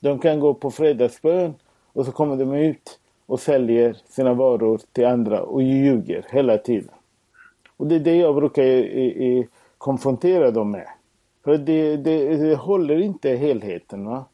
De 0.00 0.18
kan 0.18 0.40
gå 0.40 0.54
på 0.54 0.70
fredagsbön 0.70 1.54
och 1.92 2.06
så 2.06 2.12
kommer 2.12 2.36
de 2.36 2.54
ut 2.54 2.98
och 3.26 3.40
säljer 3.40 3.96
sina 4.08 4.34
varor 4.34 4.80
till 4.92 5.06
andra 5.06 5.42
och 5.42 5.62
ljuger 5.62 6.26
hela 6.30 6.58
tiden. 6.58 6.94
Och 7.76 7.86
det 7.86 7.94
är 7.94 8.00
det 8.00 8.16
jag 8.16 8.34
brukar 8.34 8.62
i, 8.62 9.04
i, 9.04 9.48
konfrontera 9.78 10.50
dem 10.50 10.70
med. 10.70 10.86
För 11.44 11.58
det, 11.58 11.96
det, 11.96 12.36
det 12.36 12.56
håller 12.56 13.00
inte 13.00 13.30
helheten. 13.30 14.04
Va? 14.04 14.24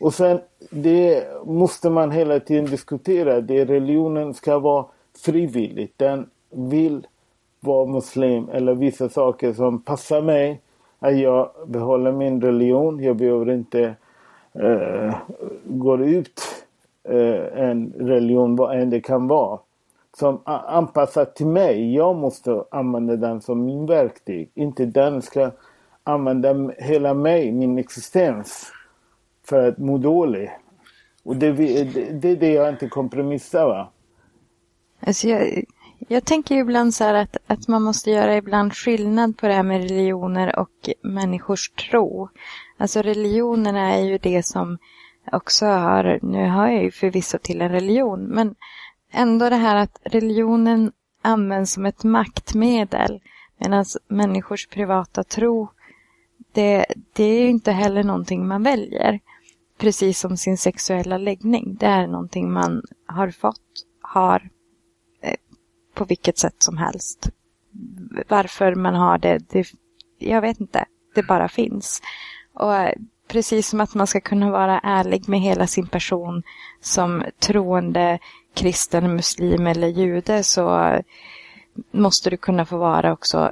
Och 0.00 0.14
sen 0.14 0.40
det 0.70 1.26
måste 1.44 1.90
man 1.90 2.10
hela 2.10 2.40
tiden 2.40 2.64
diskutera. 2.64 3.40
Det 3.40 3.64
religionen 3.64 4.34
ska 4.34 4.58
vara 4.58 4.84
frivilligt. 5.24 5.98
Den 5.98 6.30
vill 6.50 7.06
vara 7.60 7.86
muslim 7.86 8.48
eller 8.52 8.74
vissa 8.74 9.08
saker 9.08 9.52
som 9.52 9.82
passar 9.82 10.22
mig. 10.22 10.60
Att 10.98 11.18
jag 11.18 11.50
behåller 11.66 12.12
min 12.12 12.42
religion. 12.42 13.02
Jag 13.02 13.16
behöver 13.16 13.50
inte 13.50 13.94
eh, 14.52 15.14
gå 15.64 15.98
ut 15.98 16.40
eh, 17.04 17.60
en 17.68 17.92
religion, 17.98 18.56
vad 18.56 18.80
än 18.80 18.90
det 18.90 19.00
kan 19.00 19.28
vara. 19.28 19.58
Som 20.18 20.40
anpassat 20.44 21.36
till 21.36 21.46
mig. 21.46 21.94
Jag 21.94 22.16
måste 22.16 22.64
använda 22.70 23.16
den 23.16 23.40
som 23.40 23.64
min 23.64 23.86
verktyg. 23.86 24.50
Inte 24.54 24.86
den 24.86 25.22
ska 25.22 25.50
använda 26.04 26.70
hela 26.78 27.14
mig, 27.14 27.52
min 27.52 27.78
existens, 27.78 28.72
för 29.44 29.68
att 29.68 29.78
må 29.78 29.98
dålig. 29.98 30.50
Och 31.24 31.36
det, 31.36 31.52
det, 31.52 31.84
det 32.12 32.28
är 32.28 32.36
det 32.36 32.52
jag 32.52 32.68
inte 32.68 32.88
kompromissar 32.88 33.66
va. 33.66 33.92
Alltså 35.00 35.28
jag, 35.28 35.64
jag 36.08 36.24
tänker 36.24 36.56
ibland 36.56 36.94
så 36.94 37.04
här 37.04 37.14
att, 37.14 37.36
att 37.46 37.68
man 37.68 37.82
måste 37.82 38.10
göra 38.10 38.36
ibland 38.36 38.74
skillnad 38.74 39.38
på 39.38 39.46
det 39.46 39.54
här 39.54 39.62
med 39.62 39.82
religioner 39.82 40.58
och 40.58 40.90
människors 41.02 41.70
tro. 41.70 42.28
Alltså 42.76 43.02
religionerna 43.02 43.94
är 43.94 44.04
ju 44.04 44.18
det 44.18 44.42
som 44.46 44.78
också 45.32 45.66
har, 45.66 46.18
nu 46.22 46.48
har 46.48 46.68
jag 46.68 46.82
ju 46.82 46.90
förvisso 46.90 47.38
till 47.38 47.60
en 47.60 47.68
religion, 47.68 48.22
men 48.24 48.54
ändå 49.12 49.48
det 49.48 49.56
här 49.56 49.76
att 49.76 50.00
religionen 50.04 50.92
används 51.22 51.72
som 51.72 51.86
ett 51.86 52.04
maktmedel 52.04 53.20
medan 53.58 53.84
människors 54.08 54.66
privata 54.66 55.24
tro 55.24 55.68
det, 56.52 56.86
det 57.12 57.24
är 57.24 57.40
ju 57.40 57.48
inte 57.48 57.72
heller 57.72 58.04
någonting 58.04 58.46
man 58.46 58.62
väljer. 58.62 59.20
Precis 59.78 60.18
som 60.18 60.36
sin 60.36 60.58
sexuella 60.58 61.18
läggning. 61.18 61.76
Det 61.80 61.86
är 61.86 62.06
någonting 62.06 62.52
man 62.52 62.82
har 63.06 63.30
fått, 63.30 63.60
har 64.00 64.48
eh, 65.22 65.36
på 65.94 66.04
vilket 66.04 66.38
sätt 66.38 66.56
som 66.58 66.76
helst. 66.76 67.30
Varför 68.28 68.74
man 68.74 68.94
har 68.94 69.18
det, 69.18 69.38
det, 69.48 69.66
jag 70.18 70.40
vet 70.40 70.60
inte. 70.60 70.84
Det 71.14 71.22
bara 71.22 71.48
finns. 71.48 72.02
Och 72.54 72.74
eh, 72.74 72.94
precis 73.28 73.68
som 73.68 73.80
att 73.80 73.94
man 73.94 74.06
ska 74.06 74.20
kunna 74.20 74.50
vara 74.50 74.80
ärlig 74.80 75.28
med 75.28 75.40
hela 75.40 75.66
sin 75.66 75.86
person 75.86 76.42
som 76.80 77.24
troende 77.38 78.18
kristen, 78.54 79.16
muslim 79.16 79.66
eller 79.66 79.88
jude 79.88 80.42
så 80.42 80.96
måste 81.90 82.30
du 82.30 82.36
kunna 82.36 82.66
få 82.66 82.76
vara 82.76 83.12
också 83.12 83.50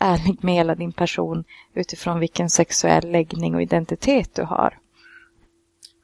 ärlig 0.00 0.44
med 0.44 0.54
hela 0.54 0.74
din 0.74 0.92
person 0.92 1.44
utifrån 1.74 2.20
vilken 2.20 2.50
sexuell 2.50 3.10
läggning 3.10 3.54
och 3.54 3.62
identitet 3.62 4.34
du 4.34 4.42
har. 4.42 4.78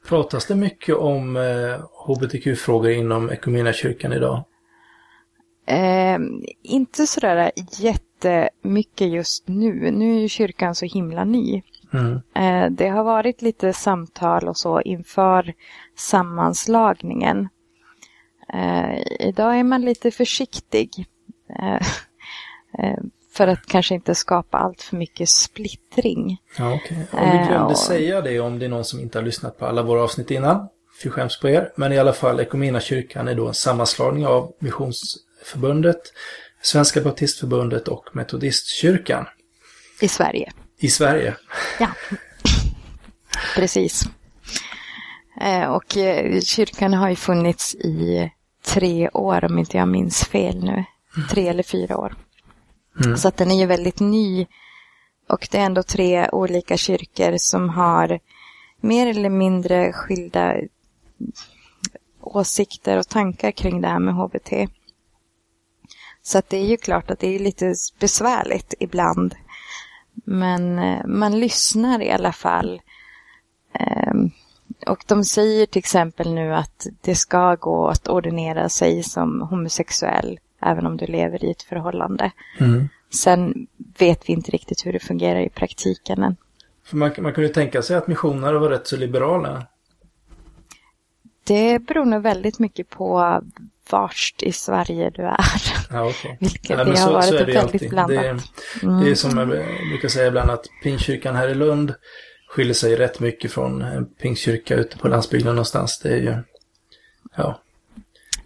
Pratas 0.07 0.45
det 0.45 0.55
mycket 0.55 0.95
om 0.95 1.37
eh, 1.37 1.79
hbtq-frågor 2.07 2.91
inom 2.91 3.31
kyrkan 3.73 4.13
idag? 4.13 4.43
Eh, 5.65 6.19
inte 6.63 7.07
sådär 7.07 7.51
jättemycket 7.79 9.09
just 9.09 9.47
nu. 9.47 9.91
Nu 9.91 10.15
är 10.15 10.19
ju 10.19 10.27
kyrkan 10.27 10.75
så 10.75 10.85
himla 10.85 11.23
ny. 11.23 11.61
Mm. 11.93 12.21
Eh, 12.35 12.71
det 12.71 12.87
har 12.87 13.03
varit 13.03 13.41
lite 13.41 13.73
samtal 13.73 14.47
och 14.47 14.57
så 14.57 14.81
inför 14.81 15.53
sammanslagningen. 15.95 17.49
Eh, 18.53 18.97
idag 19.19 19.59
är 19.59 19.63
man 19.63 19.81
lite 19.81 20.11
försiktig. 20.11 21.05
Eh, 23.31 23.43
eh, 23.43 23.47
för 23.47 23.47
att 23.47 23.65
kanske 23.65 23.95
inte 23.95 24.15
skapa 24.15 24.57
allt 24.57 24.81
för 24.81 24.97
mycket 24.97 25.29
splittring. 25.29 26.37
Ja, 26.57 26.73
okay. 26.73 26.97
Om 27.11 27.31
vi 27.31 27.47
glömde 27.47 27.73
och... 27.73 27.77
säga 27.77 28.21
det 28.21 28.39
om 28.39 28.59
det 28.59 28.65
är 28.65 28.69
någon 28.69 28.85
som 28.85 28.99
inte 28.99 29.17
har 29.17 29.23
lyssnat 29.23 29.57
på 29.57 29.65
alla 29.65 29.83
våra 29.83 30.03
avsnitt 30.03 30.31
innan. 30.31 30.67
Fy 31.03 31.09
skäms 31.09 31.39
på 31.39 31.49
er. 31.49 31.71
Men 31.75 31.93
i 31.93 31.99
alla 31.99 32.13
fall, 32.13 32.45
kyrkan 32.81 33.27
är 33.27 33.35
då 33.35 33.47
en 33.47 33.53
sammanslagning 33.53 34.27
av 34.27 34.53
Missionsförbundet, 34.59 36.01
Svenska 36.61 37.01
Baptistförbundet 37.01 37.87
och 37.87 38.09
Metodistkyrkan. 38.13 39.25
I 40.01 40.07
Sverige. 40.07 40.51
I 40.77 40.89
Sverige. 40.89 41.35
Ja, 41.79 41.87
precis. 43.55 44.03
Eh, 45.41 45.65
och 45.65 45.97
eh, 45.97 46.41
kyrkan 46.41 46.93
har 46.93 47.09
ju 47.09 47.15
funnits 47.15 47.75
i 47.75 48.31
tre 48.65 49.09
år 49.09 49.45
om 49.45 49.59
inte 49.59 49.77
jag 49.77 49.87
minns 49.87 50.23
fel 50.23 50.63
nu. 50.63 50.83
Tre 51.29 51.47
eller 51.47 51.63
fyra 51.63 51.97
år. 51.97 52.15
Mm. 53.05 53.17
Så 53.17 53.27
att 53.27 53.37
den 53.37 53.51
är 53.51 53.59
ju 53.59 53.65
väldigt 53.65 53.99
ny. 53.99 54.47
Och 55.29 55.47
det 55.51 55.57
är 55.57 55.65
ändå 55.65 55.83
tre 55.83 56.29
olika 56.29 56.77
kyrkor 56.77 57.37
som 57.37 57.69
har 57.69 58.19
mer 58.79 59.07
eller 59.07 59.29
mindre 59.29 59.93
skilda 59.93 60.55
åsikter 62.21 62.97
och 62.97 63.07
tankar 63.07 63.51
kring 63.51 63.81
det 63.81 63.87
här 63.87 63.99
med 63.99 64.15
HBT. 64.15 64.67
Så 66.21 66.37
att 66.37 66.49
det 66.49 66.57
är 66.57 66.65
ju 66.65 66.77
klart 66.77 67.11
att 67.11 67.19
det 67.19 67.35
är 67.35 67.39
lite 67.39 67.73
besvärligt 67.99 68.73
ibland. 68.79 69.35
Men 70.13 70.79
eh, 70.79 71.05
man 71.05 71.39
lyssnar 71.39 72.01
i 72.01 72.11
alla 72.11 72.31
fall. 72.31 72.81
Ehm, 73.73 74.31
och 74.87 75.03
de 75.07 75.23
säger 75.23 75.65
till 75.65 75.79
exempel 75.79 76.33
nu 76.33 76.55
att 76.55 76.87
det 77.01 77.15
ska 77.15 77.55
gå 77.55 77.87
att 77.87 78.07
ordinera 78.07 78.69
sig 78.69 79.03
som 79.03 79.41
homosexuell 79.41 80.39
även 80.61 80.85
om 80.85 80.97
du 80.97 81.05
lever 81.05 81.45
i 81.45 81.51
ett 81.51 81.63
förhållande. 81.63 82.31
Mm. 82.59 82.89
Sen 83.13 83.67
vet 83.99 84.29
vi 84.29 84.33
inte 84.33 84.51
riktigt 84.51 84.85
hur 84.85 84.93
det 84.93 84.99
fungerar 84.99 85.39
i 85.39 85.49
praktiken 85.49 86.23
än. 86.23 86.35
För 86.85 86.97
man, 86.97 87.11
man 87.17 87.33
kunde 87.33 87.49
tänka 87.49 87.81
sig 87.81 87.95
att 87.95 88.07
missionare 88.07 88.59
var 88.59 88.69
rätt 88.69 88.87
så 88.87 88.97
liberala. 88.97 89.65
Det 91.43 91.79
beror 91.79 92.05
nog 92.05 92.21
väldigt 92.21 92.59
mycket 92.59 92.89
på 92.89 93.41
vart 93.89 94.35
i 94.41 94.51
Sverige 94.51 95.09
du 95.09 95.21
är. 95.21 95.45
Ja, 95.89 96.09
okay. 96.09 96.35
Vilket 96.39 96.69
ja, 96.69 96.83
det 96.83 96.89
har 96.89 97.07
så, 97.07 97.13
varit 97.13 97.25
så 97.25 97.35
väldigt 97.35 97.55
alltid. 97.55 97.89
blandat. 97.89 98.09
Det 98.09 98.27
är, 98.27 98.39
mm. 98.83 99.03
det 99.03 99.11
är 99.11 99.15
som 99.15 99.37
jag 99.37 99.47
brukar 99.89 100.07
säga 100.07 100.27
ibland 100.27 100.51
att 100.51 100.65
Pingstkyrkan 100.83 101.35
här 101.35 101.47
i 101.47 101.55
Lund 101.55 101.93
skiljer 102.47 102.73
sig 102.73 102.95
rätt 102.95 103.19
mycket 103.19 103.51
från 103.51 103.81
en 103.81 104.05
pingstkyrka 104.05 104.75
ute 104.75 104.97
på 104.97 105.07
landsbygden 105.07 105.55
någonstans. 105.55 105.99
Det 105.99 106.09
är 106.09 106.17
ju, 106.17 106.37
ja, 107.35 107.61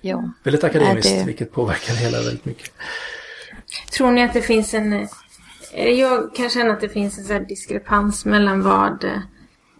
Jo. 0.07 0.31
Väldigt 0.43 0.63
akademiskt, 0.63 1.19
det... 1.19 1.25
vilket 1.25 1.51
påverkar 1.51 1.93
det 1.93 1.99
hela 1.99 2.17
väldigt 2.17 2.45
mycket. 2.45 2.71
Tror 3.91 4.11
ni 4.11 4.23
att 4.23 4.33
det 4.33 4.41
finns 4.41 4.73
en... 4.73 4.93
Eh, 5.73 5.89
jag 5.89 6.35
kan 6.35 6.49
känna 6.49 6.73
att 6.73 6.81
det 6.81 6.89
finns 6.89 7.29
en 7.29 7.47
diskrepans 7.47 8.25
mellan 8.25 8.61
vad 8.61 9.03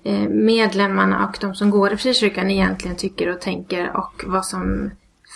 eh, 0.04 0.30
medlemmarna 0.30 1.28
och 1.28 1.38
de 1.42 1.56
som 1.56 1.70
går 1.70 1.94
i 1.94 1.98
frikyrkan 1.98 2.52
egentligen 2.52 2.98
tycker 2.98 3.30
och 3.30 3.42
tänker 3.42 3.98
och 3.98 4.24
vad 4.26 4.46
som 4.46 4.92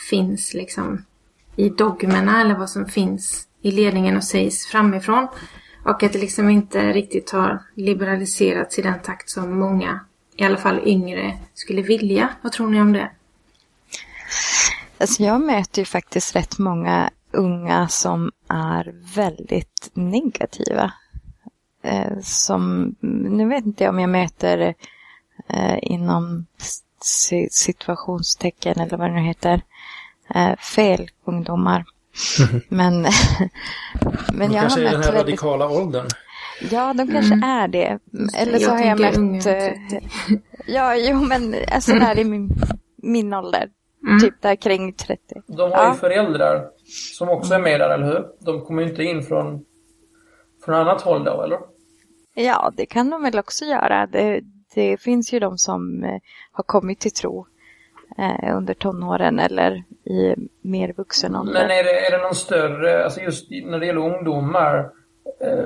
finns 0.10 0.54
liksom 0.54 1.06
i 1.56 1.70
dogmerna 1.70 2.42
eller 2.42 2.56
vad 2.56 2.70
som 2.70 2.86
finns 2.86 3.48
i 3.62 3.72
ledningen 3.72 4.18
och 4.18 4.24
sägs 4.24 4.66
framifrån. 4.66 5.28
Och 5.86 6.04
att 6.04 6.14
det 6.14 6.20
liksom 6.20 6.50
inte 6.50 6.94
riktigt 6.94 7.32
har 7.32 7.64
liberaliserats 7.76 8.80
i 8.80 8.82
den 8.82 9.00
takt 9.00 9.30
som 9.30 9.60
många, 9.60 10.00
i 10.36 10.44
alla 10.44 10.58
fall 10.58 10.82
yngre, 10.86 11.38
skulle 11.54 11.82
vilja. 11.82 12.30
Vad 12.42 12.52
tror 12.52 12.70
ni 12.70 12.82
om 12.82 12.94
det? 12.94 13.10
Alltså 15.00 15.24
jag 15.24 15.42
möter 15.42 15.82
ju 15.82 15.86
faktiskt 15.86 16.36
rätt 16.36 16.58
många 16.58 17.10
unga 17.32 17.88
som 17.88 18.32
är 18.48 18.96
väldigt 19.16 19.90
negativa. 19.94 20.94
Eh, 21.84 22.20
som, 22.22 22.96
nu 23.30 23.48
vet 23.48 23.66
inte 23.66 23.84
jag 23.84 23.94
om 23.94 24.00
jag 24.00 24.10
möter 24.10 24.76
eh, 25.48 25.78
inom 25.82 26.46
situationstecken 27.52 28.80
eller 28.80 28.98
vad 28.98 29.10
det 29.10 29.16
nu 29.16 29.22
heter, 29.22 29.62
eh, 30.36 30.56
fel 30.56 31.10
ungdomar. 31.26 31.86
men 32.70 33.02
men 34.34 34.52
jag 34.52 34.62
kanske 34.62 34.80
har 34.80 34.84
mött 34.84 34.94
är 34.94 34.98
den 34.98 35.04
här 35.04 35.12
väldigt... 35.12 35.14
radikala 35.14 35.70
åldern. 35.70 36.08
Ja, 36.72 36.94
de 36.94 37.08
kanske 37.08 37.34
mm. 37.34 37.50
är 37.50 37.68
det. 37.68 38.00
Eller 38.38 38.58
så 38.58 38.64
jag 38.64 38.70
har 38.70 38.82
jag 38.82 39.00
mött... 39.00 39.46
Äh, 39.46 39.74
ja, 40.68 40.96
jo 40.96 41.22
men 41.22 41.56
alltså 41.72 41.94
där 41.94 42.20
i 42.20 42.24
min, 42.24 42.50
min 42.98 43.34
ålder. 43.34 43.70
Mm. 44.08 44.20
Typ 44.20 44.42
där 44.42 44.56
kring 44.56 44.94
30. 44.94 45.42
De 45.48 45.62
har 45.62 45.70
ja. 45.70 45.94
ju 45.94 46.00
föräldrar 46.00 46.70
som 47.18 47.30
också 47.30 47.54
är 47.54 47.60
med 47.60 47.80
där, 47.80 47.90
eller 47.90 48.06
hur? 48.06 48.26
De 48.40 48.62
kommer 48.62 48.82
ju 48.82 48.90
inte 48.90 49.04
in 49.04 49.24
från, 49.24 49.66
från 50.66 50.76
annat 50.76 51.02
håll 51.02 51.24
då, 51.24 51.42
eller? 51.42 51.60
Ja, 52.34 52.72
det 52.78 52.86
kan 52.86 53.10
de 53.10 53.24
väl 53.24 53.40
också 53.40 53.66
göra. 53.66 54.08
Det, 54.08 54.42
det 54.76 55.02
finns 55.02 55.34
ju 55.34 55.40
de 55.40 55.58
som 55.58 56.04
eh, 56.04 56.20
har 56.52 56.64
kommit 56.64 57.00
till 57.00 57.12
tro 57.12 57.46
eh, 58.18 58.58
under 58.58 58.74
tonåren 58.74 59.40
eller 59.40 59.84
i 60.06 60.36
mer 60.62 60.94
vuxen 60.98 61.36
ålder. 61.36 61.54
Men 61.54 61.72
är 61.72 61.84
det, 61.84 62.08
är 62.08 62.12
det 62.18 62.24
någon 62.24 62.36
större, 62.36 63.04
alltså 63.04 63.22
just 63.22 63.52
när 63.52 63.80
det 63.80 63.86
gäller 63.86 64.16
ungdomar, 64.16 64.92
eh, 65.42 65.66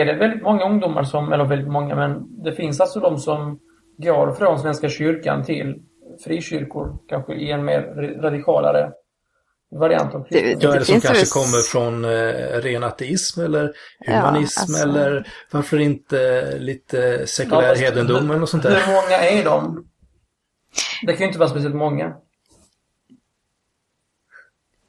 är 0.00 0.04
det 0.04 0.14
väldigt 0.14 0.42
många 0.42 0.64
ungdomar 0.64 1.02
som, 1.02 1.32
eller 1.32 1.44
väldigt 1.44 1.72
många, 1.72 1.96
men 1.96 2.42
det 2.42 2.52
finns 2.52 2.80
alltså 2.80 3.00
de 3.00 3.18
som 3.18 3.58
går 3.96 4.32
från 4.32 4.58
Svenska 4.58 4.88
kyrkan 4.88 5.44
till 5.44 5.82
frikyrkor, 6.24 6.96
kanske 7.08 7.34
i 7.34 7.50
en 7.50 7.64
mer 7.64 7.80
radikalare 8.22 8.92
variant 9.70 10.14
av 10.14 10.24
kristendom. 10.24 10.60
Ja, 10.60 10.74
eller 10.74 10.84
som 10.84 11.00
kanske 11.00 11.26
kommer 11.26 11.62
från 11.62 12.04
eh, 12.04 12.60
ren 12.60 12.84
ateism 12.84 13.40
eller 13.40 13.72
humanism 14.06 14.60
ja, 14.60 14.62
alltså... 14.62 14.82
eller 14.88 15.28
varför 15.50 15.78
inte 15.78 16.52
lite 16.58 17.26
sekulär 17.26 17.68
ja, 17.68 17.74
hedendom 17.74 18.30
eller 18.30 18.40
något 18.40 18.50
sånt 18.50 18.62
där. 18.62 18.80
Hur 18.86 18.92
många 18.92 19.16
är 19.16 19.44
de? 19.44 19.86
Det 21.02 21.12
kan 21.12 21.20
ju 21.20 21.26
inte 21.26 21.38
vara 21.38 21.48
speciellt 21.48 21.74
många. 21.74 22.14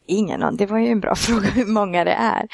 Ingen 0.08 0.44
aning. 0.44 0.58
Det 0.58 0.66
var 0.66 0.80
ju 0.80 0.88
en 0.88 1.00
bra 1.00 1.16
fråga 1.26 1.48
hur 1.48 1.66
många 1.66 2.04
det 2.04 2.14
är 2.14 2.48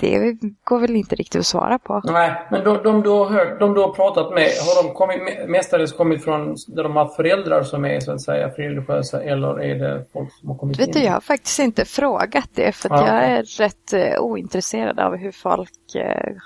det 0.00 0.38
går 0.64 0.78
väl 0.80 0.96
inte 0.96 1.14
riktigt 1.14 1.40
att 1.40 1.46
svara 1.46 1.78
på. 1.78 2.00
Nej, 2.04 2.46
men 2.50 2.64
de, 2.64 2.82
de, 2.82 3.02
du, 3.02 3.08
har 3.08 3.30
hört, 3.30 3.60
de 3.60 3.74
du 3.74 3.80
har 3.80 3.92
pratat 3.92 4.34
med, 4.34 4.44
har 4.44 4.82
de 4.82 4.94
kommit, 4.94 5.48
mestadels 5.48 5.92
kommit 5.92 6.24
från 6.24 6.56
där 6.68 6.82
de 6.82 6.96
har 6.96 7.06
föräldrar 7.06 7.62
som 7.62 7.84
är 7.84 8.00
så 8.00 8.12
att 8.12 8.22
säga 8.22 8.48
religiösa 8.48 9.22
eller 9.22 9.60
är 9.60 9.74
det 9.74 10.04
folk 10.12 10.32
som 10.32 10.48
har 10.48 10.56
kommit 10.56 10.80
Vet 10.80 10.86
in? 10.86 10.92
Du, 10.92 11.00
jag 11.00 11.12
har 11.12 11.20
faktiskt 11.20 11.58
inte 11.58 11.84
frågat 11.84 12.50
det 12.54 12.72
för 12.72 12.94
att 12.94 13.00
ja. 13.00 13.14
jag 13.14 13.24
är 13.24 13.42
rätt 13.42 13.94
uh, 13.94 14.20
ointresserad 14.20 15.00
av 15.00 15.16
hur 15.16 15.32
folk 15.32 15.96
uh, 15.96 16.36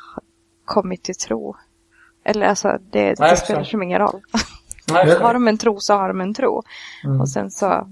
kommit 0.65 1.03
till 1.03 1.15
tro. 1.15 1.57
Eller 2.25 2.47
alltså, 2.47 2.79
det, 2.91 3.21
Nej, 3.21 3.31
det 3.31 3.37
spelar 3.37 3.65
som 3.65 3.83
ingen 3.83 3.99
roll. 3.99 4.21
Nej, 4.93 5.19
har 5.21 5.35
de 5.35 5.49
en 5.49 5.59
tro 5.59 5.81
så 5.81 5.95
har 5.95 6.09
de 6.09 6.21
en 6.21 6.35
tro. 6.35 6.63
Mm. 7.05 7.21
Och 7.21 7.29
sen 7.29 7.51
så 7.51 7.89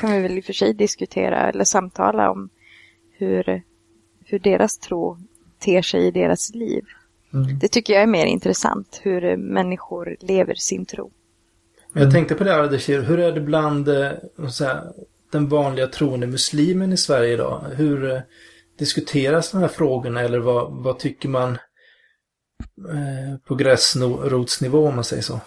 kan 0.00 0.12
vi 0.12 0.20
väl 0.20 0.38
i 0.38 0.40
och 0.40 0.44
för 0.44 0.52
sig 0.52 0.74
diskutera 0.74 1.48
eller 1.48 1.64
samtala 1.64 2.30
om 2.30 2.48
hur 3.18 3.62
hur 4.34 4.38
deras 4.38 4.78
tro 4.78 5.18
ter 5.58 5.82
sig 5.82 6.06
i 6.06 6.10
deras 6.10 6.54
liv. 6.54 6.84
Mm. 7.34 7.58
Det 7.58 7.68
tycker 7.68 7.92
jag 7.92 8.02
är 8.02 8.06
mer 8.06 8.26
intressant, 8.26 9.00
hur 9.02 9.36
människor 9.36 10.16
lever 10.20 10.54
sin 10.54 10.86
tro. 10.86 11.10
Jag 11.92 12.12
tänkte 12.12 12.34
på 12.34 12.44
det 12.44 12.56
Ardeshir, 12.56 13.00
hur 13.00 13.18
är 13.18 13.32
det 13.32 13.40
bland 13.40 13.88
eh, 13.88 14.10
här, 14.60 14.92
den 15.32 15.48
vanliga 15.48 15.86
troende 15.86 16.26
muslimen 16.26 16.92
i 16.92 16.96
Sverige 16.96 17.32
idag? 17.32 17.60
Hur 17.76 18.10
eh, 18.10 18.20
diskuteras 18.78 19.50
de 19.50 19.60
här 19.60 19.68
frågorna 19.68 20.20
eller 20.20 20.38
vad, 20.38 20.72
vad 20.72 20.98
tycker 20.98 21.28
man 21.28 21.50
eh, 22.90 23.38
på 23.46 23.54
gräsrotsnivå 23.54 24.88
om 24.88 24.94
man 24.94 25.04
säger 25.04 25.22
så? 25.22 25.40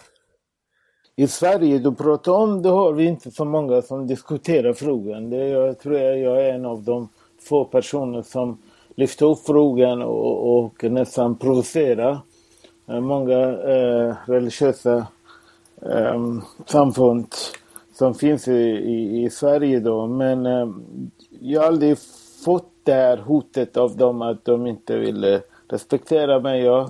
I 1.15 1.27
Sverige, 1.27 1.79
du 1.79 1.95
pratar 1.95 2.31
om, 2.31 2.61
det 2.61 2.69
har 2.69 2.93
vi 2.93 3.05
inte 3.05 3.31
så 3.31 3.45
många 3.45 3.81
som 3.81 4.07
diskuterar 4.07 4.73
frågan. 4.73 5.29
Det, 5.29 5.47
jag 5.47 5.79
tror 5.79 5.97
jag, 5.97 6.19
jag 6.19 6.45
är 6.45 6.53
en 6.53 6.65
av 6.65 6.83
de 6.83 7.09
få 7.49 7.65
personer 7.65 8.21
som 8.21 8.57
lyfta 8.97 9.25
upp 9.25 9.39
frågan 9.45 10.01
och, 10.01 10.57
och 10.57 10.83
nästan 10.83 11.35
provocera 11.35 12.21
eh, 12.87 12.99
många 12.99 13.39
eh, 13.49 14.15
religiösa 14.25 15.07
eh, 15.81 16.23
samfund 16.65 17.27
som 17.93 18.13
finns 18.13 18.47
i, 18.47 18.61
i, 18.61 19.23
i, 19.23 19.29
Sverige 19.29 19.79
då. 19.79 20.07
Men 20.07 20.45
eh, 20.45 20.69
jag 21.39 21.61
har 21.61 21.67
aldrig 21.67 21.97
fått 22.45 22.71
det 22.83 22.93
här 22.93 23.17
hotet 23.17 23.77
av 23.77 23.97
dem 23.97 24.21
att 24.21 24.45
de 24.45 24.67
inte 24.67 24.97
ville 24.97 25.41
respektera 25.67 26.39
mig. 26.39 26.61
Jag 26.61 26.81
har 26.81 26.89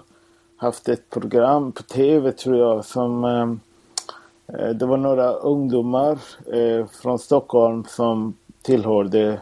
haft 0.58 0.89
ett 0.89 1.10
program 1.10 1.72
på 1.72 1.84
tv 1.84 2.32
tror 2.32 2.58
jag 2.58 2.86
som 2.86 3.24
eh, 3.24 3.49
eh, 4.58 4.70
det 4.70 4.86
var 4.86 4.97
några 4.97 5.32
ungdomar 5.32 6.20
eh, 6.53 6.86
från 7.01 7.20
Stockholm 7.20 7.84
som 7.88 8.34
tillhörde 8.62 9.39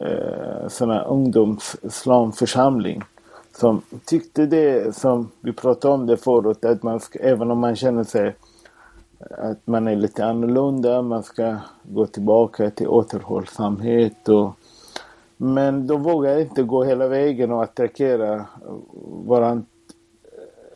eh, 0.00 0.68
sån 0.68 0.90
här 0.90 1.06
ungdomsslamförsamling 1.08 3.02
som 3.56 3.82
tyckte 4.04 4.46
det 4.46 4.96
som 4.96 5.30
vi 5.40 5.52
pratade 5.52 5.94
om 5.94 6.06
det 6.06 6.16
förut 6.16 6.64
att 6.64 6.82
man 6.82 7.00
ska, 7.00 7.18
även 7.18 7.50
om 7.50 7.58
man 7.58 7.76
känner 7.76 8.04
sig 8.04 8.36
att 9.30 9.66
man 9.66 9.88
är 9.88 9.96
lite 9.96 10.24
annorlunda, 10.24 11.02
man 11.02 11.22
ska 11.22 11.56
gå 11.82 12.06
tillbaka 12.06 12.70
till 12.70 12.88
återhållsamhet 12.88 14.28
och 14.28 14.52
men 15.36 15.86
de 15.86 16.02
vågar 16.02 16.38
inte 16.38 16.62
gå 16.62 16.84
hela 16.84 17.08
vägen 17.08 17.52
och 17.52 17.62
attackera 17.62 18.46
våran, 19.24 19.66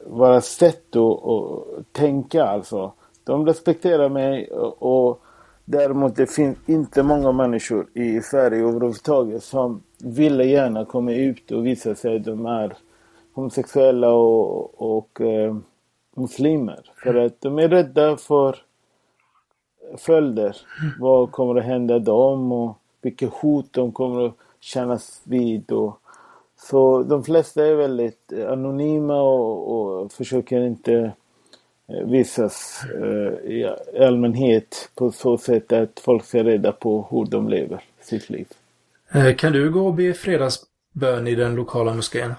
våra 0.06 0.40
sätt 0.40 0.96
att, 0.96 1.24
att 1.28 1.92
tänka 1.92 2.44
alltså. 2.44 2.92
De 3.24 3.46
respekterar 3.46 4.08
mig 4.08 4.50
och, 4.50 5.08
och 5.08 5.22
Däremot 5.70 6.16
det 6.16 6.26
finns 6.26 6.58
inte 6.66 7.02
många 7.02 7.32
människor 7.32 7.86
i 7.94 8.20
Sverige 8.20 8.62
överhuvudtaget 8.62 9.42
som 9.44 9.82
ville 10.04 10.44
gärna 10.44 10.84
komma 10.84 11.12
ut 11.12 11.50
och 11.50 11.66
visa 11.66 11.94
sig 11.94 12.16
att 12.16 12.24
de 12.24 12.46
är 12.46 12.76
homosexuella 13.34 14.12
och, 14.12 14.82
och 14.82 15.20
eh, 15.20 15.56
muslimer. 16.16 16.90
För 17.02 17.14
att 17.14 17.40
de 17.40 17.58
är 17.58 17.68
rädda 17.68 18.16
för 18.16 18.56
följder. 19.98 20.56
Vad 21.00 21.30
kommer 21.30 21.60
att 21.60 21.64
hända 21.64 21.98
dem 21.98 22.52
och 22.52 22.78
vilket 23.02 23.32
hot 23.32 23.72
de 23.72 23.92
kommer 23.92 24.26
att 24.26 24.34
kännas 24.60 25.22
vid. 25.24 25.72
Och, 25.72 26.00
så 26.56 27.02
de 27.02 27.24
flesta 27.24 27.66
är 27.66 27.74
väldigt 27.74 28.32
anonyma 28.48 29.22
och, 29.22 30.02
och 30.02 30.12
försöker 30.12 30.60
inte 30.60 31.12
visas 31.88 32.84
eh, 32.94 33.50
i 33.50 33.74
allmänhet 34.00 34.90
på 34.94 35.12
så 35.12 35.38
sätt 35.38 35.72
att 35.72 36.00
folk 36.00 36.24
ska 36.24 36.42
reda 36.44 36.72
på 36.72 37.06
hur 37.10 37.24
de 37.24 37.48
lever 37.48 37.80
sitt 38.00 38.30
liv. 38.30 38.46
Eh, 39.12 39.34
kan 39.34 39.52
du 39.52 39.70
gå 39.70 39.86
och 39.86 39.94
be 39.94 40.14
fredagsbön 40.14 41.26
i 41.26 41.34
den 41.34 41.54
lokala 41.54 41.94
moskén? 41.94 42.34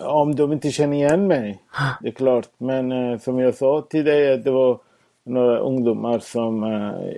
Om 0.00 0.34
de 0.34 0.52
inte 0.52 0.70
känner 0.70 0.96
igen 0.96 1.26
mig, 1.26 1.58
det 2.00 2.08
är 2.08 2.12
klart. 2.12 2.48
Men 2.58 3.18
som 3.20 3.38
jag 3.38 3.54
sa 3.54 3.86
till 3.90 4.04
dig 4.04 4.32
att 4.32 4.44
det 4.44 4.50
var 4.50 4.78
några 5.24 5.58
ungdomar 5.58 6.18
som 6.18 6.66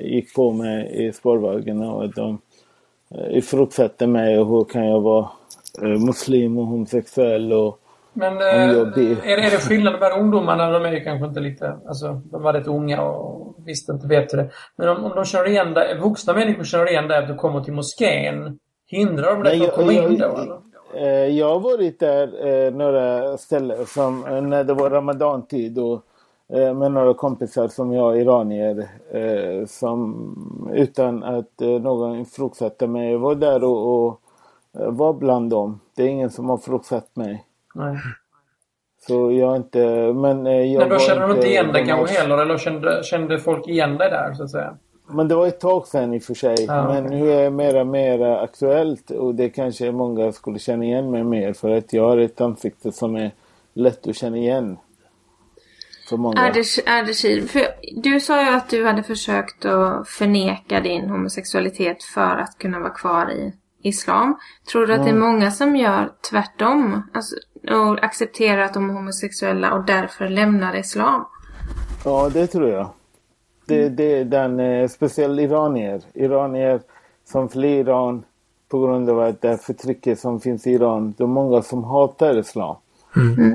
gick 0.02 0.34
på 0.34 0.52
mig 0.52 1.06
i 1.06 1.12
spårvagnen 1.12 1.82
och 1.82 2.14
de 2.14 2.38
ifrågasatte 3.30 4.06
mig 4.06 4.38
och 4.38 4.46
hur 4.46 4.64
kan 4.64 4.86
jag 4.86 5.00
vara 5.00 5.28
muslim 5.80 6.58
och 6.58 6.66
homosexuell 6.66 7.52
och 7.52 7.83
men 8.14 8.36
eh, 8.36 8.70
är, 8.70 9.38
är 9.38 9.50
det 9.50 9.68
skillnad 9.68 10.00
med 10.00 10.12
ungdomarna? 10.12 10.70
De 10.70 10.84
är 10.84 11.04
kanske 11.04 11.26
inte 11.26 11.40
lite, 11.40 11.76
alltså 11.88 12.20
de 12.24 12.42
var 12.42 12.52
rätt 12.52 12.66
unga 12.66 13.02
och 13.02 13.54
visste 13.66 13.92
inte 13.92 14.06
bättre. 14.06 14.50
Men 14.76 14.88
om, 14.88 15.04
om 15.04 15.12
de 15.14 15.24
känner 15.24 15.48
igen 15.48 15.74
det, 15.74 15.98
vuxna 16.02 16.32
människor 16.32 16.64
känner 16.64 16.90
igen 16.90 17.08
det 17.08 17.18
att 17.18 17.28
du 17.28 17.34
kommer 17.34 17.60
till 17.60 17.72
moskén. 17.72 18.58
Hindrar 18.86 19.34
de 19.34 19.42
dig 19.42 19.58
från 19.58 19.68
att 19.68 19.74
komma 19.74 19.92
in 19.92 20.18
då? 20.18 20.36
Eller? 20.36 20.58
Eh, 20.94 21.38
jag 21.38 21.48
har 21.48 21.60
varit 21.60 22.00
där 22.00 22.46
eh, 22.46 22.74
några 22.74 23.36
ställen 23.36 23.86
som 23.86 24.20
när 24.48 24.64
det 24.64 24.74
var 24.74 24.90
ramadantid 24.90 25.78
och 25.78 26.02
eh, 26.56 26.74
med 26.74 26.92
några 26.92 27.14
kompisar 27.14 27.68
som 27.68 27.92
jag, 27.92 28.20
iranier, 28.20 28.88
eh, 29.12 29.66
som 29.66 30.70
utan 30.74 31.22
att 31.22 31.60
eh, 31.60 31.68
någon 31.68 32.20
ifrågasatte 32.20 32.86
mig. 32.86 33.12
Jag 33.12 33.18
var 33.18 33.34
där 33.34 33.64
och, 33.64 34.06
och 34.06 34.20
var 34.72 35.12
bland 35.12 35.50
dem. 35.50 35.80
Det 35.96 36.02
är 36.02 36.08
ingen 36.08 36.30
som 36.30 36.48
har 36.48 36.58
ifrågasatt 36.58 37.16
mig. 37.16 37.44
Nej. 37.74 37.98
Så 39.06 39.32
jag 39.32 39.56
inte, 39.56 39.78
men 40.12 40.46
eh, 40.46 40.52
jag 40.52 40.80
Men 40.80 40.88
då 40.88 40.98
kände 40.98 41.22
de 41.22 41.30
inte 41.30 41.46
igen 41.46 41.72
dig 41.72 41.86
kanske 41.86 42.20
heller? 42.20 42.38
Eller 42.38 42.58
kände, 42.58 43.04
kände 43.04 43.38
folk 43.38 43.68
igen 43.68 43.98
dig 43.98 44.10
där 44.10 44.34
så 44.34 44.42
att 44.42 44.50
säga? 44.50 44.76
Men 45.06 45.28
det 45.28 45.34
var 45.34 45.46
ett 45.46 45.60
tag 45.60 45.86
sedan 45.86 46.14
i 46.14 46.18
och 46.18 46.22
för 46.22 46.34
sig. 46.34 46.54
Ja, 46.68 46.88
men 46.88 47.04
nu 47.04 47.32
är 47.32 47.42
det 47.42 47.50
mer 47.50 47.80
och 47.80 47.86
mer 47.86 48.20
aktuellt 48.20 49.10
och 49.10 49.34
det 49.34 49.48
kanske 49.48 49.92
många 49.92 50.32
skulle 50.32 50.58
känna 50.58 50.84
igen 50.84 51.10
mig 51.10 51.24
mer 51.24 51.52
för 51.52 51.70
att 51.70 51.92
jag 51.92 52.08
har 52.08 52.18
ett 52.18 52.40
ansikte 52.40 52.92
som 52.92 53.16
är 53.16 53.30
lätt 53.74 54.06
att 54.06 54.16
känna 54.16 54.36
igen. 54.36 54.76
För 56.08 56.16
många. 56.16 56.40
Ardeshir, 56.86 57.46
för 57.46 57.62
du 58.02 58.20
sa 58.20 58.42
ju 58.42 58.56
att 58.56 58.70
du 58.70 58.86
hade 58.86 59.02
försökt 59.02 59.64
att 59.64 60.08
förneka 60.08 60.80
din 60.80 61.10
homosexualitet 61.10 62.02
för 62.02 62.36
att 62.36 62.58
kunna 62.58 62.78
vara 62.80 62.90
kvar 62.90 63.30
i 63.30 63.52
islam. 63.82 64.36
Tror 64.72 64.86
du 64.86 64.94
att 64.94 65.04
det 65.04 65.10
är 65.10 65.14
många 65.14 65.50
som 65.50 65.76
gör 65.76 66.12
tvärtom? 66.30 67.02
Alltså, 67.14 67.36
och 67.70 68.04
accepterar 68.04 68.62
att 68.62 68.74
de 68.74 68.90
är 68.90 68.94
homosexuella 68.94 69.74
och 69.74 69.84
därför 69.84 70.28
lämnar 70.28 70.76
islam? 70.76 71.24
Ja, 72.04 72.30
det 72.32 72.46
tror 72.46 72.68
jag. 72.68 72.88
Det, 73.66 73.88
det 73.88 74.18
är 74.18 74.24
den, 74.24 74.60
eh, 74.60 74.88
speciellt 74.88 75.40
iranier. 75.40 76.02
Iranier 76.14 76.80
som 77.24 77.48
flyr 77.48 77.80
Iran 77.80 78.24
på 78.68 78.80
grund 78.80 79.10
av 79.10 79.20
att 79.20 79.40
det 79.40 79.58
förtrycket 79.58 80.20
som 80.20 80.40
finns 80.40 80.66
i 80.66 80.70
Iran. 80.70 81.14
Det 81.18 81.24
är 81.24 81.28
många 81.28 81.62
som 81.62 81.84
hatar 81.84 82.38
islam. 82.38 82.76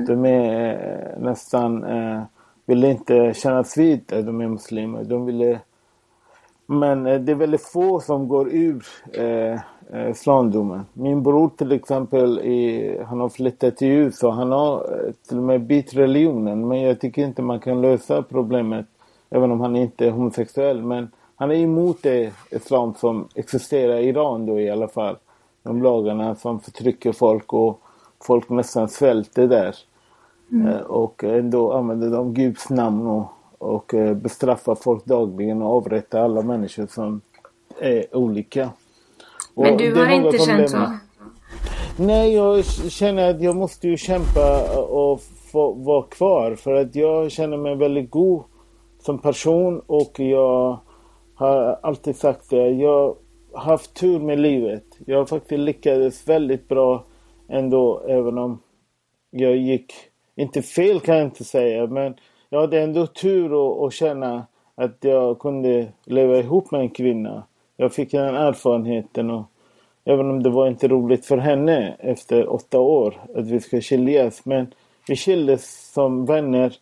De 0.06 0.24
är 0.26 0.72
eh, 0.72 1.22
nästan, 1.22 1.84
eh, 1.84 2.22
vill 2.66 2.84
inte 2.84 3.34
kännas 3.34 3.76
vid 3.76 4.12
att 4.12 4.26
de 4.26 4.40
är 4.40 4.48
muslimer. 4.48 5.04
De 5.04 5.26
ville, 5.26 5.60
men 6.66 7.06
eh, 7.06 7.20
det 7.20 7.32
är 7.32 7.36
väldigt 7.36 7.66
få 7.66 8.00
som 8.00 8.28
går 8.28 8.48
ur 8.52 8.86
eh. 9.92 10.80
Min 10.92 11.22
bror 11.22 11.50
till 11.56 11.72
exempel, 11.72 12.40
han 13.06 13.20
har 13.20 13.28
flyttat 13.28 13.76
till 13.76 13.88
USA. 13.88 14.30
Han 14.30 14.52
har 14.52 14.76
eh, 14.76 15.12
till 15.28 15.36
och 15.36 15.42
med 15.42 15.60
bytt 15.60 15.94
religionen. 15.94 16.68
Men 16.68 16.80
jag 16.80 17.00
tycker 17.00 17.22
inte 17.22 17.42
man 17.42 17.60
kan 17.60 17.80
lösa 17.80 18.22
problemet 18.22 18.86
även 19.30 19.52
om 19.52 19.60
han 19.60 19.76
inte 19.76 20.06
är 20.06 20.10
homosexuell. 20.10 20.82
Men 20.82 21.08
han 21.36 21.50
är 21.50 21.54
emot 21.54 22.02
det 22.02 22.32
islam 22.50 22.94
som 22.94 23.28
existerar 23.34 23.98
i 23.98 24.08
Iran 24.08 24.46
då 24.46 24.60
i 24.60 24.70
alla 24.70 24.88
fall. 24.88 25.16
De 25.62 25.82
lagarna 25.82 26.34
som 26.34 26.60
förtrycker 26.60 27.12
folk 27.12 27.52
och 27.52 27.80
folk 28.20 28.48
nästan 28.48 28.88
svälter 28.88 29.46
där. 29.48 29.74
Eh, 30.68 30.80
Och 30.80 31.24
ändå 31.24 31.72
använder 31.72 32.10
de 32.10 32.34
Guds 32.34 32.70
namn 32.70 33.06
och, 33.06 33.26
och 33.58 33.94
eh, 33.94 34.14
bestraffar 34.14 34.74
folk 34.74 35.04
dagligen 35.04 35.62
och 35.62 35.76
avrättar 35.76 36.20
alla 36.20 36.42
människor 36.42 36.86
som 36.86 37.20
är 37.80 38.16
olika. 38.16 38.70
Och 39.54 39.62
Men 39.62 39.76
du 39.76 39.94
har 39.94 40.10
inte 40.10 40.38
känt 40.38 40.70
så? 40.70 40.92
Nej, 41.96 42.34
jag 42.34 42.64
känner 42.64 43.30
att 43.30 43.42
jag 43.42 43.56
måste 43.56 43.88
ju 43.88 43.96
kämpa 43.96 44.78
och 44.80 45.22
få 45.52 45.72
vara 45.72 46.02
kvar 46.02 46.54
för 46.54 46.74
att 46.74 46.94
jag 46.94 47.30
känner 47.30 47.56
mig 47.56 47.76
väldigt 47.76 48.10
god 48.10 48.42
som 49.00 49.18
person 49.18 49.80
och 49.86 50.20
jag 50.20 50.78
har 51.34 51.78
alltid 51.82 52.16
sagt 52.16 52.50
det. 52.50 52.70
Jag 52.70 53.16
har 53.52 53.70
haft 53.72 53.94
tur 53.94 54.20
med 54.20 54.40
livet. 54.40 54.84
Jag 55.06 55.18
har 55.18 55.26
faktiskt 55.26 55.60
lyckades 55.60 56.28
väldigt 56.28 56.68
bra 56.68 57.04
ändå 57.48 58.02
även 58.08 58.38
om 58.38 58.58
jag 59.30 59.56
gick, 59.56 59.92
inte 60.36 60.62
fel 60.62 61.00
kan 61.00 61.16
jag 61.16 61.24
inte 61.24 61.44
säga, 61.44 61.86
men 61.86 62.14
jag 62.48 62.60
hade 62.60 62.80
ändå 62.80 63.06
tur 63.06 63.46
att, 63.46 63.86
att 63.86 63.92
känna 63.92 64.46
att 64.74 64.96
jag 65.00 65.38
kunde 65.38 65.86
leva 66.04 66.38
ihop 66.38 66.70
med 66.70 66.80
en 66.80 66.90
kvinna. 66.90 67.42
Jag 67.80 67.92
fick 67.92 68.10
den 68.10 68.34
erfarenheten 68.34 69.30
och 69.30 69.44
även 70.04 70.30
om 70.30 70.42
det 70.42 70.50
var 70.50 70.68
inte 70.68 70.88
roligt 70.88 71.26
för 71.26 71.38
henne 71.38 71.96
efter 71.98 72.52
åtta 72.52 72.78
år 72.78 73.20
att 73.34 73.46
vi 73.46 73.60
ska 73.60 73.80
skiljas, 73.80 74.44
men 74.44 74.74
vi 75.08 75.16
skildes 75.16 75.92
som 75.92 76.26
vänner 76.26 76.76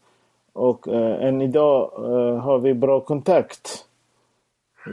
och 0.53 0.88
eh, 0.88 1.24
än 1.24 1.42
idag 1.42 1.92
eh, 1.96 2.36
har 2.38 2.59
vi 2.59 2.74
bra 2.74 3.01
kontakt. 3.01 3.84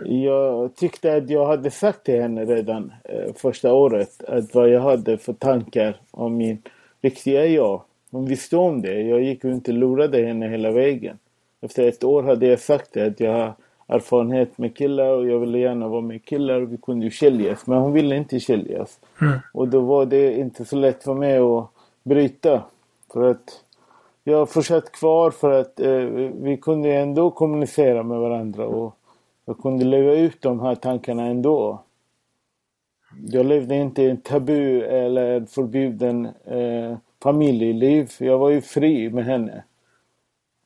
Jag 0.06 0.76
tyckte 0.76 1.16
att 1.16 1.30
jag 1.30 1.46
hade 1.46 1.72
sagt 1.72 2.04
till 2.04 2.22
henne 2.22 2.46
redan 2.46 2.94
eh, 3.04 3.34
första 3.36 3.74
året 3.74 4.24
att 4.24 4.56
vad 4.56 4.70
jag 4.70 4.82
hade 4.82 5.18
för 5.18 5.34
tankar 5.34 5.98
om 6.12 6.38
min 6.38 6.62
riktiga 7.02 7.46
jag. 7.46 7.82
Hon 8.12 8.26
visste 8.26 8.58
om 8.58 8.82
det. 8.82 9.02
Jag 9.02 9.22
gick 9.22 9.44
och 9.44 9.52
inte 9.52 9.72
lurade 9.72 10.26
henne 10.26 10.48
hela 10.48 10.72
vägen. 10.72 11.20
Efter 11.62 11.88
ett 11.88 12.04
år 12.04 12.24
hade 12.24 12.48
jag 12.48 12.60
sagt 12.60 12.94
det, 12.94 13.06
att 13.06 13.20
jag 13.20 13.54
erfarenhet 13.88 14.58
med 14.58 14.78
killar 14.78 15.08
och 15.08 15.28
jag 15.28 15.40
ville 15.40 15.58
gärna 15.58 15.88
vara 15.88 16.02
med 16.02 16.26
killar 16.26 16.62
och 16.62 16.74
vi 16.74 16.78
kunde 16.78 17.06
ju 17.06 17.12
skiljas. 17.12 17.68
Men 17.68 17.78
hon 17.78 17.94
ville 17.94 18.16
inte 18.16 18.40
skiljas. 18.40 19.00
Och 19.54 19.68
då 19.68 19.80
var 19.80 20.06
det 20.06 20.38
inte 20.38 20.66
så 20.66 20.76
lätt 20.76 21.04
för 21.04 21.14
mig 21.14 21.38
att 21.38 21.70
bryta. 22.04 22.64
För 23.14 23.32
att 23.32 23.64
jag 24.24 24.38
har 24.38 24.46
fortsatt 24.46 24.92
kvar 24.92 25.32
för 25.32 25.52
att 25.52 25.80
eh, 25.80 25.98
vi 26.34 26.58
kunde 26.62 26.94
ändå 26.94 27.32
kommunicera 27.32 28.04
med 28.04 28.20
varandra 28.20 28.68
och 28.68 28.96
jag 29.46 29.58
kunde 29.58 29.86
leva 29.86 30.14
ut 30.14 30.42
de 30.42 30.60
här 30.60 30.76
tankarna 30.76 31.26
ändå. 31.26 31.82
Jag 33.28 33.46
levde 33.46 33.76
inte 33.76 34.02
i 34.02 34.10
en 34.10 34.22
tabu 34.22 34.82
eller 34.82 35.46
förbjuden 35.46 36.26
eh, 36.26 36.98
familjeliv. 37.24 38.12
Jag 38.20 38.38
var 38.38 38.50
ju 38.50 38.62
fri 38.62 39.10
med 39.10 39.26
henne. 39.26 39.64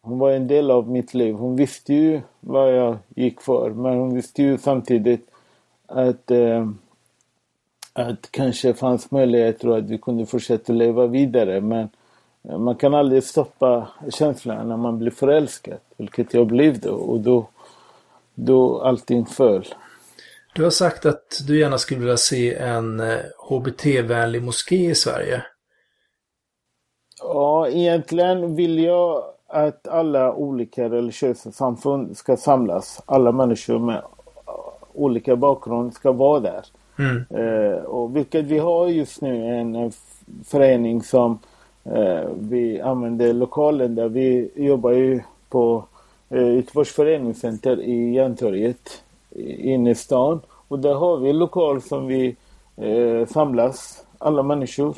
Hon 0.10 0.20
var 0.20 0.32
en 0.32 0.48
del 0.48 0.72
av 0.72 0.90
mitt 0.90 1.14
liv. 1.14 1.36
Hon 1.36 1.56
visste 1.56 1.94
ju 1.94 2.22
vad 2.40 2.76
jag 2.76 2.98
gick 3.16 3.42
för. 3.42 3.70
Men 3.70 3.98
hon 3.98 4.16
visste 4.16 4.42
ju 4.44 4.58
samtidigt 4.58 5.30
att, 5.86 6.32
eh, 6.32 6.70
att 7.94 8.32
kanske 8.32 8.74
fanns 8.74 9.12
möjligheter 9.12 9.78
att 9.78 9.84
vi 9.84 9.98
kunde 9.98 10.26
fortsätta 10.26 10.74
leva 10.74 11.08
vidare. 11.08 11.62
Men 11.62 11.90
eh, 12.44 12.58
man 12.58 12.76
kan 12.76 12.94
aldrig 12.94 13.24
stoppa 13.24 13.88
känslan 14.10 14.70
när 14.70 14.78
man 14.78 14.98
blir 14.98 15.12
förälskad. 15.12 15.78
Vilket 15.98 16.34
jag 16.34 16.48
blev 16.48 16.80
då. 16.80 16.94
Och 16.94 17.20
då, 17.20 17.48
då 18.34 18.82
allting 18.82 19.26
föll. 19.26 19.66
Du 20.56 20.64
har 20.64 20.72
sagt 20.72 21.06
att 21.06 21.42
du 21.48 21.60
gärna 21.60 21.78
skulle 21.78 22.00
vilja 22.00 22.18
se 22.18 22.56
en 22.56 23.00
eh, 23.00 23.18
HBT-vänlig 23.38 24.44
moské 24.44 24.90
i 24.90 24.96
Sverige. 24.96 25.44
Ja, 27.22 27.68
egentligen 27.68 28.56
vill 28.56 28.80
jag 28.80 29.24
att 29.50 29.88
alla 29.88 30.34
olika 30.34 30.90
religiösa 30.90 31.52
samfund 31.52 32.18
ska 32.18 32.38
samlas. 32.38 33.02
Alla 33.06 33.32
människor 33.32 33.80
med 33.80 34.02
olika 34.94 35.36
bakgrund 35.36 35.94
ska 35.94 36.12
vara 36.12 36.40
där. 36.40 36.66
Mm. 37.00 37.26
Eh, 37.30 37.84
och 37.84 38.16
vilket 38.16 38.46
vi 38.46 38.58
har 38.58 38.88
just 38.88 39.22
nu 39.22 39.46
en 39.46 39.76
eh, 39.76 39.92
förening 40.46 41.04
som 41.04 41.40
eh, 41.84 42.30
vi 42.40 42.82
använder 42.82 43.34
lokalen 43.34 43.96
där. 43.96 44.10
Vi 44.10 44.52
jobbar 44.56 44.92
ju 44.92 45.22
på 45.50 45.84
eh, 46.30 46.56
Göteborgs 46.56 46.92
föreningscenter 46.92 47.82
i 47.82 48.14
Järntorget 48.14 49.04
inne 49.36 49.92
i 49.92 49.96
stan. 49.96 50.42
Och 50.68 50.80
där 50.80 50.94
har 50.94 51.18
vi 51.18 51.30
en 51.30 51.40
lokal 51.40 51.82
som 51.82 52.08
vi 52.08 52.36
eh, 52.78 53.28
samlas, 53.28 54.06
alla 54.18 54.44
människor 54.44 54.96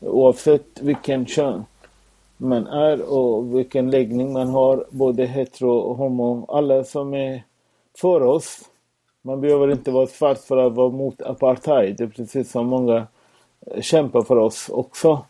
oavsett 0.00 0.80
vilken 0.80 1.26
kön 1.26 1.64
man 2.40 2.66
är 2.66 3.12
och 3.12 3.58
vilken 3.58 3.90
läggning 3.90 4.32
man 4.32 4.48
har, 4.48 4.86
både 4.90 5.26
hetero 5.26 5.70
och 5.70 5.96
homo, 5.96 6.46
alla 6.48 6.84
som 6.84 7.14
är 7.14 7.42
för 7.98 8.22
oss. 8.22 8.58
Man 9.22 9.40
behöver 9.40 9.72
inte 9.72 9.90
vara 9.90 10.06
svart 10.06 10.38
för 10.38 10.56
att 10.56 10.72
vara 10.72 10.90
mot 10.90 11.22
apartheid. 11.22 11.96
Det 11.98 12.04
är 12.04 12.08
precis 12.08 12.50
som 12.50 12.66
många 12.66 13.06
eh, 13.66 13.80
kämpar 13.80 14.22
för 14.22 14.36
oss 14.36 14.68
också. 14.68 15.24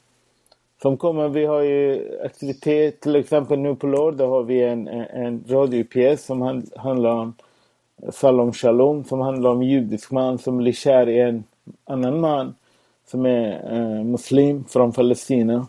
Som 0.82 0.96
kommer, 0.96 1.28
vi 1.28 1.44
har 1.44 1.60
ju 1.60 2.08
aktivitet, 2.24 3.00
till 3.00 3.16
exempel 3.16 3.58
nu 3.58 3.74
på 3.74 3.86
lördag 3.86 4.28
har 4.28 4.42
vi 4.42 4.62
en, 4.62 4.88
en, 4.88 5.44
radiopjäs 5.48 6.24
som 6.24 6.62
handlar 6.76 7.10
om 7.10 7.34
eh, 8.02 8.10
Salom 8.10 8.52
Shalom, 8.52 9.04
som 9.04 9.20
handlar 9.20 9.50
om 9.50 9.60
en 9.60 9.68
judisk 9.68 10.10
man 10.10 10.38
som 10.38 10.56
blir 10.56 10.72
kär 10.72 11.08
i 11.08 11.20
en 11.20 11.44
annan 11.84 12.20
man 12.20 12.54
som 13.06 13.26
är 13.26 13.72
eh, 13.72 14.04
muslim 14.04 14.64
från 14.64 14.92
Palestina. 14.92 15.66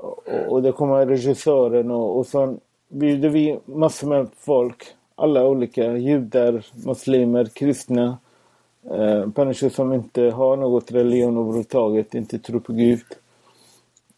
Och, 0.00 0.28
och 0.48 0.62
det 0.62 0.72
kommer 0.72 1.06
regissören 1.06 1.90
och, 1.90 2.18
och 2.18 2.26
så 2.26 2.58
bjuder 2.88 3.28
vi 3.28 3.58
massor 3.64 4.08
med 4.08 4.28
folk. 4.40 4.86
Alla 5.14 5.46
olika 5.46 5.96
judar, 5.96 6.66
muslimer, 6.86 7.44
kristna. 7.44 8.18
Eh, 8.90 9.28
människor 9.36 9.68
som 9.68 9.92
inte 9.92 10.22
har 10.22 10.56
något 10.56 10.90
religion 10.90 11.36
överhuvudtaget, 11.36 12.14
inte 12.14 12.38
tror 12.38 12.60
på 12.60 12.72
Gud. 12.72 13.04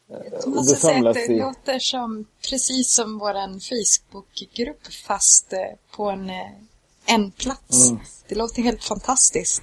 Jag 0.09 0.43
då 0.45 0.51
måste 0.51 0.77
säga 0.77 0.91
att 0.91 0.97
samlas 0.97 1.17
det 1.17 1.33
vi. 1.33 1.41
låter 1.41 1.79
som 1.79 2.25
precis 2.51 2.93
som 2.93 3.19
våran 3.19 3.61
Facebookgrupp 3.61 4.87
fast 5.07 5.53
eh, 5.53 5.59
på 5.97 6.05
en, 6.05 6.31
eh, 6.31 7.15
en 7.15 7.31
plats. 7.31 7.91
Mm. 7.91 8.03
Det 8.29 8.35
låter 8.35 8.63
helt 8.63 8.85
fantastiskt. 8.85 9.63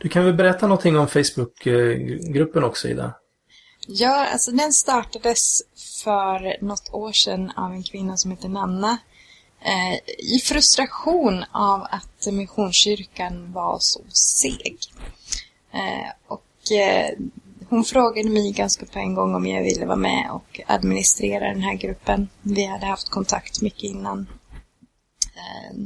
Du 0.00 0.08
kan 0.08 0.24
väl 0.24 0.34
berätta 0.34 0.66
någonting 0.66 0.98
om 0.98 1.08
Facebook-gruppen 1.08 2.64
också, 2.64 2.88
Ida? 2.88 3.14
Ja, 3.90 4.26
alltså 4.32 4.52
den 4.52 4.72
startades 4.72 5.62
för 6.02 6.64
något 6.64 6.88
år 6.92 7.12
sedan 7.12 7.52
av 7.56 7.72
en 7.72 7.82
kvinna 7.82 8.16
som 8.16 8.30
heter 8.30 8.48
Nanna. 8.48 8.98
Eh, 9.60 9.94
I 10.18 10.38
frustration 10.44 11.44
av 11.52 11.86
att 11.90 12.32
Missionskyrkan 12.32 13.52
var 13.52 13.78
så 13.80 14.00
seg. 14.08 14.76
Eh, 15.72 16.10
och 16.26 16.72
eh, 16.72 17.10
hon 17.68 17.84
frågade 17.84 18.30
mig 18.30 18.52
ganska 18.52 18.86
på 18.86 18.98
en 18.98 19.14
gång 19.14 19.34
om 19.34 19.46
jag 19.46 19.62
ville 19.62 19.86
vara 19.86 19.96
med 19.96 20.30
och 20.30 20.60
administrera 20.66 21.48
den 21.48 21.62
här 21.62 21.74
gruppen. 21.74 22.28
Vi 22.42 22.64
hade 22.64 22.86
haft 22.86 23.08
kontakt 23.08 23.62
mycket 23.62 23.82
innan. 23.82 24.26
Eh, 25.36 25.76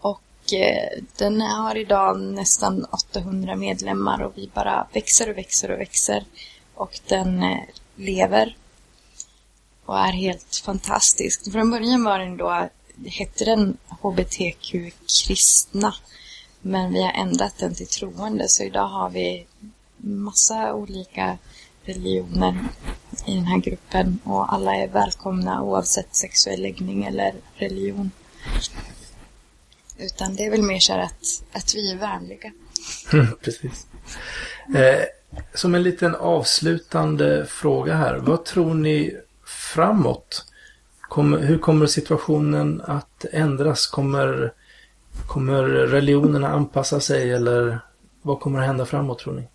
och 0.00 0.52
eh, 0.52 1.02
den 1.16 1.40
har 1.40 1.76
idag 1.76 2.20
nästan 2.20 2.84
800 2.84 3.56
medlemmar 3.56 4.22
och 4.22 4.32
vi 4.36 4.50
bara 4.54 4.86
växer 4.92 5.30
och 5.30 5.36
växer 5.36 5.70
och 5.70 5.80
växer. 5.80 6.24
Och 6.76 7.00
den 7.08 7.42
eh, 7.42 7.58
lever 7.96 8.56
och 9.84 9.98
är 9.98 10.12
helt 10.12 10.62
fantastisk. 10.64 11.52
Från 11.52 11.70
början 11.70 12.04
var 12.04 12.18
den 12.18 12.36
då, 12.36 12.68
hette 13.06 13.44
den 13.44 13.76
HBTQ 13.88 14.92
kristna. 15.06 15.94
Men 16.60 16.92
vi 16.92 17.02
har 17.02 17.12
ändrat 17.12 17.58
den 17.58 17.74
till 17.74 17.86
troende 17.86 18.48
så 18.48 18.62
idag 18.62 18.88
har 18.88 19.10
vi 19.10 19.46
massa 19.96 20.74
olika 20.74 21.38
religioner 21.84 22.64
i 23.26 23.34
den 23.34 23.44
här 23.44 23.58
gruppen 23.58 24.18
och 24.24 24.52
alla 24.52 24.76
är 24.76 24.88
välkomna 24.88 25.62
oavsett 25.62 26.16
sexuell 26.16 26.62
läggning 26.62 27.04
eller 27.04 27.34
religion. 27.54 28.10
Utan 29.98 30.36
det 30.36 30.44
är 30.44 30.50
väl 30.50 30.62
mer 30.62 30.78
så 30.78 30.92
att, 30.92 31.42
att 31.52 31.74
vi 31.74 31.92
är 31.92 31.96
vänliga. 31.96 32.52
Precis. 33.42 33.86
Eh, 34.74 35.04
som 35.54 35.74
en 35.74 35.82
liten 35.82 36.14
avslutande 36.14 37.46
fråga 37.46 37.94
här. 37.94 38.16
Vad 38.16 38.44
tror 38.44 38.74
ni 38.74 39.16
framåt? 39.46 40.44
Kommer, 41.00 41.38
hur 41.38 41.58
kommer 41.58 41.86
situationen 41.86 42.80
att 42.80 43.24
ändras? 43.32 43.86
Kommer, 43.86 44.52
kommer 45.26 45.62
religionerna 45.62 46.48
anpassa 46.48 47.00
sig 47.00 47.32
eller 47.32 47.80
vad 48.22 48.40
kommer 48.40 48.60
att 48.60 48.66
hända 48.66 48.86
framåt 48.86 49.18
tror 49.18 49.34
ni? 49.34 49.48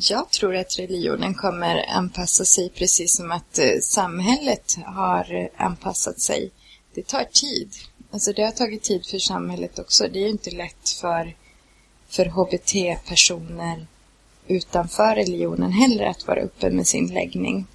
Jag 0.00 0.30
tror 0.30 0.56
att 0.56 0.78
religionen 0.78 1.34
kommer 1.34 1.84
anpassa 1.88 2.44
sig 2.44 2.70
precis 2.70 3.16
som 3.16 3.32
att 3.32 3.58
eh, 3.58 3.78
samhället 3.82 4.76
har 4.84 5.48
anpassat 5.56 6.20
sig. 6.20 6.50
Det 6.94 7.06
tar 7.06 7.24
tid. 7.24 7.72
Alltså 8.10 8.32
det 8.32 8.42
har 8.42 8.50
tagit 8.50 8.82
tid 8.82 9.06
för 9.06 9.18
samhället 9.18 9.78
också. 9.78 10.08
Det 10.12 10.18
är 10.18 10.22
ju 10.22 10.28
inte 10.28 10.50
lätt 10.50 10.88
för, 11.00 11.34
för 12.08 12.26
HBT-personer 12.26 13.86
utanför 14.46 15.14
religionen 15.14 15.72
heller 15.72 16.04
att 16.04 16.26
vara 16.26 16.40
uppe 16.40 16.70
med 16.70 16.86
sin 16.86 17.06
läggning. 17.06 17.66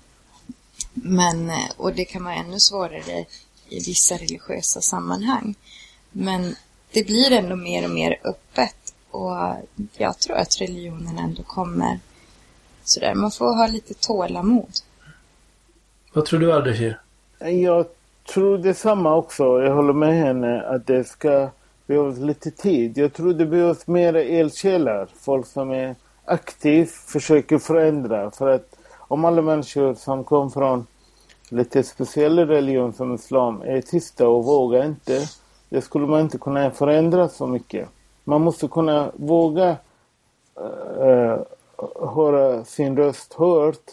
Men, 0.93 1.49
eh, 1.49 1.71
och 1.77 1.93
det 1.93 2.05
kan 2.05 2.23
vara 2.23 2.35
ännu 2.35 2.59
svårare 2.59 3.25
i 3.69 3.79
vissa 3.85 4.15
religiösa 4.15 4.81
sammanhang. 4.81 5.55
Men 6.11 6.55
det 6.91 7.03
blir 7.03 7.31
ändå 7.31 7.55
mer 7.55 7.83
och 7.83 7.89
mer 7.89 8.19
öppet 8.23 8.93
och 9.11 9.55
jag 9.97 10.19
tror 10.19 10.35
att 10.35 10.61
religionen 10.61 11.17
ändå 11.17 11.43
kommer 11.43 11.99
sådär. 12.83 13.15
Man 13.15 13.31
får 13.31 13.57
ha 13.57 13.67
lite 13.67 13.93
tålamod. 13.93 14.71
Vad 16.13 16.25
tror 16.25 16.39
du 16.39 16.53
Ardeshir? 16.53 16.99
Jag 17.39 17.85
tror 18.33 18.57
detsamma 18.57 19.15
också. 19.15 19.43
Jag 19.43 19.75
håller 19.75 19.93
med 19.93 20.15
henne 20.15 20.61
att 20.61 20.87
det 20.87 21.03
ska 21.03 21.49
behövs 21.87 22.17
lite 22.17 22.51
tid. 22.51 22.97
Jag 22.97 23.13
tror 23.13 23.33
det 23.33 23.45
behövs 23.45 23.87
mer 23.87 24.15
eldsjälar. 24.15 25.09
Folk 25.15 25.47
som 25.47 25.71
är 25.71 25.95
aktivt 26.25 26.91
försöker 26.91 27.57
förändra. 27.57 28.31
För 28.31 28.49
att 28.49 28.75
om 28.97 29.25
alla 29.25 29.41
människor 29.41 29.93
som 29.93 30.23
kom 30.23 30.51
från 30.51 30.85
lite 31.49 31.83
speciella 31.83 32.45
religion 32.45 32.93
som 32.93 33.13
islam 33.13 33.61
är 33.61 33.81
tysta 33.81 34.27
och 34.27 34.45
vågar 34.45 34.85
inte. 34.85 35.21
Det 35.69 35.81
skulle 35.81 36.07
man 36.07 36.21
inte 36.21 36.37
kunna 36.37 36.71
förändra 36.71 37.29
så 37.29 37.47
mycket. 37.47 37.89
Man 38.23 38.41
måste 38.41 38.67
kunna 38.67 39.11
våga 39.15 39.77
äh, 40.99 41.37
höra 42.15 42.65
sin 42.65 42.97
röst 42.97 43.33
hört 43.33 43.91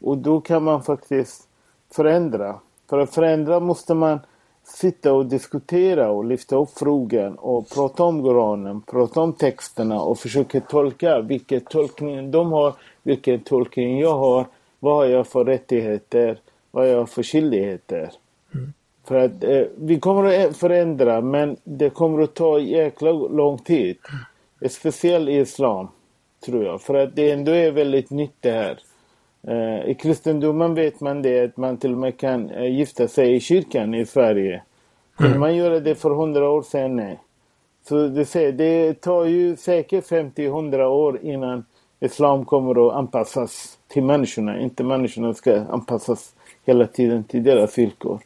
och 0.00 0.18
då 0.18 0.40
kan 0.40 0.62
man 0.62 0.82
faktiskt 0.82 1.48
förändra. 1.90 2.54
För 2.88 2.98
att 2.98 3.14
förändra 3.14 3.60
måste 3.60 3.94
man 3.94 4.20
sitta 4.66 5.12
och 5.12 5.26
diskutera 5.26 6.10
och 6.10 6.24
lyfta 6.24 6.56
upp 6.56 6.70
frågan 6.76 7.34
och 7.34 7.68
prata 7.68 8.04
om 8.04 8.22
Koranen, 8.22 8.80
prata 8.80 9.20
om 9.20 9.32
texterna 9.32 10.00
och 10.00 10.18
försöka 10.18 10.60
tolka 10.60 11.20
vilken 11.20 11.60
tolkning 11.60 12.30
de 12.30 12.52
har, 12.52 12.74
vilken 13.02 13.40
tolkning 13.40 14.00
jag 14.00 14.18
har, 14.18 14.46
vad 14.78 14.94
har 14.94 15.04
jag 15.04 15.26
för 15.26 15.44
rättigheter, 15.44 16.38
vad 16.70 16.84
har 16.84 16.92
jag 16.92 17.08
för 17.08 17.22
skyldigheter. 17.22 18.10
Mm. 18.54 18.72
För 19.04 19.14
att 19.14 19.44
eh, 19.44 19.62
vi 19.76 20.00
kommer 20.00 20.46
att 20.46 20.56
förändra 20.56 21.20
men 21.20 21.56
det 21.64 21.90
kommer 21.90 22.22
att 22.22 22.34
ta 22.34 22.58
jäkla 22.58 23.12
lång 23.12 23.58
tid. 23.58 23.96
Mm. 24.60 24.70
Speciellt 24.70 25.28
i 25.28 25.32
Islam 25.32 25.88
tror 26.44 26.64
jag. 26.64 26.82
För 26.82 26.94
att 26.94 27.16
det 27.16 27.30
ändå 27.30 27.52
är 27.52 27.70
väldigt 27.70 28.10
nytt 28.10 28.36
det 28.40 28.50
här. 28.50 28.78
Uh, 29.48 29.90
I 29.90 29.94
kristendomen 29.94 30.74
vet 30.74 31.00
man 31.00 31.22
det 31.22 31.44
att 31.44 31.56
man 31.56 31.76
till 31.76 31.92
och 31.92 31.98
med 31.98 32.18
kan 32.18 32.50
uh, 32.50 32.70
gifta 32.70 33.08
sig 33.08 33.34
i 33.34 33.40
kyrkan 33.40 33.94
i 33.94 34.06
Sverige. 34.06 34.62
Kunde 35.16 35.30
mm. 35.30 35.40
man 35.40 35.56
göra 35.56 35.80
det 35.80 35.94
för 35.94 36.10
hundra 36.10 36.50
år 36.50 36.62
sedan? 36.62 36.96
Nej. 36.96 37.20
Så 37.88 38.08
det, 38.08 38.24
säger, 38.24 38.52
det 38.52 39.00
tar 39.00 39.24
ju 39.24 39.56
säkert 39.56 40.04
50-100 40.04 40.84
år 40.84 41.18
innan 41.22 41.64
Islam 42.00 42.44
kommer 42.44 42.86
att 42.88 42.94
anpassas 42.94 43.78
till 43.88 44.02
människorna. 44.02 44.60
Inte 44.60 44.84
människorna 44.84 45.34
ska 45.34 45.60
anpassas 45.60 46.34
hela 46.64 46.86
tiden 46.86 47.24
till 47.24 47.42
deras 47.42 47.78
villkor. 47.78 48.20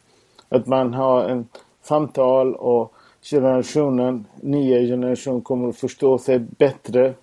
Att 0.49 0.67
man 0.67 0.93
har 0.93 1.23
en 1.23 1.47
samtal 1.81 2.55
och 2.55 2.93
generationen, 3.21 4.25
nya 4.41 4.79
generation 4.79 5.41
kommer 5.41 5.69
att 5.69 5.77
förstå 5.77 6.17
sig 6.17 6.39
bättre 6.39 7.13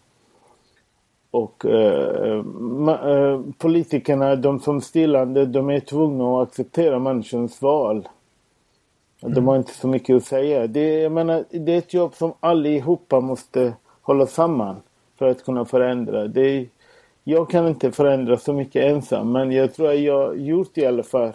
och 1.31 1.65
eh, 1.65 2.43
eh, 2.89 3.41
politikerna, 3.59 4.37
de 4.37 4.61
som 4.61 4.81
stillande, 4.81 5.47
de 5.47 5.71
är 5.71 5.81
tvungna 5.81 6.43
att 6.43 6.49
acceptera 6.49 6.99
människans 6.99 7.63
val. 7.63 8.09
Mm. 9.23 9.35
De 9.35 9.49
har 9.49 9.57
inte 9.57 9.75
så 9.75 9.89
mycket 9.89 10.17
att 10.17 10.25
säga. 10.25 10.67
Det, 10.67 11.01
jag 11.01 11.13
menar, 11.13 11.45
det 11.51 11.75
är 11.75 11.79
ett 11.79 11.95
jobb 11.95 12.15
som 12.15 12.33
allihopa 12.41 13.21
måste 13.21 13.73
hålla 14.03 14.27
samman 14.27 14.77
för 15.19 15.29
att 15.29 15.45
kunna 15.45 15.65
förändra. 15.65 16.27
Det, 16.27 16.67
jag 17.25 17.51
kan 17.51 17.69
inte 17.69 17.93
förändra 17.93 18.37
så 18.37 18.53
mycket 18.53 18.85
ensam 18.85 19.33
men 19.33 19.53
jag 19.53 19.75
tror 19.75 19.91
att 19.91 20.01
jag 20.01 20.41
gjort 20.41 20.79
i 20.79 20.87
alla 20.87 21.03
fall 21.03 21.33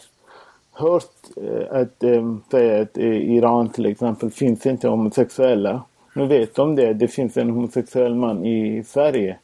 hört 0.72 1.38
eh, 1.38 1.80
att, 1.80 2.04
äh, 2.04 2.36
säga 2.52 2.82
att 2.82 2.98
i 2.98 3.36
Iran 3.36 3.70
till 3.70 3.86
exempel 3.86 4.32
finns 4.32 4.66
inte 4.66 4.88
homosexuella. 4.88 5.84
Nu 6.16 6.26
vet 6.26 6.56
de 6.56 6.76
det. 6.76 6.94
Det 6.94 7.08
finns 7.08 7.38
en 7.38 7.50
homosexuell 7.50 8.16
man 8.16 8.46
i 8.46 8.84
Sverige 8.84 9.38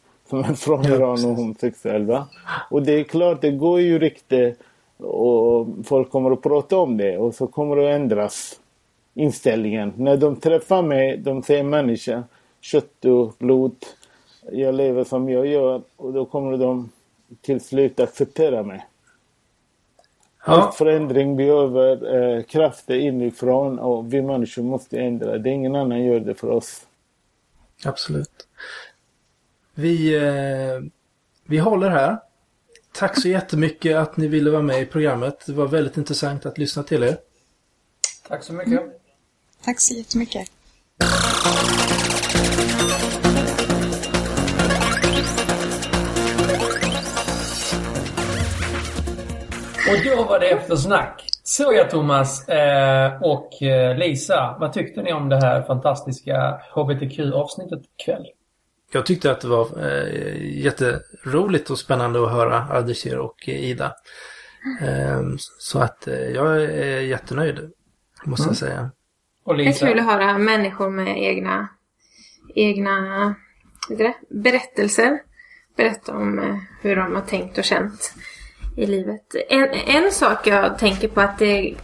från 0.58 0.86
Iran 0.86 1.26
och 1.26 1.36
homosexuell. 1.36 2.06
Va? 2.06 2.28
Och 2.70 2.84
det 2.84 2.92
är 2.92 3.04
klart, 3.04 3.42
det 3.42 3.52
går 3.52 3.82
ju 3.82 4.00
rykte 4.00 4.56
och 4.98 5.68
folk 5.84 6.10
kommer 6.12 6.32
att 6.32 6.42
prata 6.42 6.78
om 6.78 6.98
det 6.98 7.18
och 7.18 7.36
så 7.36 7.48
kommer 7.48 7.76
det 7.76 7.90
att 7.90 8.02
ändras 8.02 8.60
inställningen. 9.14 9.94
När 9.98 10.18
de 10.18 10.36
träffar 10.36 10.82
mig, 10.82 11.18
de 11.18 11.44
säger 11.44 11.64
människa, 11.64 12.24
kött 12.62 13.06
och 13.06 13.34
blod. 13.40 13.76
Jag 14.52 14.76
lever 14.76 15.04
som 15.04 15.30
jag 15.30 15.48
gör 15.48 15.82
och 15.96 16.14
då 16.14 16.26
kommer 16.26 16.58
de 16.58 16.90
till 17.42 17.62
slut 17.62 18.00
acceptera 18.00 18.64
mig. 18.64 18.86
Ja. 20.46 20.54
All 20.54 20.72
förändring 20.72 21.36
behöver 21.36 22.16
eh, 22.16 22.44
krafter 22.44 22.96
inifrån 22.96 23.80
och 23.80 24.14
vi 24.14 24.22
människor 24.22 24.64
måste 24.64 25.00
ändra. 25.00 25.38
Det 25.38 25.50
är 25.50 25.54
ingen 25.54 25.76
annan 25.76 26.04
gör 26.04 26.20
det 26.20 26.36
för 26.36 26.50
oss. 26.50 26.86
Absolut. 27.86 28.48
Vi, 29.80 30.16
eh, 30.16 30.82
vi 31.48 31.58
håller 31.58 31.90
här. 31.90 32.18
Tack 32.94 33.22
så 33.22 33.28
jättemycket 33.28 33.98
att 33.98 34.18
ni 34.18 34.28
ville 34.28 34.52
vara 34.52 34.62
med 34.62 34.82
i 34.82 34.86
programmet. 34.86 35.44
Det 35.46 35.54
var 35.54 35.68
väldigt 35.68 35.98
intressant 35.98 36.46
att 36.46 36.58
lyssna 36.58 36.84
till 36.84 37.04
er. 37.04 37.18
Tack 38.28 38.44
så 38.44 38.54
mycket. 38.54 38.82
Mm. 38.82 38.90
Tack 39.66 39.80
så 39.80 39.94
jättemycket. 39.94 40.52
Och 49.90 50.06
då 50.06 50.24
var 50.24 50.40
det 50.40 50.50
eftersnack. 50.50 51.26
Så 51.44 51.74
ja 51.74 51.84
Thomas 51.84 52.50
eh, 52.50 53.22
och 53.22 53.64
eh, 53.64 53.98
Lisa, 53.98 54.58
vad 54.60 54.74
tyckte 54.74 55.02
ni 55.02 55.14
om 55.14 55.30
det 55.30 55.38
här 55.42 55.62
fantastiska 55.62 56.62
HBTQ-avsnittet 56.76 57.82
ikväll? 57.98 58.26
Jag 58.92 59.06
tyckte 59.06 59.32
att 59.32 59.42
det 59.42 59.48
var 59.48 59.86
eh, 59.86 60.60
jätteroligt 60.64 61.70
och 61.70 61.80
spännande 61.80 62.24
att 62.24 62.32
höra 62.32 62.68
Ardeshir 62.70 63.18
och 63.18 63.48
Ida. 63.48 63.96
Eh, 64.82 65.22
så 65.60 65.80
att 65.80 66.08
eh, 66.08 66.30
jag 66.30 66.64
är 66.64 67.00
jättenöjd, 67.00 67.72
måste 68.24 68.44
mm. 68.44 68.50
jag 68.50 68.58
säga. 68.58 68.92
Och 69.44 69.58
Det 69.58 69.64
är 69.64 69.74
kul 69.74 70.00
att 70.00 70.06
höra 70.06 70.38
människor 70.38 70.90
med 70.90 71.24
egna, 71.24 71.68
egna 72.56 73.36
det, 73.90 74.14
berättelser. 74.30 75.20
Berätta 75.78 76.16
om 76.16 76.40
eh, 76.40 76.56
hur 76.82 76.96
de 76.96 77.16
har 77.16 77.22
tänkt 77.22 77.58
och 77.58 77.64
känt 77.64 78.14
i 78.78 78.86
livet. 78.86 79.36
En, 79.50 79.70
en 79.74 80.12
sak 80.12 80.48
jag 80.48 80.78
tänker 80.78 81.08
på 81.08 81.22
att 81.22 81.38
det, 81.40 81.76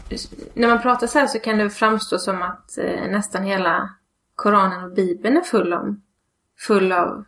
när 0.53 0.67
man 0.67 0.81
pratar 0.81 1.07
så 1.07 1.19
här 1.19 1.27
så 1.27 1.39
kan 1.39 1.57
det 1.57 1.69
framstå 1.69 2.17
som 2.17 2.41
att 2.41 2.77
eh, 2.77 3.11
nästan 3.11 3.43
hela 3.43 3.89
Koranen 4.35 4.83
och 4.83 4.95
Bibeln 4.95 5.37
är 5.37 5.41
full 5.41 5.73
om 5.73 6.01
full 6.67 6.91
av 6.91 7.23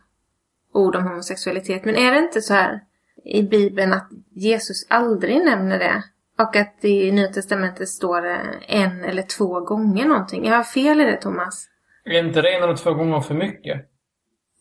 ord 0.74 0.96
om 0.96 1.02
homosexualitet. 1.04 1.84
Men 1.84 1.96
är 1.96 2.12
det 2.12 2.18
inte 2.18 2.42
så 2.42 2.54
här 2.54 2.80
i 3.24 3.42
Bibeln 3.42 3.92
att 3.92 4.08
Jesus 4.34 4.86
aldrig 4.90 5.44
nämner 5.44 5.78
det? 5.78 6.02
Och 6.38 6.56
att 6.56 6.84
i 6.84 7.12
Nya 7.12 7.28
Testamentet 7.28 7.88
står 7.88 8.22
det 8.22 8.40
en 8.68 9.04
eller 9.04 9.22
två 9.22 9.60
gånger 9.60 10.04
någonting. 10.06 10.46
Jag 10.46 10.56
har 10.56 10.62
fel 10.64 11.00
i 11.00 11.04
det 11.04 11.16
Thomas? 11.16 11.66
Är 12.04 12.18
inte 12.18 12.42
det 12.42 12.48
en 12.54 12.62
eller 12.62 12.76
två 12.76 12.94
gånger 12.94 13.20
för 13.20 13.34
mycket? 13.34 13.80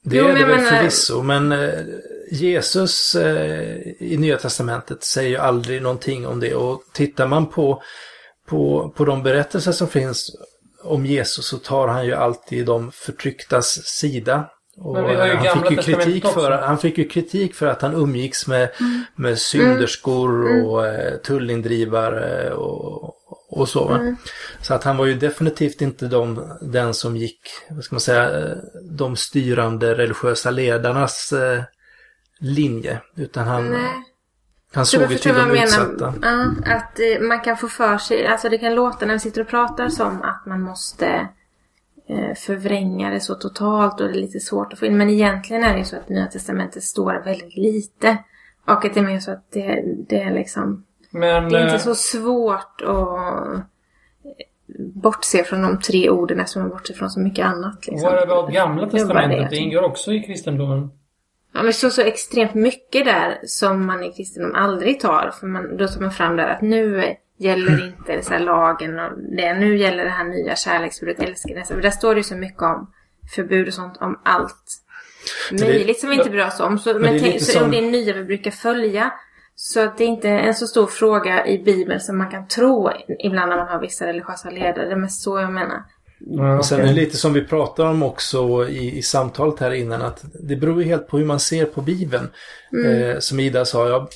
Det 0.03 0.17
Jo, 0.17 0.25
är 0.25 0.33
det 0.33 0.45
väl 0.45 0.57
menar- 0.57 0.69
förvisso, 0.77 1.21
men 1.23 1.51
eh, 1.51 1.69
Jesus 2.31 3.15
eh, 3.15 3.77
i 3.99 4.17
Nya 4.19 4.37
Testamentet 4.37 5.03
säger 5.03 5.29
ju 5.29 5.37
aldrig 5.37 5.81
någonting 5.81 6.27
om 6.27 6.39
det. 6.39 6.55
Och 6.55 6.81
tittar 6.93 7.27
man 7.27 7.45
på, 7.49 7.81
på, 8.47 8.93
på 8.97 9.05
de 9.05 9.23
berättelser 9.23 9.71
som 9.71 9.87
finns 9.87 10.35
om 10.83 11.05
Jesus 11.05 11.47
så 11.47 11.57
tar 11.57 11.87
han 11.87 12.05
ju 12.05 12.13
alltid 12.13 12.65
de 12.65 12.91
förtrycktas 12.91 13.67
sida. 13.85 14.49
Och 14.79 14.93
Men 14.93 15.05
vi 15.07 15.15
har 15.15 15.27
ju 15.27 15.33
han, 15.35 15.61
fick 15.63 15.71
ju 15.71 15.77
kritik 15.95 16.25
för, 16.27 16.51
han 16.51 16.77
fick 16.77 16.97
ju 16.97 17.07
kritik 17.07 17.55
för 17.55 17.67
att 17.67 17.81
han 17.81 17.93
umgicks 17.95 18.47
med, 18.47 18.69
Mm. 18.79 19.03
med 19.15 19.37
synderskor 19.39 20.63
och 20.65 20.87
eh, 20.87 21.17
tullindrivare 21.17 22.53
och, 22.53 23.13
och 23.49 23.69
så. 23.69 23.89
Mm. 23.89 24.15
Så 24.61 24.73
att 24.73 24.83
han 24.83 24.97
var 24.97 25.05
ju 25.05 25.13
definitivt 25.13 25.81
inte 25.81 26.07
de, 26.07 26.53
den 26.61 26.93
som 26.93 27.17
gick, 27.17 27.41
vad 27.69 27.83
ska 27.83 27.95
man 27.95 27.99
säga, 28.01 28.39
eh, 28.39 28.55
de 28.91 29.15
styrande 29.15 29.93
religiösa 29.95 30.51
ledarnas 30.51 31.33
eh, 31.33 31.63
linje. 32.39 33.01
Utan 33.15 33.47
han, 33.47 33.69
Nej. 33.71 33.91
han 34.73 34.85
såg 34.85 35.11
ju 35.11 35.17
till 35.17 35.33
de 35.35 35.51
utsatta. 35.51 36.11
menar. 36.11 36.53
Ja, 36.65 36.75
att 36.75 36.99
eh, 36.99 37.21
man 37.27 37.39
kan 37.41 37.57
få 37.57 37.67
för 37.67 37.97
sig, 37.97 38.27
alltså 38.27 38.49
det 38.49 38.57
kan 38.57 38.75
låta 38.75 39.05
när 39.05 39.13
vi 39.13 39.19
sitter 39.19 39.41
och 39.41 39.47
pratar 39.47 39.89
som 39.89 40.21
att 40.21 40.45
man 40.45 40.61
måste 40.61 41.05
eh, 41.07 41.21
förvränga 42.35 43.09
det 43.09 43.19
så 43.19 43.35
totalt 43.35 44.01
och 44.01 44.07
det 44.07 44.13
är 44.13 44.21
lite 44.21 44.39
svårt 44.39 44.73
att 44.73 44.79
få 44.79 44.85
in. 44.85 44.97
Men 44.97 45.09
egentligen 45.09 45.63
är 45.63 45.73
det 45.73 45.79
ju 45.79 45.85
så 45.85 45.95
att 45.95 46.09
Nya 46.09 46.25
Testamentet 46.25 46.83
står 46.83 47.23
väldigt 47.25 47.57
lite. 47.57 48.17
Och 48.65 48.85
att 48.85 48.93
det 48.93 48.99
är 48.99 49.03
mer 49.03 49.19
så 49.19 49.31
att 49.31 49.51
det, 49.51 49.83
det 50.09 50.21
är 50.21 50.33
liksom, 50.33 50.85
Men... 51.09 51.49
det 51.49 51.57
är 51.59 51.63
inte 51.63 51.75
eh, 51.75 51.79
så 51.79 51.95
svårt 51.95 52.81
att 52.81 52.87
eh, 52.87 53.59
bortse 54.77 55.43
från 55.43 55.61
de 55.61 55.79
tre 55.79 56.09
orden 56.09 56.39
eftersom 56.39 56.61
man 56.61 56.71
bortser 56.71 56.93
från 56.93 57.09
så 57.09 57.19
mycket 57.19 57.45
annat. 57.45 57.87
Liksom. 57.87 58.11
Vad 58.11 58.23
about 58.23 58.53
Gamla 58.53 58.85
är 58.85 58.89
Testamentet? 58.89 59.49
det. 59.49 59.55
Det 59.55 59.61
ingår 59.61 59.83
också 59.83 60.13
i 60.13 60.19
kristendomen. 60.19 60.91
Ja, 61.53 61.63
men 61.63 61.73
står 61.73 61.89
så 61.89 62.01
extremt 62.01 62.53
mycket 62.53 63.05
där 63.05 63.39
som 63.43 63.85
man 63.85 64.03
i 64.03 64.11
kristendom 64.11 64.55
aldrig 64.55 64.99
tar. 64.99 65.31
För 65.39 65.47
man, 65.47 65.77
då 65.77 65.87
tar 65.87 66.01
man 66.01 66.11
fram 66.11 66.35
där 66.35 66.47
att 66.47 66.61
nu 66.61 67.03
gäller 67.37 67.85
inte 67.87 68.21
så 68.23 68.33
här 68.33 68.39
lagen 68.39 68.99
och 68.99 69.11
det. 69.37 69.53
Nu 69.53 69.77
gäller 69.77 70.03
det 70.03 70.09
här 70.09 70.23
nya 70.23 70.55
kärleksförbudet, 70.55 71.23
älska 71.23 71.53
nästa. 71.53 71.73
För 71.73 71.81
där 71.81 71.89
står 71.89 72.15
det 72.15 72.19
ju 72.19 72.23
så 72.23 72.35
mycket 72.35 72.61
om 72.61 72.91
förbud 73.35 73.67
och 73.67 73.73
sånt, 73.73 73.97
om 74.01 74.19
allt 74.23 74.63
möjligt 75.51 75.99
som 75.99 76.09
vi 76.09 76.15
inte 76.15 76.29
bryr 76.29 76.45
oss 76.45 76.59
om. 76.59 76.79
Så, 76.79 76.93
men 76.99 77.15
är 77.15 77.19
tänk, 77.19 77.41
så 77.41 77.51
som- 77.51 77.63
om 77.63 77.71
det 77.71 77.77
är 77.77 77.91
nya 77.91 78.13
vi 78.13 78.23
brukar 78.23 78.51
följa. 78.51 79.13
Så 79.55 79.79
att 79.83 79.97
det 79.97 80.03
är 80.03 80.07
inte 80.07 80.29
en 80.29 80.55
så 80.55 80.67
stor 80.67 80.87
fråga 80.87 81.45
i 81.47 81.63
Bibeln 81.63 81.99
som 81.99 82.17
man 82.17 82.31
kan 82.31 82.47
tro 82.47 82.91
ibland 83.19 83.49
när 83.49 83.57
man 83.57 83.67
har 83.67 83.79
vissa 83.81 84.05
religiösa 84.07 84.49
ledare. 84.49 84.85
Det 84.95 85.03
är 85.03 85.07
så 85.07 85.39
jag 85.39 85.53
menar. 85.53 85.83
Ja, 86.19 86.57
Och 86.57 86.65
sen 86.65 86.79
är 86.81 86.85
det 86.85 86.93
lite 86.93 87.17
som 87.17 87.33
vi 87.33 87.43
pratar 87.45 87.85
om 87.85 88.03
också 88.03 88.67
i, 88.69 88.97
i 88.97 89.01
samtalet 89.01 89.59
här 89.59 89.71
innan 89.71 90.01
att 90.01 90.23
det 90.39 90.55
beror 90.55 90.81
ju 90.83 90.87
helt 90.87 91.07
på 91.07 91.17
hur 91.17 91.25
man 91.25 91.39
ser 91.39 91.65
på 91.65 91.81
Bibeln. 91.81 92.29
Eh, 92.85 93.19
som 93.19 93.39
Ida 93.39 93.65
sa, 93.65 93.89
ja, 93.89 94.07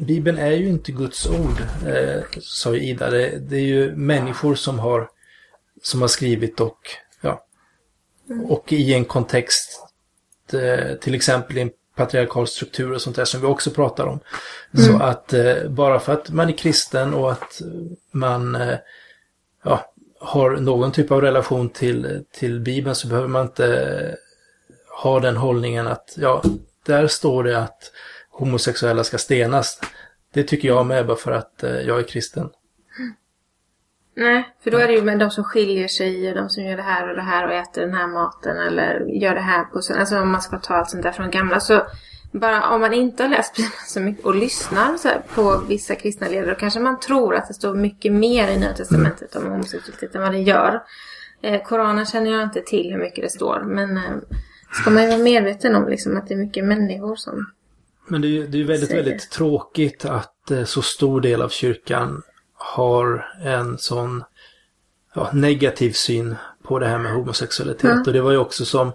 Bibeln 0.00 0.38
är 0.38 0.50
ju 0.50 0.68
inte 0.68 0.92
Guds 0.92 1.26
ord, 1.26 1.60
eh, 1.86 2.22
sa 2.40 2.74
Ida. 2.74 3.10
Det, 3.10 3.38
det 3.38 3.56
är 3.56 3.60
ju 3.60 3.96
människor 3.96 4.54
som 4.54 4.78
har, 4.78 5.08
som 5.82 6.00
har 6.00 6.08
skrivit 6.08 6.60
och, 6.60 6.78
ja, 7.20 7.44
och 8.48 8.72
i 8.72 8.94
en 8.94 9.04
kontext, 9.04 9.86
eh, 10.52 10.96
till 10.96 11.14
exempel 11.14 11.58
i 11.58 11.60
en 11.60 11.70
patriarkal 11.96 12.46
struktur 12.46 12.92
och 12.92 13.02
sånt 13.02 13.16
där 13.16 13.24
som 13.24 13.40
vi 13.40 13.46
också 13.46 13.70
pratar 13.70 14.06
om. 14.06 14.20
Så 14.86 15.02
att 15.02 15.32
eh, 15.32 15.68
bara 15.68 16.00
för 16.00 16.12
att 16.12 16.30
man 16.30 16.48
är 16.48 16.52
kristen 16.52 17.14
och 17.14 17.32
att 17.32 17.62
man 18.10 18.54
eh, 18.54 18.78
ja, 19.64 19.92
har 20.20 20.50
någon 20.50 20.92
typ 20.92 21.10
av 21.10 21.20
relation 21.20 21.68
till, 21.68 22.24
till 22.32 22.60
Bibeln 22.60 22.94
så 22.94 23.08
behöver 23.08 23.28
man 23.28 23.46
inte 23.46 24.16
ha 25.02 25.20
den 25.20 25.36
hållningen 25.36 25.86
att 25.86 26.14
ja, 26.16 26.42
där 26.86 27.06
står 27.06 27.44
det 27.44 27.58
att 27.58 27.92
homosexuella 28.30 29.04
ska 29.04 29.18
stenas. 29.18 29.80
Det 30.34 30.42
tycker 30.42 30.68
jag 30.68 30.86
med 30.86 31.06
bara 31.06 31.16
för 31.16 31.32
att 31.32 31.62
eh, 31.62 31.70
jag 31.70 31.98
är 31.98 32.02
kristen. 32.02 32.50
Nej, 34.16 34.54
för 34.64 34.70
då 34.70 34.78
är 34.78 34.86
det 34.86 34.92
ju 34.92 35.02
med 35.02 35.18
de 35.18 35.30
som 35.30 35.44
skiljer 35.44 35.88
sig 35.88 36.28
och 36.28 36.34
de 36.34 36.48
som 36.48 36.64
gör 36.64 36.76
det 36.76 36.82
här 36.82 37.08
och 37.08 37.16
det 37.16 37.22
här 37.22 37.46
och 37.46 37.52
äter 37.52 37.80
den 37.80 37.94
här 37.94 38.06
maten 38.06 38.56
eller 38.56 39.00
gör 39.00 39.34
det 39.34 39.40
här 39.40 39.64
på 39.64 39.80
Alltså 39.98 40.20
om 40.20 40.30
man 40.30 40.42
ska 40.42 40.58
ta 40.58 40.74
allt 40.74 40.90
sånt 40.90 41.02
där 41.02 41.12
från 41.12 41.30
gamla 41.30 41.60
så 41.60 41.82
bara 42.32 42.68
om 42.68 42.80
man 42.80 42.92
inte 42.92 43.22
har 43.22 43.30
läst 43.30 43.56
Bibeln 43.56 43.72
så 43.86 44.00
mycket 44.00 44.24
och 44.24 44.34
lyssnar 44.34 44.96
så 44.96 45.08
här 45.08 45.22
på 45.34 45.62
vissa 45.68 45.94
kristna 45.94 46.28
ledare 46.28 46.50
då 46.50 46.54
kanske 46.54 46.80
man 46.80 47.00
tror 47.00 47.34
att 47.34 47.48
det 47.48 47.54
står 47.54 47.74
mycket 47.74 48.12
mer 48.12 48.48
i 48.48 48.58
Nya 48.58 48.72
Testamentet 48.72 49.36
om 49.36 49.46
homosexualitet 49.46 50.14
än 50.14 50.22
vad 50.22 50.32
det 50.32 50.38
gör. 50.38 50.82
Eh, 51.42 51.62
Koranen 51.62 52.06
känner 52.06 52.30
jag 52.30 52.42
inte 52.42 52.60
till 52.60 52.92
hur 52.92 52.98
mycket 52.98 53.24
det 53.24 53.30
står 53.30 53.62
men 53.64 53.96
eh, 53.96 54.02
ska 54.72 54.90
man 54.90 55.02
ju 55.02 55.08
vara 55.08 55.22
medveten 55.22 55.74
om 55.74 55.88
liksom 55.88 56.16
att 56.16 56.28
det 56.28 56.34
är 56.34 56.38
mycket 56.38 56.64
människor 56.64 57.16
som... 57.16 57.46
Men 58.10 58.20
det 58.20 58.26
är 58.26 58.30
ju 58.30 58.46
det 58.46 58.60
är 58.60 58.64
väldigt, 58.64 58.88
Säger. 58.88 59.02
väldigt 59.02 59.30
tråkigt 59.30 60.04
att 60.04 60.50
eh, 60.50 60.64
så 60.64 60.82
stor 60.82 61.20
del 61.20 61.42
av 61.42 61.48
kyrkan 61.48 62.22
har 62.54 63.26
en 63.44 63.78
sån 63.78 64.24
ja, 65.14 65.30
negativ 65.32 65.92
syn 65.92 66.36
på 66.62 66.78
det 66.78 66.86
här 66.86 66.98
med 66.98 67.12
homosexualitet. 67.12 68.06
Och 68.06 68.12
det 68.12 68.20
var 68.20 68.30
ju 68.30 68.38
också 68.38 68.64
som 68.64 68.92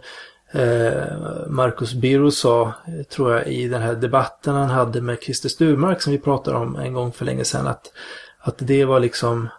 eh, 0.52 1.18
Marcus 1.48 1.94
Birro 1.94 2.32
sa, 2.32 2.74
tror 3.10 3.34
jag, 3.34 3.48
i 3.48 3.68
den 3.68 3.82
här 3.82 3.96
debatten 3.96 4.56
han 4.56 4.70
hade 4.70 5.02
med 5.02 5.22
Christer 5.22 5.50
Sturmark 5.50 6.02
som 6.02 6.12
vi 6.12 6.20
pratade 6.20 6.58
om 6.58 6.76
en 6.76 6.94
gång 6.94 7.12
för 7.12 7.26
länge 7.26 7.44
sedan. 7.44 7.68
Att, 7.68 7.92
att 8.40 8.56
det 8.58 8.86
var 8.86 9.00
liksom 9.00 9.50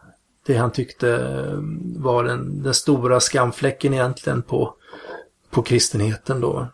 det 0.47 0.57
han 0.57 0.73
tyckte 0.73 1.11
eh, 1.11 1.59
var 1.97 2.25
den, 2.25 2.63
den 2.63 2.75
stora 2.75 3.21
skamfläcken 3.21 3.95
egentligen 3.95 4.43
på, 4.43 4.75
på 5.51 5.63
kristenheten 5.63 6.41
då. 6.41 6.69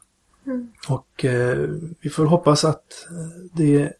Och 0.88 1.24
eh, 1.24 1.68
vi 2.00 2.10
får 2.10 2.26
hoppas 2.26 2.64
att 2.64 3.06
eh, 3.10 3.50
det 3.52 3.92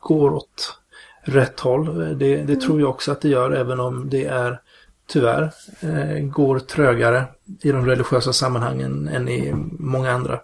går 0.00 0.30
åt 0.34 0.78
rätt 1.22 1.60
håll. 1.60 2.18
Det, 2.18 2.36
det 2.36 2.56
tror 2.56 2.80
jag 2.80 2.90
också 2.90 3.12
att 3.12 3.20
det 3.20 3.28
gör 3.28 3.50
även 3.50 3.80
om 3.80 4.10
det 4.10 4.24
är 4.24 4.60
tyvärr 5.06 5.52
eh, 5.80 6.24
går 6.24 6.58
trögare 6.58 7.24
i 7.62 7.72
de 7.72 7.86
religiösa 7.86 8.32
sammanhangen 8.32 9.08
än 9.08 9.28
i 9.28 9.52
många 9.78 10.10
andra. 10.10 10.40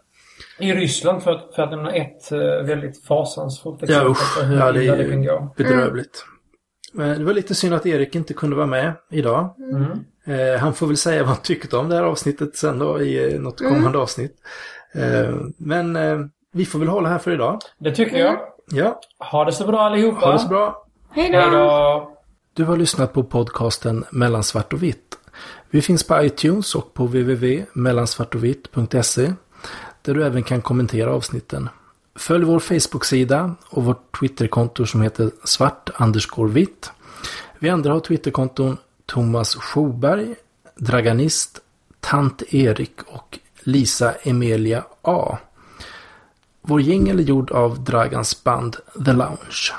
I 0.59 0.73
Ryssland, 0.73 1.23
för 1.23 1.31
att, 1.31 1.55
för 1.55 1.63
att 1.63 1.71
nämna 1.71 1.93
ett 1.93 2.33
eh, 2.33 2.39
väldigt 2.67 3.05
fasansfullt 3.05 3.79
Ja, 3.81 3.87
exempel 3.87 4.11
usch, 4.11 4.39
på 4.39 4.45
hur 4.45 4.59
ja, 4.59 4.73
det 4.73 4.87
är 4.87 4.97
det 4.97 5.05
kan 5.05 5.23
ju 5.23 5.31
gå. 5.31 5.55
bedrövligt. 5.57 6.25
Men 6.93 7.19
det 7.19 7.25
var 7.25 7.33
lite 7.33 7.55
synd 7.55 7.75
att 7.75 7.87
Erik 7.87 8.15
inte 8.15 8.35
kunde 8.35 8.57
vara 8.57 8.67
med 8.67 8.93
idag. 9.11 9.55
Mm. 9.59 9.85
Eh, 10.25 10.61
han 10.61 10.75
får 10.75 10.87
väl 10.87 10.97
säga 10.97 11.23
vad 11.23 11.29
han 11.29 11.43
tyckte 11.43 11.77
om 11.77 11.89
det 11.89 11.95
här 11.97 12.03
avsnittet 12.03 12.57
sen 12.57 12.79
då 12.79 13.01
i 13.03 13.35
eh, 13.35 13.41
något 13.41 13.59
kommande 13.59 13.99
avsnitt. 13.99 14.37
Eh, 14.93 15.35
men 15.57 15.97
eh, 15.97 16.19
vi 16.53 16.67
får 16.67 16.79
väl 16.79 16.89
hålla 16.89 17.09
här 17.09 17.19
för 17.19 17.31
idag. 17.31 17.59
Det 17.79 17.95
tycker 17.95 18.19
jag. 18.19 18.39
Ja, 18.71 19.01
Ha 19.19 19.45
det 19.45 19.53
så 19.53 19.67
bra 19.67 19.81
allihopa. 19.81 20.27
ha 20.27 20.33
det 20.33 20.39
så 20.39 20.49
bra. 20.49 20.87
Hej 21.11 21.31
då! 21.33 21.39
Hej 21.39 21.51
då! 21.51 22.15
Du 22.55 22.65
har 22.65 22.77
lyssnat 22.77 23.13
på 23.13 23.25
podcasten 23.25 24.05
Mellan 24.11 24.45
svart 24.45 24.73
och 24.73 24.83
vitt. 24.83 25.19
Vi 25.71 25.83
finns 25.83 26.05
på 26.05 26.23
iTunes 26.23 26.75
och 26.75 26.95
på 26.95 27.07
www.mellansvartovitt.se 27.07 29.33
där 30.03 30.15
du 30.15 30.25
även 30.25 30.43
kan 30.43 30.63
kommentera 30.63 31.13
avsnitten. 31.15 31.69
Följ 32.17 32.45
vår 32.45 32.59
Facebook-sida 32.59 33.55
och 33.71 33.85
vårt 33.85 34.19
Twitterkonto 34.21 34.87
som 34.87 35.03
heter 35.03 35.31
svart 35.45 35.91
vitt. 36.49 36.91
Vi 37.59 37.71
andra 37.71 37.93
har 37.93 38.01
Twitterkonton 38.01 38.77
Thomas 39.07 39.55
Schoberg, 39.55 40.35
Draganist, 40.77 41.61
Tant 42.01 42.43
Erik 42.55 43.03
och 43.07 43.39
Lisa 43.69 44.15
Emilia 44.23 44.85
A. 45.03 45.39
Vår 46.63 46.81
jingel 46.81 47.19
är 47.19 47.23
gjord 47.23 47.51
av 47.51 47.85
Dragans 47.85 48.45
band 48.45 48.77
The 49.05 49.13
Lounge. 49.13 49.73